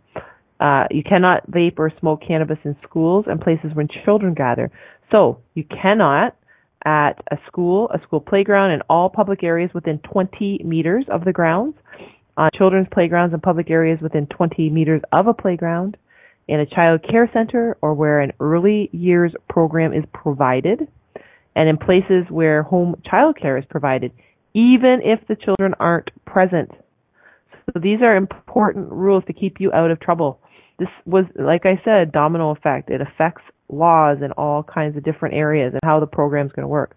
Uh, 0.60 0.86
you 0.90 1.04
cannot 1.04 1.50
vape 1.50 1.78
or 1.78 1.92
smoke 2.00 2.22
cannabis 2.28 2.58
in 2.64 2.76
schools 2.84 3.26
and 3.28 3.40
places 3.40 3.72
where 3.74 3.88
children 4.06 4.34
gather. 4.34 4.72
So 5.12 5.42
you 5.54 5.64
cannot 5.64 6.36
at 6.86 7.22
a 7.32 7.38
school, 7.48 7.90
a 7.94 8.02
school 8.04 8.20
playground, 8.20 8.72
and 8.72 8.84
all 8.90 9.10
public 9.10 9.44
areas 9.44 9.72
within 9.74 10.00
20 10.00 10.62
meters 10.64 11.06
of 11.12 11.26
the 11.26 11.34
grounds, 11.34 11.76
on 12.38 12.50
children's 12.56 12.88
playgrounds 12.94 13.34
and 13.34 13.42
public 13.42 13.70
areas 13.70 14.00
within 14.02 14.28
20 14.28 14.70
meters 14.70 15.02
of 15.12 15.28
a 15.28 15.34
playground, 15.34 15.98
in 16.48 16.60
a 16.60 16.66
child 16.66 17.04
care 17.10 17.30
center 17.34 17.78
or 17.82 17.94
where 17.94 18.22
an 18.22 18.32
early 18.40 18.90
years 18.94 19.34
program 19.50 19.92
is 19.92 20.04
provided, 20.14 20.88
and 21.56 21.68
in 21.68 21.78
places 21.78 22.26
where 22.30 22.64
home 22.64 22.96
child 23.10 23.38
care 23.42 23.58
is 23.58 23.66
provided, 23.70 24.12
even 24.54 25.00
if 25.04 25.20
the 25.28 25.36
children 25.36 25.74
aren't 25.80 26.10
present. 26.26 26.72
So 27.66 27.80
these 27.82 28.02
are 28.02 28.16
important 28.16 28.92
rules 28.92 29.24
to 29.26 29.34
keep 29.34 29.60
you 29.60 29.72
out 29.74 29.92
of 29.92 30.00
trouble. 30.00 30.40
This 30.80 30.88
was, 31.06 31.26
like 31.36 31.66
I 31.66 31.82
said, 31.84 32.12
domino 32.12 32.52
effect. 32.52 32.90
It 32.90 33.02
affects 33.02 33.42
laws 33.70 34.18
in 34.24 34.32
all 34.34 34.64
kinds 34.64 34.98
of 34.98 35.04
different 35.04 35.36
areas 35.36 35.74
and 35.74 35.82
how 35.84 36.00
the 36.00 36.08
program 36.08 36.48
is 36.48 36.52
going 36.54 36.64
to 36.64 36.70
work. 36.70 36.96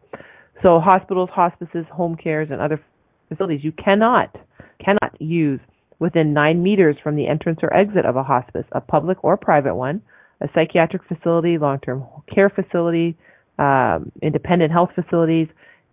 So 0.64 0.78
hospitals, 0.78 1.30
hospices, 1.32 1.86
home 1.90 2.16
cares, 2.16 2.48
and 2.50 2.60
other 2.60 2.80
facilities, 3.28 3.64
you 3.64 3.72
cannot, 3.72 4.36
cannot 4.84 5.20
use 5.20 5.60
within 5.98 6.32
nine 6.32 6.62
meters 6.62 6.96
from 7.02 7.16
the 7.16 7.26
entrance 7.26 7.60
or 7.62 7.72
exit 7.74 8.04
of 8.04 8.16
a 8.16 8.22
hospice, 8.22 8.64
a 8.72 8.80
public 8.80 9.22
or 9.24 9.36
private 9.36 9.74
one, 9.74 10.02
a 10.40 10.48
psychiatric 10.54 11.02
facility, 11.06 11.58
long-term 11.58 12.04
care 12.32 12.50
facility, 12.50 13.16
um, 13.58 14.10
independent 14.22 14.72
health 14.72 14.90
facilities. 14.94 15.48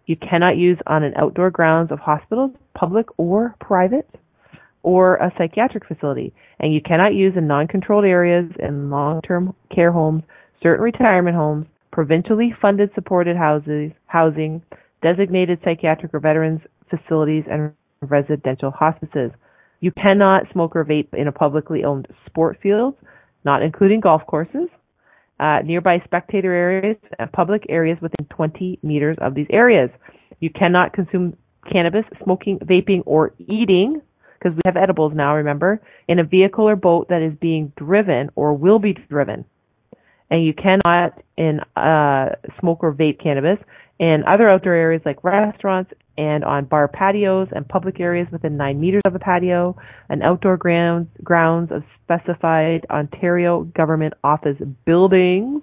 You 0.05 0.15
cannot 0.15 0.57
use 0.57 0.77
on 0.87 1.03
an 1.03 1.13
outdoor 1.17 1.51
grounds 1.51 1.91
of 1.91 1.99
hospitals, 1.99 2.51
public 2.73 3.07
or 3.17 3.55
private, 3.59 4.09
or 4.83 5.15
a 5.15 5.33
psychiatric 5.37 5.85
facility. 5.85 6.33
And 6.59 6.73
you 6.73 6.79
cannot 6.81 7.13
use 7.13 7.33
in 7.35 7.47
non-controlled 7.47 8.05
areas 8.05 8.49
in 8.59 8.89
long-term 8.89 9.53
care 9.73 9.91
homes, 9.91 10.23
certain 10.61 10.83
retirement 10.83 11.35
homes, 11.35 11.65
provincially 11.91 12.53
funded 12.61 12.89
supported 12.95 13.37
houses, 13.37 13.91
housing, 14.05 14.61
designated 15.01 15.59
psychiatric 15.63 16.13
or 16.13 16.19
veterans 16.19 16.61
facilities, 16.89 17.43
and 17.49 17.71
residential 18.01 18.71
hospices. 18.71 19.31
You 19.79 19.91
cannot 19.91 20.43
smoke 20.51 20.75
or 20.75 20.85
vape 20.85 21.13
in 21.13 21.27
a 21.27 21.31
publicly 21.31 21.83
owned 21.83 22.07
sport 22.25 22.57
field, 22.61 22.95
not 23.45 23.61
including 23.61 23.99
golf 23.99 24.21
courses, 24.27 24.69
uh, 25.39 25.59
nearby 25.63 26.01
spectator 26.03 26.51
areas, 26.51 26.97
and 27.19 27.31
public 27.31 27.65
areas 27.69 27.97
within 28.01 28.25
20 28.29 28.79
meters 28.81 29.17
of 29.21 29.35
these 29.35 29.47
areas. 29.51 29.89
You 30.39 30.49
cannot 30.49 30.93
consume 30.93 31.37
cannabis, 31.71 32.05
smoking, 32.23 32.59
vaping, 32.59 33.03
or 33.05 33.33
eating, 33.47 34.01
because 34.37 34.55
we 34.55 34.61
have 34.65 34.77
edibles 34.77 35.13
now, 35.15 35.35
remember, 35.35 35.81
in 36.07 36.19
a 36.19 36.23
vehicle 36.23 36.67
or 36.67 36.75
boat 36.75 37.07
that 37.09 37.21
is 37.21 37.33
being 37.39 37.71
driven 37.75 38.29
or 38.35 38.53
will 38.53 38.79
be 38.79 38.93
driven. 39.09 39.45
And 40.29 40.45
you 40.45 40.53
cannot 40.53 41.21
in 41.37 41.59
uh, 41.75 42.35
smoke 42.59 42.79
or 42.81 42.93
vape 42.93 43.21
cannabis 43.21 43.59
in 43.99 44.23
other 44.27 44.51
outdoor 44.51 44.73
areas 44.73 45.01
like 45.05 45.23
restaurants 45.23 45.91
and 46.17 46.43
on 46.43 46.65
bar 46.65 46.87
patios 46.87 47.47
and 47.51 47.67
public 47.67 47.99
areas 47.99 48.27
within 48.31 48.57
nine 48.57 48.79
meters 48.79 49.01
of 49.05 49.15
a 49.15 49.19
patio 49.19 49.75
and 50.09 50.23
outdoor 50.23 50.57
grounds, 50.57 51.07
grounds 51.23 51.71
of 51.71 51.83
specified 52.03 52.85
Ontario 52.89 53.63
government 53.63 54.13
office 54.23 54.57
buildings. 54.85 55.61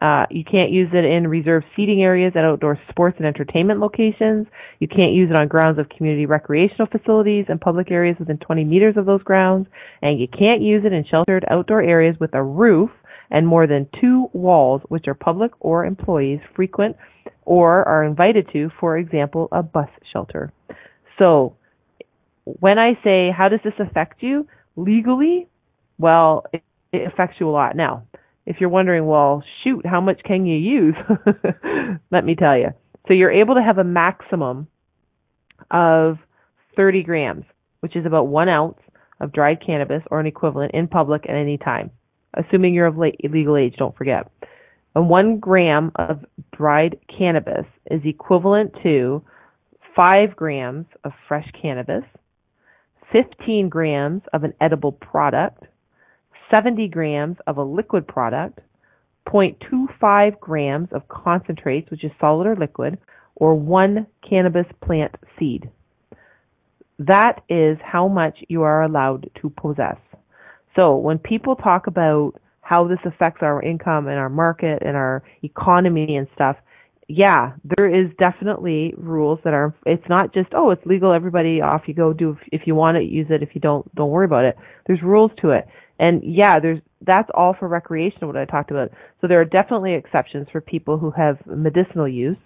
Uh, 0.00 0.26
you 0.30 0.44
can't 0.44 0.70
use 0.70 0.90
it 0.92 1.04
in 1.04 1.26
reserved 1.26 1.64
seating 1.74 2.02
areas 2.02 2.32
at 2.36 2.44
outdoor 2.44 2.78
sports 2.90 3.16
and 3.18 3.26
entertainment 3.26 3.80
locations. 3.80 4.46
You 4.78 4.88
can't 4.88 5.12
use 5.12 5.30
it 5.30 5.38
on 5.38 5.48
grounds 5.48 5.78
of 5.78 5.88
community 5.88 6.26
recreational 6.26 6.86
facilities 6.86 7.46
and 7.48 7.58
public 7.58 7.90
areas 7.90 8.16
within 8.18 8.36
20 8.36 8.64
meters 8.64 8.96
of 8.98 9.06
those 9.06 9.22
grounds. 9.22 9.68
And 10.02 10.20
you 10.20 10.28
can't 10.28 10.60
use 10.60 10.84
it 10.84 10.92
in 10.92 11.06
sheltered 11.10 11.46
outdoor 11.50 11.80
areas 11.80 12.16
with 12.20 12.34
a 12.34 12.42
roof 12.42 12.90
and 13.30 13.46
more 13.46 13.66
than 13.66 13.88
two 14.00 14.28
walls 14.32 14.82
which 14.88 15.08
are 15.08 15.14
public 15.14 15.52
or 15.60 15.84
employees 15.84 16.40
frequent 16.54 16.96
or 17.44 17.86
are 17.86 18.04
invited 18.04 18.48
to, 18.52 18.70
for 18.80 18.98
example, 18.98 19.48
a 19.52 19.62
bus 19.62 19.88
shelter. 20.12 20.52
So, 21.22 21.56
when 22.44 22.78
I 22.78 22.92
say, 23.02 23.30
how 23.36 23.48
does 23.48 23.60
this 23.64 23.74
affect 23.78 24.22
you 24.22 24.46
legally? 24.76 25.48
Well, 25.98 26.44
it, 26.52 26.62
it 26.92 27.06
affects 27.06 27.36
you 27.40 27.48
a 27.48 27.50
lot. 27.50 27.76
Now, 27.76 28.04
if 28.44 28.56
you're 28.60 28.68
wondering, 28.68 29.06
well, 29.06 29.42
shoot, 29.64 29.84
how 29.86 30.00
much 30.00 30.20
can 30.24 30.46
you 30.46 30.56
use? 30.56 30.94
Let 32.10 32.24
me 32.24 32.34
tell 32.34 32.56
you. 32.56 32.68
So, 33.08 33.14
you're 33.14 33.32
able 33.32 33.54
to 33.54 33.62
have 33.62 33.78
a 33.78 33.84
maximum 33.84 34.68
of 35.70 36.16
30 36.76 37.04
grams, 37.04 37.44
which 37.80 37.96
is 37.96 38.06
about 38.06 38.26
one 38.26 38.48
ounce 38.48 38.78
of 39.20 39.32
dried 39.32 39.64
cannabis 39.64 40.02
or 40.10 40.20
an 40.20 40.26
equivalent 40.26 40.72
in 40.74 40.88
public 40.88 41.24
at 41.28 41.34
any 41.34 41.56
time 41.56 41.90
assuming 42.36 42.74
you're 42.74 42.86
of 42.86 42.98
legal 42.98 43.56
age, 43.56 43.76
don't 43.78 43.96
forget. 43.96 44.30
And 44.94 45.08
one 45.08 45.38
gram 45.38 45.92
of 45.96 46.24
dried 46.56 46.98
cannabis 47.16 47.66
is 47.90 48.00
equivalent 48.04 48.72
to 48.82 49.22
five 49.94 50.36
grams 50.36 50.86
of 51.04 51.12
fresh 51.28 51.50
cannabis, 51.60 52.04
15 53.12 53.68
grams 53.68 54.22
of 54.32 54.44
an 54.44 54.54
edible 54.60 54.92
product, 54.92 55.64
70 56.54 56.88
grams 56.88 57.36
of 57.46 57.56
a 57.56 57.62
liquid 57.62 58.06
product, 58.06 58.60
0.25 59.26 60.38
grams 60.38 60.88
of 60.92 61.08
concentrates, 61.08 61.90
which 61.90 62.04
is 62.04 62.12
solid 62.20 62.46
or 62.46 62.56
liquid, 62.56 62.98
or 63.34 63.54
one 63.54 64.06
cannabis 64.28 64.66
plant 64.84 65.14
seed. 65.38 65.70
That 66.98 67.42
is 67.48 67.76
how 67.84 68.08
much 68.08 68.38
you 68.48 68.62
are 68.62 68.82
allowed 68.82 69.30
to 69.42 69.50
possess. 69.50 69.98
So 70.76 70.96
when 70.96 71.18
people 71.18 71.56
talk 71.56 71.86
about 71.86 72.32
how 72.60 72.86
this 72.86 72.98
affects 73.04 73.42
our 73.42 73.62
income 73.62 74.08
and 74.08 74.18
our 74.18 74.28
market 74.28 74.82
and 74.84 74.96
our 74.96 75.22
economy 75.42 76.16
and 76.16 76.28
stuff, 76.34 76.56
yeah, 77.08 77.52
there 77.76 77.88
is 77.88 78.10
definitely 78.18 78.92
rules 78.96 79.38
that 79.44 79.54
are. 79.54 79.74
It's 79.86 80.08
not 80.08 80.34
just 80.34 80.48
oh, 80.54 80.70
it's 80.70 80.84
legal. 80.84 81.12
Everybody 81.12 81.60
off 81.60 81.82
you 81.86 81.94
go. 81.94 82.12
Do 82.12 82.36
if, 82.50 82.62
you 82.66 82.74
want 82.74 82.96
to 82.96 83.02
use 83.02 83.28
it. 83.30 83.42
If 83.42 83.50
you 83.54 83.60
don't, 83.60 83.92
don't 83.94 84.10
worry 84.10 84.24
about 84.24 84.44
it. 84.44 84.56
There's 84.86 85.02
rules 85.02 85.30
to 85.40 85.50
it, 85.50 85.66
and 86.00 86.20
yeah, 86.24 86.58
there's 86.58 86.80
that's 87.02 87.28
all 87.32 87.54
for 87.56 87.68
recreational. 87.68 88.26
What 88.26 88.36
I 88.36 88.44
talked 88.44 88.72
about. 88.72 88.90
So 89.20 89.28
there 89.28 89.40
are 89.40 89.44
definitely 89.44 89.94
exceptions 89.94 90.48
for 90.50 90.60
people 90.60 90.98
who 90.98 91.12
have 91.12 91.38
medicinal 91.46 92.08
use. 92.08 92.38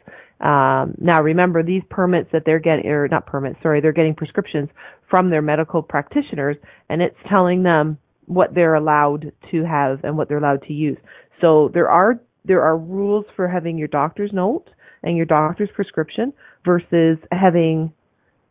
Um, 0.43 0.95
now 0.99 1.23
remember, 1.23 1.63
these 1.63 1.83
permits 1.89 2.29
that 2.33 2.43
they're 2.45 2.59
getting, 2.59 2.87
or 2.87 3.09
not 3.09 3.25
permits, 3.25 3.57
sorry, 3.63 3.81
they're 3.81 3.93
getting 3.93 4.15
prescriptions 4.15 4.69
from 5.09 5.31
their 5.31 5.43
medical 5.43 5.83
practitioners, 5.83 6.59
and 6.91 7.01
it's 7.01 7.17
telling 7.31 7.63
them 7.63 7.97
what 8.31 8.55
they're 8.55 8.77
allowed 8.77 9.33
to 9.51 9.65
have 9.65 10.05
and 10.05 10.17
what 10.17 10.29
they're 10.29 10.39
allowed 10.39 10.63
to 10.63 10.73
use. 10.73 10.99
So 11.41 11.71
there 11.75 11.91
are 11.91 12.21
there 12.45 12.63
are 12.63 12.79
rules 12.79 13.27
for 13.35 13.49
having 13.49 13.77
your 13.77 13.89
doctor's 13.89 14.31
note 14.33 14.67
and 15.03 15.17
your 15.17 15.27
doctor's 15.27 15.69
prescription 15.75 16.33
versus 16.65 17.19
having 17.33 17.93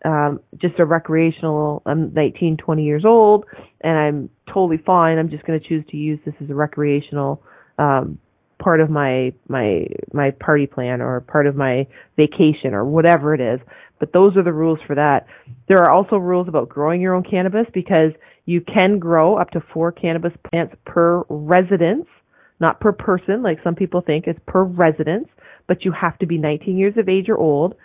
um, 0.04 0.42
just 0.62 0.80
a 0.80 0.86
recreational. 0.86 1.82
I'm 1.86 2.14
19, 2.14 2.58
20 2.58 2.84
years 2.84 3.06
old, 3.06 3.46
and 3.82 3.98
I'm 3.98 4.30
totally 4.54 4.82
fine. 4.86 5.18
I'm 5.18 5.30
just 5.30 5.46
going 5.46 5.60
to 5.60 5.68
choose 5.68 5.86
to 5.92 5.98
use 5.98 6.20
this 6.26 6.36
as 6.44 6.50
a 6.50 6.56
recreational 6.56 7.42
um, 7.78 8.20
part 8.60 8.82
of 8.82 8.90
my 8.90 9.34
my 9.48 9.88
my 10.14 10.32
party 10.32 10.68
plan 10.68 11.02
or 11.02 11.22
part 11.22 11.48
of 11.48 11.56
my 11.56 11.88
vacation 12.18 12.74
or 12.74 12.86
whatever 12.86 13.34
it 13.34 13.42
is. 13.42 13.60
But 14.00 14.14
those 14.14 14.38
are 14.38 14.44
the 14.44 14.54
rules 14.54 14.80
for 14.88 14.96
that. 14.96 15.26
There 15.68 15.80
are 15.80 15.92
also 15.92 16.16
rules 16.16 16.48
about 16.48 16.70
growing 16.70 17.02
your 17.02 17.16
own 17.16 17.24
cannabis 17.24 17.66
because 17.74 18.12
you 18.46 18.62
can 18.62 19.00
grow 19.00 19.36
up 19.36 19.52
to 19.52 19.64
four 19.74 19.92
cannabis 19.92 20.32
plants 20.50 20.76
per 20.86 21.24
residence, 21.30 22.08
not 22.60 22.80
per 22.80 22.92
person, 22.92 23.44
like 23.44 23.60
some 23.64 23.76
people 23.76 24.02
think. 24.02 24.26
It's 24.26 24.40
per 24.48 24.64
residence, 24.64 25.28
but 25.68 25.84
you 25.84 25.92
have 25.92 26.18
to 26.20 26.26
be 26.26 26.38
19 26.38 26.78
years 26.78 26.96
of 26.98 27.10
age 27.10 27.30
or 27.30 27.38
old, 27.38 27.76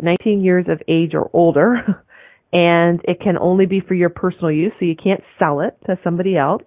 19 0.00 0.42
years 0.42 0.66
of 0.68 0.80
age 0.88 1.12
or 1.14 1.28
older, 1.32 2.04
and 2.52 3.00
it 3.04 3.20
can 3.20 3.36
only 3.36 3.66
be 3.66 3.80
for 3.80 3.94
your 3.94 4.10
personal 4.10 4.50
use, 4.50 4.72
so 4.78 4.84
you 4.84 4.96
can't 4.96 5.22
sell 5.42 5.60
it 5.60 5.76
to 5.86 5.98
somebody 6.04 6.36
else. 6.36 6.62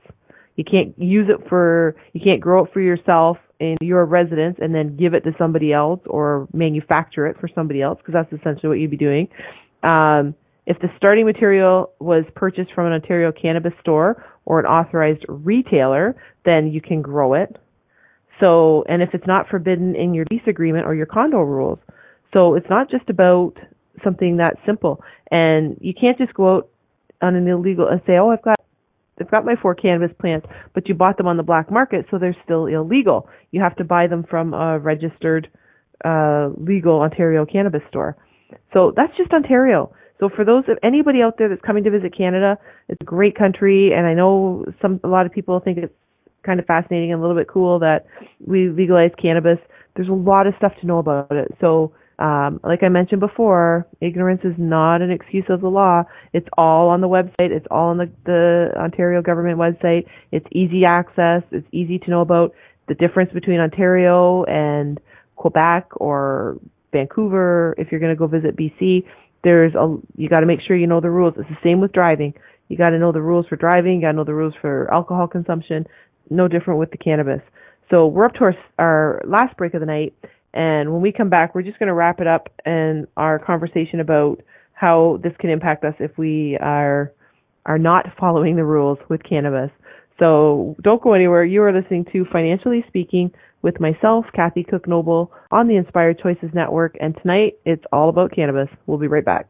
You 0.56 0.64
can't 0.64 0.98
use 0.98 1.28
it 1.30 1.48
for, 1.50 1.96
you 2.14 2.22
can't 2.24 2.40
grow 2.40 2.66
it 2.66 2.72
for 2.74 2.82
yourself 2.82 3.38
in 3.60 3.78
your 3.82 4.06
residence 4.06 4.58
and 4.60 4.74
then 4.74 4.98
give 4.98 5.14
it 5.14 5.22
to 5.22 5.32
somebody 5.38 5.74
else 5.74 6.00
or 6.06 6.48
manufacture 6.54 7.28
it 7.28 7.38
for 7.40 7.50
somebody 7.54 7.82
else 7.82 8.00
because 8.00 8.14
that's 8.14 8.32
essentially 8.34 8.70
what 8.70 8.80
you'd 8.80 8.92
be 8.92 8.98
doing. 8.98 9.28
Um, 9.84 10.36
if 10.66 10.80
the 10.80 10.88
starting 10.98 11.26
material 11.26 11.92
was 12.00 12.24
purchased 12.36 12.72
from 12.74 12.88
an 12.88 12.94
Ontario 12.94 13.32
cannabis 13.32 13.74
store 13.82 14.26
or 14.46 14.60
an 14.60 14.66
authorized 14.66 15.24
retailer, 15.28 16.16
then 16.44 16.68
you 16.72 16.82
can 16.82 17.02
grow 17.02 17.34
it. 17.34 17.56
So, 18.40 18.84
and 18.90 19.02
if 19.02 19.10
it's 19.14 19.28
not 19.28 19.48
forbidden 19.48 19.96
in 19.96 20.14
your 20.14 20.26
lease 20.32 20.42
agreement 20.48 20.86
or 20.86 20.96
your 20.96 21.06
condo 21.06 21.42
rules. 21.42 21.80
So 22.34 22.56
it's 22.56 22.70
not 22.70 22.90
just 22.90 23.10
about 23.10 23.54
something 24.04 24.38
that 24.38 24.56
simple. 24.66 25.02
And 25.32 25.78
you 25.80 25.94
can't 25.94 26.18
just 26.18 26.34
go 26.34 26.58
out 26.58 26.70
on 27.22 27.36
an 27.36 27.48
illegal 27.48 27.88
and 27.88 28.02
say, 28.06 28.14
oh, 28.14 28.30
I've 28.32 28.42
got 28.42 28.60
I've 29.20 29.32
got 29.32 29.46
my 29.46 29.56
four 29.62 29.76
cannabis 29.76 30.16
plants, 30.20 30.48
but 30.74 30.88
you 30.88 30.94
bought 30.94 31.18
them 31.18 31.28
on 31.28 31.38
the 31.38 31.44
black 31.44 31.72
market, 31.72 32.06
so 32.12 32.18
they're 32.18 32.36
still 32.44 32.66
illegal. 32.66 33.30
You 33.52 33.62
have 33.62 33.76
to 33.78 33.84
buy 33.84 34.08
them 34.08 34.26
from 34.30 34.54
a 34.54 34.78
registered, 34.80 35.50
uh, 36.04 36.50
legal 36.58 37.00
Ontario 37.00 37.46
cannabis 37.46 37.82
store. 37.90 38.18
So 38.74 38.92
that's 38.96 39.16
just 39.18 39.32
Ontario. 39.32 39.94
So 40.20 40.30
for 40.30 40.46
those 40.46 40.64
of 40.68 40.78
anybody 40.84 41.22
out 41.22 41.38
there 41.38 41.50
that's 41.50 41.62
coming 41.62 41.84
to 41.84 41.92
visit 41.92 42.16
Canada, 42.16 42.58
it's 42.88 43.00
a 43.02 43.06
great 43.06 43.38
country, 43.38 43.92
and 43.94 44.06
I 44.06 44.14
know 44.14 44.66
some 44.82 45.00
a 45.04 45.08
lot 45.08 45.26
of 45.26 45.32
people 45.32 45.60
think 45.60 45.78
it's 45.78 45.94
kind 46.44 46.60
of 46.60 46.66
fascinating 46.66 47.12
and 47.12 47.20
a 47.20 47.22
little 47.22 47.36
bit 47.36 47.48
cool 47.48 47.80
that 47.80 48.06
we 48.46 48.70
legalize 48.70 49.12
cannabis. 49.22 49.58
There's 49.96 50.10
a 50.10 50.14
lot 50.14 50.48
of 50.48 50.54
stuff 50.58 50.74
to 50.82 50.88
know 50.88 51.00
about 51.00 51.32
it. 51.32 51.54
So 51.60 51.94
um, 52.20 52.60
like 52.64 52.84
I 52.84 52.90
mentioned 52.90 53.20
before, 53.20 53.88
ignorance 54.02 54.42
is 54.44 54.54
not 54.58 55.02
an 55.02 55.12
excuse 55.12 55.46
of 55.50 55.62
the 55.62 55.68
law. 55.68 56.04
It's 56.34 56.48
all 56.58 56.90
on 56.90 57.02
the 57.02 57.08
website. 57.08 57.52
It's 57.52 57.68
all 57.70 57.90
on 57.90 57.98
the, 57.98 58.12
the 58.26 58.72
Ontario 58.78 59.22
government 59.22 59.58
website. 59.58 60.06
It's 60.32 60.46
easy 60.52 60.84
access. 60.86 61.44
It's 61.52 61.68
easy 61.72 62.00
to 62.00 62.10
know 62.10 62.22
about 62.22 62.54
the 62.88 62.94
difference 62.96 63.32
between 63.34 63.60
Ontario 63.60 64.44
and 64.46 65.00
Quebec 65.36 65.88
or 65.98 66.58
Vancouver 66.92 67.76
if 67.78 67.92
you're 67.92 68.00
going 68.00 68.14
to 68.14 68.18
go 68.18 68.28
visit 68.28 68.56
BC 68.56 69.04
there's 69.46 69.76
a 69.76 69.96
you 70.18 70.28
got 70.28 70.40
to 70.40 70.48
make 70.48 70.60
sure 70.68 70.76
you 70.76 70.88
know 70.88 71.00
the 71.00 71.10
rules. 71.10 71.36
It's 71.38 71.48
the 71.48 71.58
same 71.64 71.80
with 71.80 71.94
driving. 71.94 72.34
You 72.68 72.78
got 72.78 72.90
to 72.90 73.00
know 73.00 73.12
the 73.12 73.22
rules 73.22 73.46
for 73.48 73.56
driving. 73.56 73.96
You 73.96 74.02
got 74.02 74.12
to 74.12 74.18
know 74.18 74.24
the 74.26 74.34
rules 74.34 74.56
for 74.60 74.92
alcohol 74.92 75.28
consumption. 75.28 75.86
No 76.32 76.48
different 76.48 76.80
with 76.80 76.90
the 76.90 76.98
cannabis. 76.98 77.42
So 77.92 78.08
we're 78.08 78.26
up 78.26 78.34
to 78.34 78.44
our 78.46 78.56
our 78.80 79.22
last 79.26 79.56
break 79.56 79.76
of 79.76 79.80
the 79.80 79.86
night, 79.86 80.16
and 80.56 80.92
when 80.92 81.02
we 81.02 81.12
come 81.12 81.30
back, 81.30 81.54
we're 81.54 81.64
just 81.64 81.78
going 81.80 81.88
to 81.88 81.94
wrap 81.94 82.22
it 82.22 82.28
up 82.28 82.48
and 82.66 83.08
our 83.18 83.38
conversation 83.38 84.00
about 84.00 84.42
how 84.74 85.20
this 85.22 85.34
can 85.40 85.50
impact 85.50 85.84
us 85.84 85.94
if 86.00 86.18
we 86.18 86.58
are 86.62 87.12
are 87.66 87.78
not 87.78 88.06
following 88.20 88.56
the 88.56 88.64
rules 88.64 89.00
with 89.10 89.22
cannabis. 89.24 89.72
So 90.20 90.76
don't 90.82 91.02
go 91.02 91.14
anywhere. 91.14 91.44
You 91.44 91.64
are 91.64 91.74
listening 91.74 92.06
to 92.14 92.26
Financially 92.32 92.86
Speaking 92.88 93.32
with 93.64 93.80
myself, 93.80 94.26
Kathy 94.34 94.64
Cook 94.64 94.88
Noble, 94.88 95.32
on 95.52 95.68
the 95.68 95.76
Inspired 95.76 96.20
Choices 96.20 96.52
Network. 96.54 96.96
And 97.02 97.18
tonight 97.22 97.56
it's 97.66 97.84
all 97.92 98.10
about 98.10 98.32
cannabis. 98.32 98.70
We'll 98.86 99.00
be 99.00 99.08
right 99.08 99.26
back. 99.26 99.50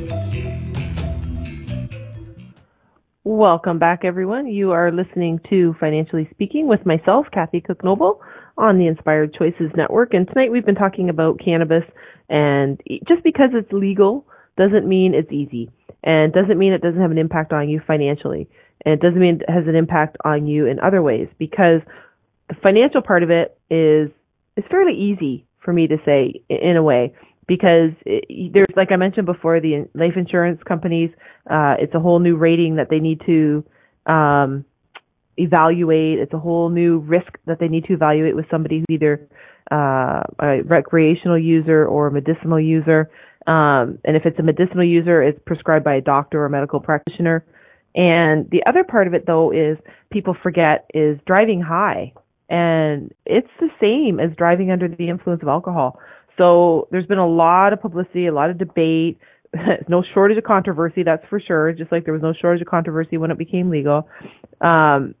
Welcome 3.23 3.77
back, 3.77 3.99
everyone. 4.03 4.47
You 4.47 4.71
are 4.71 4.91
listening 4.91 5.41
to 5.51 5.75
Financially 5.79 6.27
Speaking 6.31 6.67
with 6.67 6.87
myself, 6.87 7.27
Kathy 7.31 7.61
Cook 7.61 7.83
Noble, 7.83 8.19
on 8.57 8.79
the 8.79 8.87
Inspired 8.87 9.35
Choices 9.35 9.69
Network. 9.77 10.15
And 10.15 10.27
tonight 10.27 10.51
we've 10.51 10.65
been 10.65 10.73
talking 10.73 11.07
about 11.07 11.39
cannabis, 11.39 11.83
and 12.29 12.81
just 13.07 13.23
because 13.23 13.49
it's 13.53 13.71
legal 13.71 14.25
doesn't 14.57 14.89
mean 14.89 15.13
it's 15.13 15.31
easy, 15.31 15.69
and 16.03 16.33
doesn't 16.33 16.57
mean 16.57 16.73
it 16.73 16.81
doesn't 16.81 16.99
have 16.99 17.11
an 17.11 17.19
impact 17.19 17.53
on 17.53 17.69
you 17.69 17.79
financially, 17.85 18.49
and 18.85 18.95
it 18.95 19.01
doesn't 19.01 19.21
mean 19.21 19.39
it 19.47 19.53
has 19.53 19.67
an 19.67 19.75
impact 19.75 20.17
on 20.25 20.47
you 20.47 20.65
in 20.65 20.79
other 20.79 21.03
ways. 21.03 21.27
Because 21.37 21.81
the 22.49 22.55
financial 22.63 23.03
part 23.03 23.21
of 23.21 23.29
it 23.29 23.55
is 23.69 24.09
is 24.57 24.65
fairly 24.71 24.97
easy 24.97 25.45
for 25.63 25.71
me 25.71 25.85
to 25.85 25.97
say 26.05 26.41
in 26.49 26.75
a 26.75 26.81
way 26.81 27.13
because 27.51 27.91
it, 28.05 28.53
there's 28.53 28.73
like 28.77 28.93
I 28.93 28.95
mentioned 28.95 29.25
before, 29.25 29.59
the 29.59 29.89
life 29.93 30.13
insurance 30.15 30.61
companies, 30.65 31.09
uh, 31.49 31.75
it's 31.79 31.93
a 31.93 31.99
whole 31.99 32.19
new 32.19 32.37
rating 32.37 32.77
that 32.77 32.87
they 32.89 32.99
need 32.99 33.19
to 33.25 33.65
um, 34.05 34.63
evaluate. 35.35 36.19
It's 36.19 36.31
a 36.31 36.39
whole 36.39 36.69
new 36.69 36.99
risk 36.99 37.27
that 37.47 37.59
they 37.59 37.67
need 37.67 37.83
to 37.87 37.93
evaluate 37.93 38.37
with 38.37 38.45
somebody 38.49 38.77
who's 38.79 38.85
either 38.89 39.27
uh, 39.69 40.23
a 40.41 40.61
recreational 40.63 41.37
user 41.37 41.85
or 41.85 42.07
a 42.07 42.11
medicinal 42.11 42.57
user. 42.57 43.11
Um, 43.45 43.99
and 44.05 44.15
if 44.15 44.25
it's 44.25 44.39
a 44.39 44.43
medicinal 44.43 44.85
user, 44.85 45.21
it's 45.21 45.39
prescribed 45.45 45.83
by 45.83 45.95
a 45.95 46.01
doctor 46.01 46.45
or 46.45 46.47
medical 46.47 46.79
practitioner. 46.79 47.43
And 47.93 48.49
the 48.49 48.63
other 48.65 48.85
part 48.85 49.07
of 49.07 49.13
it, 49.13 49.25
though, 49.27 49.51
is 49.51 49.77
people 50.09 50.37
forget 50.41 50.89
is 50.93 51.19
driving 51.27 51.59
high. 51.59 52.13
And 52.49 53.13
it's 53.25 53.47
the 53.59 53.69
same 53.81 54.21
as 54.21 54.37
driving 54.37 54.71
under 54.71 54.87
the 54.87 55.09
influence 55.09 55.41
of 55.41 55.49
alcohol. 55.49 55.99
So 56.41 56.87
there's 56.89 57.05
been 57.05 57.19
a 57.19 57.27
lot 57.27 57.71
of 57.71 57.81
publicity, 57.81 58.25
a 58.25 58.33
lot 58.33 58.49
of 58.49 58.57
debate, 58.57 59.19
no 59.87 60.03
shortage 60.13 60.39
of 60.39 60.43
controversy, 60.43 61.03
that's 61.03 61.23
for 61.29 61.39
sure, 61.39 61.71
just 61.71 61.91
like 61.91 62.03
there 62.03 62.13
was 62.15 62.23
no 62.23 62.33
shortage 62.33 62.63
of 62.63 62.67
controversy 62.67 63.17
when 63.17 63.29
it 63.29 63.37
became 63.37 63.69
legal. 63.69 64.09
Um, 64.59 65.13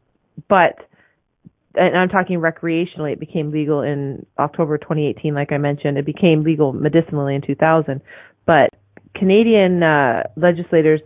but, 0.49 0.79
and 1.75 1.95
I'm 1.95 2.09
talking 2.09 2.39
recreationally, 2.39 3.13
it 3.13 3.19
became 3.19 3.51
legal 3.51 3.81
in 3.81 4.25
October 4.39 4.79
2018, 4.79 5.35
like 5.35 5.51
I 5.51 5.59
mentioned. 5.59 5.99
It 5.99 6.07
became 6.07 6.43
legal 6.43 6.73
medicinally 6.73 7.35
in 7.35 7.43
2000. 7.43 8.01
But 8.47 8.71
Canadian 9.13 9.83
uh, 9.83 10.23
legislators 10.37 11.01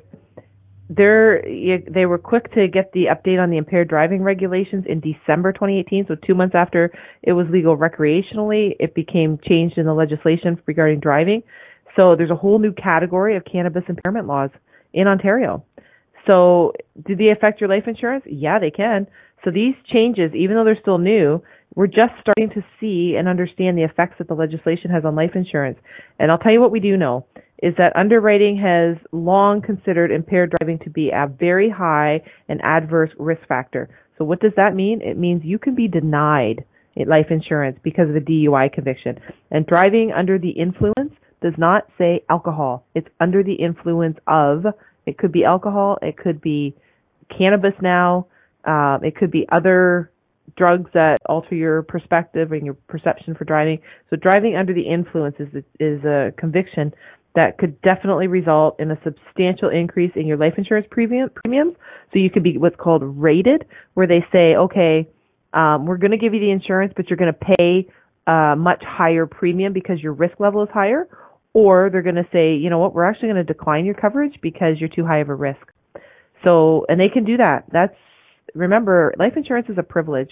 they're 0.89 1.41
they 1.89 2.05
were 2.05 2.17
quick 2.17 2.53
to 2.53 2.67
get 2.67 2.91
the 2.93 3.05
update 3.05 3.41
on 3.41 3.49
the 3.49 3.57
impaired 3.57 3.87
driving 3.87 4.21
regulations 4.21 4.85
in 4.87 4.99
December 4.99 5.51
2018. 5.51 6.05
So 6.07 6.15
two 6.15 6.35
months 6.35 6.53
after 6.55 6.91
it 7.23 7.33
was 7.33 7.47
legal 7.49 7.75
recreationally, 7.75 8.75
it 8.79 8.93
became 8.93 9.39
changed 9.47 9.77
in 9.77 9.85
the 9.85 9.93
legislation 9.93 10.61
regarding 10.65 10.99
driving. 10.99 11.41
So 11.99 12.15
there's 12.15 12.29
a 12.29 12.35
whole 12.35 12.59
new 12.59 12.73
category 12.73 13.35
of 13.35 13.43
cannabis 13.45 13.83
impairment 13.89 14.27
laws 14.27 14.51
in 14.93 15.07
Ontario. 15.07 15.63
So 16.27 16.73
do 17.05 17.15
they 17.15 17.29
affect 17.29 17.61
your 17.61 17.69
life 17.69 17.83
insurance? 17.87 18.23
Yeah, 18.27 18.59
they 18.59 18.71
can. 18.71 19.07
So 19.43 19.51
these 19.51 19.75
changes, 19.91 20.31
even 20.35 20.55
though 20.55 20.65
they're 20.65 20.79
still 20.81 20.97
new, 20.97 21.41
we're 21.75 21.87
just 21.87 22.13
starting 22.21 22.49
to 22.51 22.63
see 22.79 23.15
and 23.17 23.27
understand 23.27 23.77
the 23.77 23.83
effects 23.83 24.15
that 24.17 24.27
the 24.27 24.33
legislation 24.33 24.91
has 24.91 25.03
on 25.05 25.15
life 25.15 25.31
insurance. 25.35 25.77
And 26.19 26.31
I'll 26.31 26.37
tell 26.37 26.51
you 26.51 26.61
what 26.61 26.71
we 26.71 26.79
do 26.79 26.97
know 26.97 27.25
is 27.63 27.73
that 27.77 27.95
underwriting 27.95 28.57
has 28.57 28.97
long 29.11 29.61
considered 29.61 30.11
impaired 30.11 30.53
driving 30.59 30.79
to 30.79 30.89
be 30.89 31.09
a 31.09 31.27
very 31.27 31.69
high 31.69 32.21
and 32.49 32.61
adverse 32.63 33.11
risk 33.17 33.41
factor. 33.47 33.89
So 34.17 34.25
what 34.25 34.39
does 34.39 34.53
that 34.57 34.75
mean? 34.75 35.01
It 35.01 35.17
means 35.17 35.43
you 35.43 35.59
can 35.59 35.75
be 35.75 35.87
denied 35.87 36.65
life 37.05 37.27
insurance 37.29 37.77
because 37.83 38.09
of 38.09 38.15
a 38.15 38.21
DUI 38.21 38.71
conviction. 38.71 39.19
And 39.51 39.65
driving 39.65 40.13
under 40.15 40.37
the 40.37 40.51
influence 40.51 41.13
does 41.41 41.53
not 41.57 41.87
say 41.97 42.23
alcohol. 42.29 42.85
It's 42.95 43.07
under 43.19 43.43
the 43.43 43.53
influence 43.53 44.17
of, 44.27 44.65
it 45.05 45.17
could 45.17 45.31
be 45.31 45.43
alcohol, 45.43 45.97
it 46.01 46.17
could 46.17 46.41
be 46.41 46.73
cannabis 47.37 47.73
now, 47.81 48.27
um, 48.63 49.01
it 49.03 49.15
could 49.15 49.31
be 49.31 49.45
other 49.51 50.11
drugs 50.55 50.89
that 50.93 51.17
alter 51.27 51.55
your 51.55 51.83
perspective 51.83 52.51
and 52.51 52.63
your 52.65 52.75
perception 52.87 53.35
for 53.35 53.43
driving. 53.43 53.79
So 54.09 54.15
driving 54.15 54.55
under 54.55 54.73
the 54.73 54.87
influence 54.87 55.35
is, 55.39 55.63
is 55.79 56.03
a 56.05 56.31
conviction 56.37 56.93
that 57.35 57.57
could 57.57 57.81
definitely 57.81 58.27
result 58.27 58.79
in 58.79 58.91
a 58.91 58.97
substantial 59.03 59.69
increase 59.69 60.11
in 60.15 60.25
your 60.25 60.37
life 60.37 60.53
insurance 60.57 60.87
premium, 60.89 61.29
premiums. 61.43 61.75
So 62.13 62.19
you 62.19 62.29
could 62.29 62.43
be 62.43 62.57
what's 62.57 62.75
called 62.77 63.03
rated, 63.03 63.65
where 63.93 64.07
they 64.07 64.25
say, 64.31 64.55
okay, 64.55 65.09
um, 65.53 65.85
we're 65.85 65.97
going 65.97 66.11
to 66.11 66.17
give 66.17 66.33
you 66.33 66.39
the 66.39 66.51
insurance, 66.51 66.93
but 66.95 67.09
you're 67.09 67.17
going 67.17 67.33
to 67.33 67.55
pay 67.57 67.87
a 68.27 68.55
much 68.57 68.83
higher 68.85 69.25
premium 69.25 69.73
because 69.73 69.99
your 70.01 70.13
risk 70.13 70.39
level 70.39 70.63
is 70.63 70.69
higher. 70.73 71.07
Or 71.53 71.89
they're 71.89 72.01
going 72.01 72.15
to 72.15 72.27
say, 72.33 72.55
you 72.55 72.69
know 72.69 72.79
what, 72.79 72.93
we're 72.93 73.05
actually 73.05 73.29
going 73.29 73.45
to 73.45 73.53
decline 73.53 73.85
your 73.85 73.95
coverage 73.95 74.33
because 74.41 74.75
you're 74.79 74.89
too 74.89 75.05
high 75.05 75.19
of 75.19 75.29
a 75.29 75.35
risk. 75.35 75.61
So, 76.43 76.85
and 76.89 76.99
they 76.99 77.07
can 77.07 77.23
do 77.23 77.37
that. 77.37 77.63
That's, 77.71 77.95
remember, 78.53 79.13
life 79.17 79.33
insurance 79.37 79.67
is 79.69 79.77
a 79.77 79.83
privilege. 79.83 80.31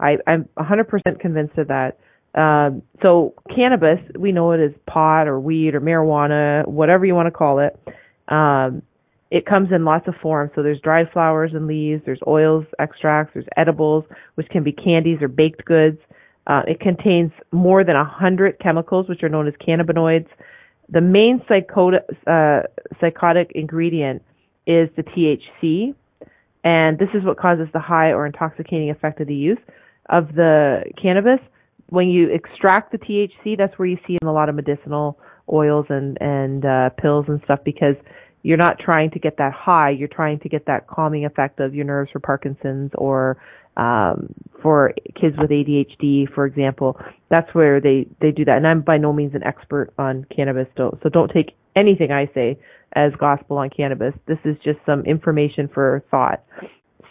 I, 0.00 0.16
I'm 0.26 0.48
100% 0.58 1.20
convinced 1.20 1.58
of 1.58 1.68
that. 1.68 1.98
Um, 2.34 2.82
so 3.02 3.34
cannabis, 3.54 3.98
we 4.18 4.32
know 4.32 4.52
it 4.52 4.60
as 4.60 4.72
pot 4.86 5.28
or 5.28 5.38
weed 5.38 5.74
or 5.74 5.80
marijuana, 5.80 6.66
whatever 6.66 7.04
you 7.04 7.14
want 7.14 7.26
to 7.26 7.30
call 7.30 7.58
it. 7.58 7.78
Um, 8.28 8.82
it 9.30 9.46
comes 9.46 9.70
in 9.72 9.84
lots 9.84 10.06
of 10.08 10.14
forms. 10.20 10.52
So 10.54 10.62
there's 10.62 10.80
dried 10.80 11.10
flowers 11.12 11.52
and 11.54 11.66
leaves, 11.66 12.02
there's 12.04 12.20
oils, 12.26 12.66
extracts, 12.78 13.32
there's 13.34 13.46
edibles, 13.56 14.04
which 14.34 14.48
can 14.50 14.62
be 14.62 14.72
candies 14.72 15.18
or 15.22 15.28
baked 15.28 15.64
goods. 15.64 15.98
Uh, 16.46 16.62
it 16.66 16.80
contains 16.80 17.32
more 17.50 17.84
than 17.84 17.96
a 17.96 18.00
100 18.00 18.58
chemicals, 18.60 19.08
which 19.08 19.22
are 19.22 19.28
known 19.28 19.48
as 19.48 19.54
cannabinoids. 19.66 20.26
The 20.88 21.00
main 21.00 21.40
psychotic, 21.48 22.02
uh, 22.26 22.62
psychotic 23.00 23.52
ingredient 23.54 24.22
is 24.66 24.90
the 24.96 25.02
THC, 25.02 25.94
and 26.64 26.98
this 26.98 27.08
is 27.14 27.24
what 27.24 27.38
causes 27.38 27.68
the 27.72 27.80
high 27.80 28.10
or 28.10 28.26
intoxicating 28.26 28.90
effect 28.90 29.20
of 29.20 29.28
the 29.28 29.34
use 29.34 29.58
of 30.10 30.34
the 30.34 30.84
cannabis. 31.00 31.40
When 31.92 32.08
you 32.08 32.30
extract 32.32 32.90
the 32.90 32.96
THC, 32.96 33.58
that's 33.58 33.78
where 33.78 33.86
you 33.86 33.98
see 34.06 34.16
in 34.22 34.26
a 34.26 34.32
lot 34.32 34.48
of 34.48 34.54
medicinal 34.54 35.18
oils 35.52 35.84
and 35.90 36.16
and 36.22 36.64
uh, 36.64 36.88
pills 36.96 37.26
and 37.28 37.38
stuff 37.44 37.60
because 37.66 37.96
you're 38.42 38.56
not 38.56 38.78
trying 38.78 39.10
to 39.10 39.18
get 39.18 39.36
that 39.36 39.52
high. 39.52 39.90
You're 39.90 40.08
trying 40.08 40.40
to 40.40 40.48
get 40.48 40.64
that 40.64 40.86
calming 40.86 41.26
effect 41.26 41.60
of 41.60 41.74
your 41.74 41.84
nerves 41.84 42.10
for 42.10 42.18
Parkinson's 42.18 42.92
or 42.94 43.36
um, 43.76 44.34
for 44.62 44.94
kids 45.20 45.36
with 45.38 45.50
ADHD, 45.50 46.32
for 46.34 46.46
example. 46.46 46.98
That's 47.28 47.54
where 47.54 47.78
they 47.78 48.06
they 48.22 48.30
do 48.30 48.46
that. 48.46 48.56
And 48.56 48.66
I'm 48.66 48.80
by 48.80 48.96
no 48.96 49.12
means 49.12 49.34
an 49.34 49.42
expert 49.42 49.92
on 49.98 50.24
cannabis, 50.34 50.68
so 50.78 50.98
so 51.02 51.10
don't 51.10 51.30
take 51.30 51.54
anything 51.76 52.10
I 52.10 52.30
say 52.32 52.58
as 52.94 53.12
gospel 53.20 53.58
on 53.58 53.68
cannabis. 53.68 54.14
This 54.26 54.38
is 54.46 54.56
just 54.64 54.78
some 54.86 55.02
information 55.04 55.68
for 55.68 56.02
thought. 56.10 56.42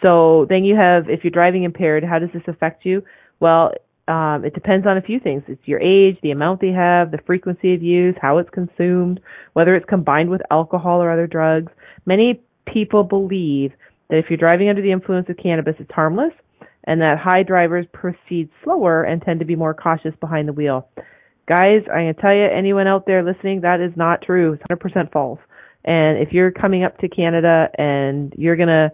So 0.02 0.46
then 0.48 0.64
you 0.64 0.74
have 0.74 1.08
if 1.08 1.20
you're 1.22 1.30
driving 1.30 1.62
impaired, 1.62 2.02
how 2.02 2.18
does 2.18 2.30
this 2.34 2.42
affect 2.48 2.84
you? 2.84 3.04
Well, 3.38 3.72
um, 4.12 4.44
it 4.44 4.52
depends 4.52 4.86
on 4.86 4.98
a 4.98 5.02
few 5.02 5.18
things. 5.18 5.42
It's 5.48 5.66
your 5.66 5.80
age, 5.80 6.18
the 6.22 6.32
amount 6.32 6.60
they 6.60 6.72
have, 6.72 7.10
the 7.10 7.20
frequency 7.26 7.72
of 7.72 7.82
use, 7.82 8.14
how 8.20 8.36
it's 8.38 8.50
consumed, 8.50 9.20
whether 9.54 9.74
it's 9.74 9.88
combined 9.88 10.28
with 10.28 10.42
alcohol 10.50 11.02
or 11.02 11.10
other 11.10 11.26
drugs. 11.26 11.72
Many 12.04 12.42
people 12.66 13.04
believe 13.04 13.72
that 14.10 14.18
if 14.18 14.26
you're 14.28 14.36
driving 14.36 14.68
under 14.68 14.82
the 14.82 14.92
influence 14.92 15.30
of 15.30 15.38
cannabis, 15.38 15.76
it's 15.78 15.90
harmless, 15.92 16.34
and 16.84 17.00
that 17.00 17.16
high 17.18 17.42
drivers 17.42 17.86
proceed 17.94 18.50
slower 18.62 19.02
and 19.02 19.22
tend 19.22 19.40
to 19.40 19.46
be 19.46 19.56
more 19.56 19.72
cautious 19.72 20.14
behind 20.20 20.46
the 20.46 20.52
wheel. 20.52 20.86
Guys, 21.48 21.80
I 21.90 22.04
can 22.04 22.14
tell 22.20 22.34
you, 22.34 22.44
anyone 22.44 22.86
out 22.86 23.06
there 23.06 23.24
listening, 23.24 23.62
that 23.62 23.80
is 23.80 23.92
not 23.96 24.20
true. 24.20 24.52
It's 24.52 24.62
100% 24.70 25.10
false. 25.10 25.40
And 25.86 26.18
if 26.18 26.32
you're 26.32 26.50
coming 26.50 26.84
up 26.84 26.98
to 26.98 27.08
Canada 27.08 27.68
and 27.78 28.34
you're 28.36 28.56
gonna 28.56 28.92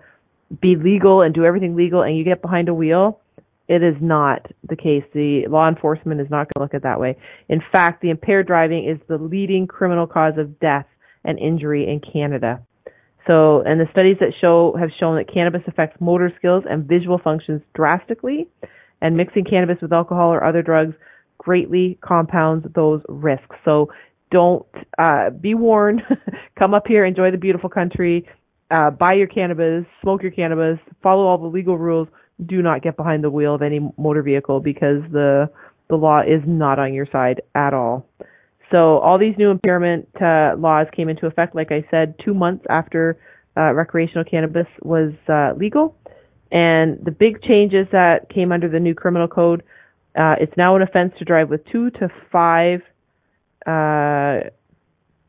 be 0.63 0.77
legal 0.77 1.23
and 1.23 1.35
do 1.35 1.45
everything 1.45 1.75
legal 1.75 2.03
and 2.03 2.17
you 2.17 2.23
get 2.25 2.41
behind 2.41 2.69
a 2.69 2.75
wheel, 2.75 3.21
it 3.69 3.83
is 3.83 3.95
not 4.01 4.47
the 4.67 4.77
case. 4.77 5.05
The 5.13 5.47
law 5.49 5.69
enforcement 5.69 6.21
is 6.21 6.31
not 6.31 6.47
going 6.47 6.53
to 6.57 6.61
look 6.61 6.75
at 6.75 6.79
it 6.79 6.83
that 6.85 7.01
way. 7.01 7.17
In 7.49 7.61
fact, 7.71 8.01
the 8.01 8.11
impaired 8.11 8.47
driving 8.47 8.89
is 8.89 8.99
the 9.09 9.19
leading 9.19 9.67
criminal 9.67 10.07
cause 10.07 10.39
of 10.39 10.59
death 10.59 10.87
and 11.25 11.39
injury 11.39 11.87
in 11.87 12.01
Canada. 12.01 12.63
So, 13.27 13.61
and 13.61 13.79
the 13.79 13.87
studies 13.93 14.17
that 14.21 14.33
show 14.41 14.75
have 14.81 14.89
shown 14.99 15.17
that 15.17 15.33
cannabis 15.33 15.61
affects 15.67 16.01
motor 16.01 16.33
skills 16.39 16.65
and 16.69 16.85
visual 16.89 17.19
functions 17.23 17.61
drastically, 17.75 18.49
and 19.03 19.17
mixing 19.17 19.45
cannabis 19.45 19.77
with 19.83 19.93
alcohol 19.93 20.33
or 20.33 20.43
other 20.43 20.63
drugs 20.63 20.95
greatly 21.37 21.99
compounds 22.01 22.67
those 22.75 23.03
risks. 23.09 23.57
So, 23.67 23.91
don't 24.31 24.67
uh, 24.99 25.31
be 25.31 25.55
warned. 25.55 26.03
Come 26.59 26.73
up 26.73 26.87
here, 26.87 27.05
enjoy 27.05 27.31
the 27.31 27.39
beautiful 27.39 27.69
country, 27.71 28.27
uh, 28.71 28.91
buy 28.91 29.13
your 29.15 29.27
cannabis, 29.27 29.85
smoke 30.03 30.23
your 30.23 30.33
cannabis, 30.33 30.79
follow 31.03 31.27
all 31.27 31.39
the 31.39 31.47
legal 31.47 31.79
rules 31.79 32.09
do 32.45 32.63
not 32.63 32.83
get 32.83 32.97
behind 32.97 33.25
the 33.25 33.31
wheel 33.31 33.55
of 33.55 33.63
any 33.63 33.81
motor 33.97 34.23
vehicle 34.23 34.61
because 34.61 35.03
the 35.13 35.51
the 35.89 35.97
law 35.97 36.21
is 36.21 36.43
not 36.47 36.79
on 36.79 36.93
your 36.93 37.07
side 37.11 37.41
at 37.55 37.73
all. 37.73 38.07
So 38.71 38.99
all 38.99 39.19
these 39.19 39.35
new 39.39 39.51
impairment 39.51 40.09
uh, 40.21 40.55
laws 40.59 40.87
came 40.95 41.09
into 41.09 41.27
effect, 41.27 41.55
like 41.55 41.73
I 41.73 41.87
said, 41.91 42.15
two 42.23 42.35
months 42.35 42.67
after 42.69 43.19
uh, 43.57 43.73
recreational 43.73 44.25
cannabis 44.25 44.67
was 44.83 45.13
uh, 45.29 45.55
legal. 45.57 45.97
And 46.53 46.99
the 47.03 47.11
big 47.11 47.43
changes 47.43 47.87
that 47.93 48.29
came 48.29 48.53
under 48.53 48.69
the 48.69 48.79
new 48.79 48.95
criminal 48.95 49.29
code, 49.29 49.63
uh, 50.19 50.35
it's 50.41 50.53
now 50.57 50.77
an 50.77 50.83
offense 50.83 51.13
to 51.19 51.25
drive 51.25 51.49
with 51.49 51.65
two 51.67 51.91
to 51.93 52.09
five 52.31 52.81
uh, 53.67 54.49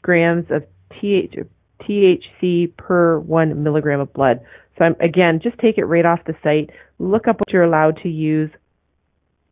grams 0.01 0.45
of 0.49 0.64
TH, 0.99 1.36
THC 1.82 2.76
per 2.78 3.20
one 3.20 3.64
milligram 3.64 3.99
of 3.99 4.14
blood. 4.14 4.41
So 4.78 4.86
I'm, 4.86 4.95
again, 4.99 5.39
just 5.41 5.57
take 5.60 5.78
it 5.78 5.86
right 5.86 6.05
off 6.05 6.20
the 6.26 6.36
site. 6.43 6.70
Look 7.00 7.28
up 7.28 7.39
what 7.39 7.52
you're 7.52 7.64
allowed 7.64 8.00
to 8.04 8.10
use. 8.10 8.52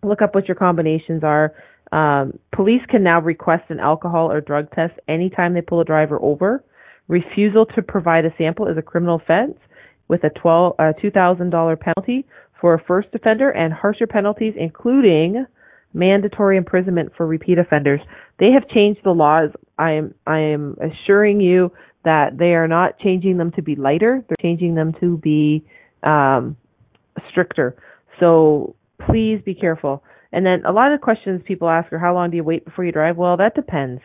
Look 0.03 0.21
up 0.21 0.35
what 0.35 0.47
your 0.47 0.55
combinations 0.55 1.23
are. 1.23 1.53
Um, 1.91 2.37
police 2.53 2.81
can 2.89 3.03
now 3.03 3.21
request 3.21 3.63
an 3.69 3.79
alcohol 3.79 4.31
or 4.31 4.41
drug 4.41 4.69
test 4.71 4.93
anytime 5.07 5.53
they 5.53 5.61
pull 5.61 5.79
a 5.79 5.85
driver 5.85 6.21
over. 6.21 6.63
Refusal 7.07 7.65
to 7.67 7.81
provide 7.81 8.25
a 8.25 8.33
sample 8.37 8.67
is 8.67 8.77
a 8.77 8.81
criminal 8.81 9.15
offense 9.15 9.57
with 10.09 10.21
a 10.23 10.49
uh, 10.79 10.93
two 11.01 11.09
thousand 11.11 11.49
dollar 11.49 11.77
penalty 11.77 12.25
for 12.59 12.73
a 12.73 12.83
first 12.85 13.07
offender 13.13 13.49
and 13.49 13.73
harsher 13.73 14.07
penalties, 14.07 14.53
including 14.57 15.45
mandatory 15.93 16.57
imprisonment 16.57 17.11
for 17.15 17.25
repeat 17.25 17.57
offenders. 17.57 18.01
They 18.39 18.51
have 18.51 18.67
changed 18.69 19.01
the 19.03 19.11
laws. 19.11 19.51
I 19.77 19.91
am 19.93 20.13
I 20.25 20.39
am 20.39 20.75
assuring 20.81 21.39
you 21.39 21.71
that 22.03 22.37
they 22.37 22.53
are 22.53 22.67
not 22.67 22.99
changing 22.99 23.37
them 23.37 23.51
to 23.53 23.61
be 23.61 23.75
lighter, 23.75 24.23
they're 24.27 24.37
changing 24.41 24.75
them 24.75 24.93
to 24.99 25.17
be 25.17 25.65
um, 26.03 26.57
stricter. 27.29 27.75
So 28.19 28.75
please 29.05 29.41
be 29.45 29.53
careful. 29.53 30.03
And 30.31 30.45
then 30.45 30.63
a 30.65 30.71
lot 30.71 30.91
of 30.91 31.01
questions 31.01 31.41
people 31.45 31.69
ask 31.69 31.91
are 31.93 31.99
how 31.99 32.13
long 32.13 32.31
do 32.31 32.37
you 32.37 32.43
wait 32.43 32.65
before 32.65 32.85
you 32.85 32.91
drive? 32.91 33.17
Well, 33.17 33.37
that 33.37 33.55
depends. 33.55 34.01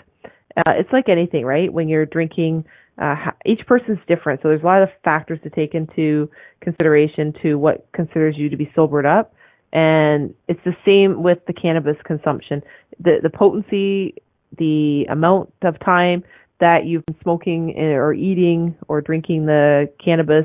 Uh, 0.56 0.72
it's 0.78 0.92
like 0.92 1.08
anything, 1.08 1.44
right? 1.44 1.72
When 1.72 1.88
you're 1.88 2.06
drinking, 2.06 2.64
uh, 3.00 3.14
each 3.46 3.60
person's 3.66 3.98
different, 4.06 4.40
so 4.42 4.48
there's 4.48 4.62
a 4.62 4.66
lot 4.66 4.82
of 4.82 4.90
factors 5.02 5.40
to 5.44 5.50
take 5.50 5.74
into 5.74 6.30
consideration 6.60 7.32
to 7.42 7.56
what 7.56 7.86
considers 7.92 8.36
you 8.36 8.50
to 8.50 8.56
be 8.56 8.70
sobered 8.74 9.06
up. 9.06 9.34
And 9.72 10.34
it's 10.48 10.60
the 10.64 10.76
same 10.84 11.22
with 11.22 11.38
the 11.46 11.54
cannabis 11.54 11.96
consumption. 12.04 12.62
The 13.00 13.20
the 13.22 13.30
potency, 13.30 14.16
the 14.58 15.06
amount 15.10 15.52
of 15.62 15.80
time 15.80 16.22
that 16.60 16.84
you've 16.84 17.04
been 17.06 17.16
smoking 17.22 17.74
or 17.78 18.12
eating 18.12 18.76
or 18.86 19.00
drinking 19.00 19.46
the 19.46 19.90
cannabis, 20.04 20.44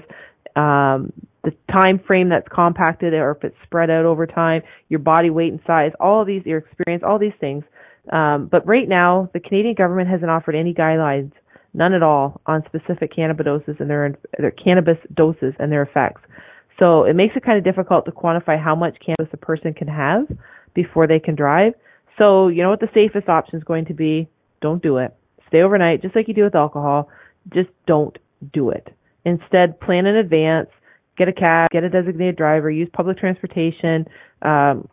um, 0.55 1.11
the 1.43 1.53
time 1.71 1.99
frame 2.05 2.29
that's 2.29 2.47
compacted 2.53 3.13
or 3.13 3.31
if 3.31 3.43
it's 3.43 3.55
spread 3.63 3.89
out 3.89 4.05
over 4.05 4.25
time, 4.25 4.61
your 4.89 4.99
body 4.99 5.29
weight 5.29 5.51
and 5.51 5.61
size, 5.65 5.91
all 5.99 6.21
of 6.21 6.27
these, 6.27 6.45
your 6.45 6.59
experience, 6.59 7.03
all 7.05 7.19
these 7.19 7.37
things. 7.39 7.63
Um, 8.11 8.47
but 8.51 8.65
right 8.65 8.87
now, 8.87 9.29
the 9.33 9.39
Canadian 9.39 9.75
government 9.75 10.09
hasn't 10.09 10.31
offered 10.31 10.55
any 10.55 10.73
guidelines, 10.73 11.31
none 11.73 11.93
at 11.93 12.03
all, 12.03 12.41
on 12.45 12.63
specific 12.65 13.15
cannabis 13.15 13.45
doses 13.45 13.75
and 13.79 13.89
their, 13.89 14.17
their 14.37 14.51
cannabis 14.51 14.97
doses 15.13 15.53
and 15.59 15.71
their 15.71 15.83
effects. 15.83 16.21
So 16.83 17.03
it 17.03 17.15
makes 17.15 17.35
it 17.35 17.43
kind 17.43 17.57
of 17.57 17.63
difficult 17.63 18.05
to 18.05 18.11
quantify 18.11 18.61
how 18.61 18.75
much 18.75 18.97
cannabis 19.03 19.33
a 19.33 19.37
person 19.37 19.73
can 19.73 19.87
have 19.87 20.27
before 20.73 21.07
they 21.07 21.19
can 21.19 21.35
drive. 21.35 21.73
So 22.17 22.47
you 22.47 22.63
know 22.63 22.69
what 22.69 22.79
the 22.79 22.89
safest 22.93 23.29
option 23.29 23.57
is 23.57 23.63
going 23.63 23.85
to 23.85 23.93
be? 23.93 24.27
Don't 24.61 24.81
do 24.81 24.97
it. 24.97 25.15
Stay 25.47 25.61
overnight, 25.61 26.01
just 26.01 26.15
like 26.15 26.27
you 26.27 26.33
do 26.33 26.43
with 26.43 26.55
alcohol. 26.55 27.09
Just 27.53 27.69
don't 27.85 28.17
do 28.53 28.69
it. 28.69 28.87
Instead, 29.25 29.79
plan 29.79 30.05
in 30.05 30.15
advance. 30.15 30.69
Get 31.17 31.27
a 31.27 31.33
cab, 31.33 31.71
get 31.71 31.83
a 31.83 31.89
designated 31.89 32.35
driver, 32.35 32.69
use 32.69 32.89
public 32.93 33.17
transportation, 33.17 34.05
um, 34.41 34.87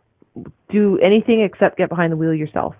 do 0.70 0.98
anything 0.98 1.42
except 1.42 1.76
get 1.76 1.88
behind 1.88 2.12
the 2.12 2.16
wheel 2.16 2.34
yourself. 2.34 2.74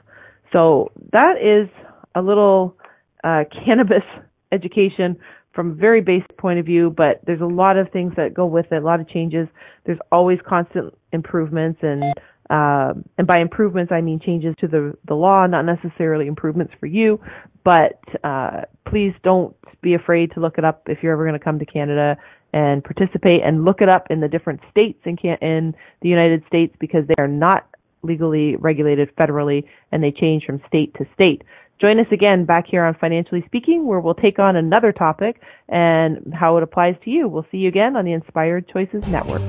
So 0.53 0.93
that 1.13 1.35
is 1.41 1.69
a 2.15 2.23
little 2.23 2.77
uh, 3.23 3.45
cannabis 3.67 4.05
education 4.53 5.19
from 5.55 5.73
a 5.73 5.75
very 5.75 6.01
basic 6.01 6.37
point 6.37 6.59
of 6.59 6.67
view, 6.67 6.93
but 6.97 7.21
there's 7.27 7.41
a 7.41 7.47
lot 7.47 7.77
of 7.77 7.91
things 7.93 8.13
that 8.17 8.35
go 8.35 8.47
with 8.47 8.67
it, 8.73 8.83
a 8.83 8.85
lot 8.85 9.01
of 9.01 9.09
changes. 9.09 9.47
There's 9.87 9.99
always 10.11 10.39
constant 10.47 10.95
improvements 11.13 11.79
and 11.83 12.03
um, 12.51 13.09
and 13.17 13.27
by 13.27 13.41
improvements, 13.41 13.91
I 13.91 14.03
mean 14.03 14.21
changes 14.21 14.55
to 14.61 14.69
the, 14.69 14.95
the 15.09 15.15
law, 15.15 15.47
not 15.47 15.63
necessarily 15.63 16.27
improvements 16.27 16.75
for 16.79 16.87
you. 16.87 17.19
But 17.65 18.01
uh, 18.23 18.63
please 18.87 19.15
don't 19.23 19.57
be 19.81 19.95
afraid 19.95 20.33
to 20.33 20.41
look 20.41 20.59
it 20.59 20.65
up 20.65 20.83
if 20.87 20.99
you're 21.03 21.15
ever 21.15 21.25
going 21.25 21.39
to 21.39 21.45
come 21.45 21.59
to 21.59 21.65
Canada 21.65 22.17
and 22.55 22.85
participate 22.85 23.43
and 23.45 23.65
look 23.65 23.81
it 23.81 23.89
up 23.89 24.07
in 24.11 24.21
the 24.21 24.29
different 24.29 24.61
states 24.71 25.01
in, 25.05 25.19
in 25.43 25.75
the 26.03 26.09
United 26.09 26.45
States 26.47 26.73
because 26.79 27.03
they 27.09 27.15
are 27.19 27.27
not 27.27 27.67
legally 28.05 28.55
regulated 28.55 29.11
federally 29.17 29.65
and 29.91 30.05
they 30.05 30.13
change 30.13 30.45
from 30.47 30.63
state 30.69 30.95
to 30.95 31.05
state. 31.15 31.43
Join 31.81 31.99
us 31.99 32.07
again 32.13 32.45
back 32.45 32.67
here 32.71 32.85
on 32.85 32.95
Financially 32.95 33.43
Speaking 33.47 33.89
where 33.89 33.99
we'll 33.99 34.15
take 34.15 34.39
on 34.39 34.55
another 34.55 34.93
topic 34.93 35.41
and 35.69 36.33
how 36.33 36.57
it 36.57 36.63
applies 36.63 36.95
to 37.03 37.11
you. 37.11 37.27
We'll 37.27 37.47
see 37.51 37.59
you 37.59 37.69
again 37.69 37.97
on 37.97 38.05
the 38.05 38.13
Inspired 38.13 38.69
Choices 38.69 39.03
Network. 39.09 39.43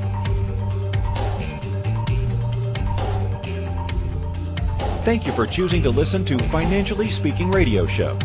Thank 5.03 5.27
you 5.27 5.31
for 5.33 5.45
choosing 5.45 5.83
to 5.83 5.91
listen 5.91 6.25
to 6.25 6.39
Financially 6.39 7.09
Speaking 7.09 7.51
Radio 7.51 7.85
Show. 7.85 8.17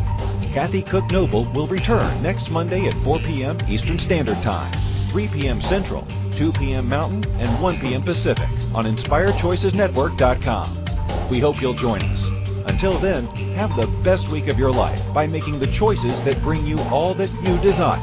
Kathy 0.53 0.83
Cook 0.83 1.11
Noble 1.13 1.45
will 1.55 1.69
return 1.69 2.23
next 2.23 2.51
Monday 2.51 2.87
at 2.87 2.95
4 2.95 3.21
p.m. 3.21 3.57
Eastern 3.69 4.01
Standard 4.01 4.43
Time, 4.43 4.73
3 5.11 5.29
p.m. 5.29 5.61
Central, 5.61 6.05
2 6.33 6.51
p.m. 6.53 6.89
Mountain, 6.89 7.25
and 7.39 7.49
1 7.63 7.79
p.m. 7.79 8.03
Pacific 8.03 8.49
on 8.75 8.85
InspiredChoicesNetwork.com. 8.85 11.29
We 11.31 11.39
hope 11.39 11.63
you'll 11.63 11.75
join 11.75 12.03
us. 12.03 12.27
Until 12.67 12.99
then, 12.99 13.27
have 13.55 13.77
the 13.77 13.87
best 14.03 14.31
week 14.31 14.49
of 14.49 14.59
your 14.59 14.73
life 14.73 15.01
by 15.15 15.29
making 15.29 15.61
the 15.61 15.69
choices 15.69 16.21
that 16.25 16.43
bring 16.43 16.67
you 16.67 16.81
all 16.91 17.15
that 17.15 17.31
you 17.45 17.57
desire. 17.59 18.03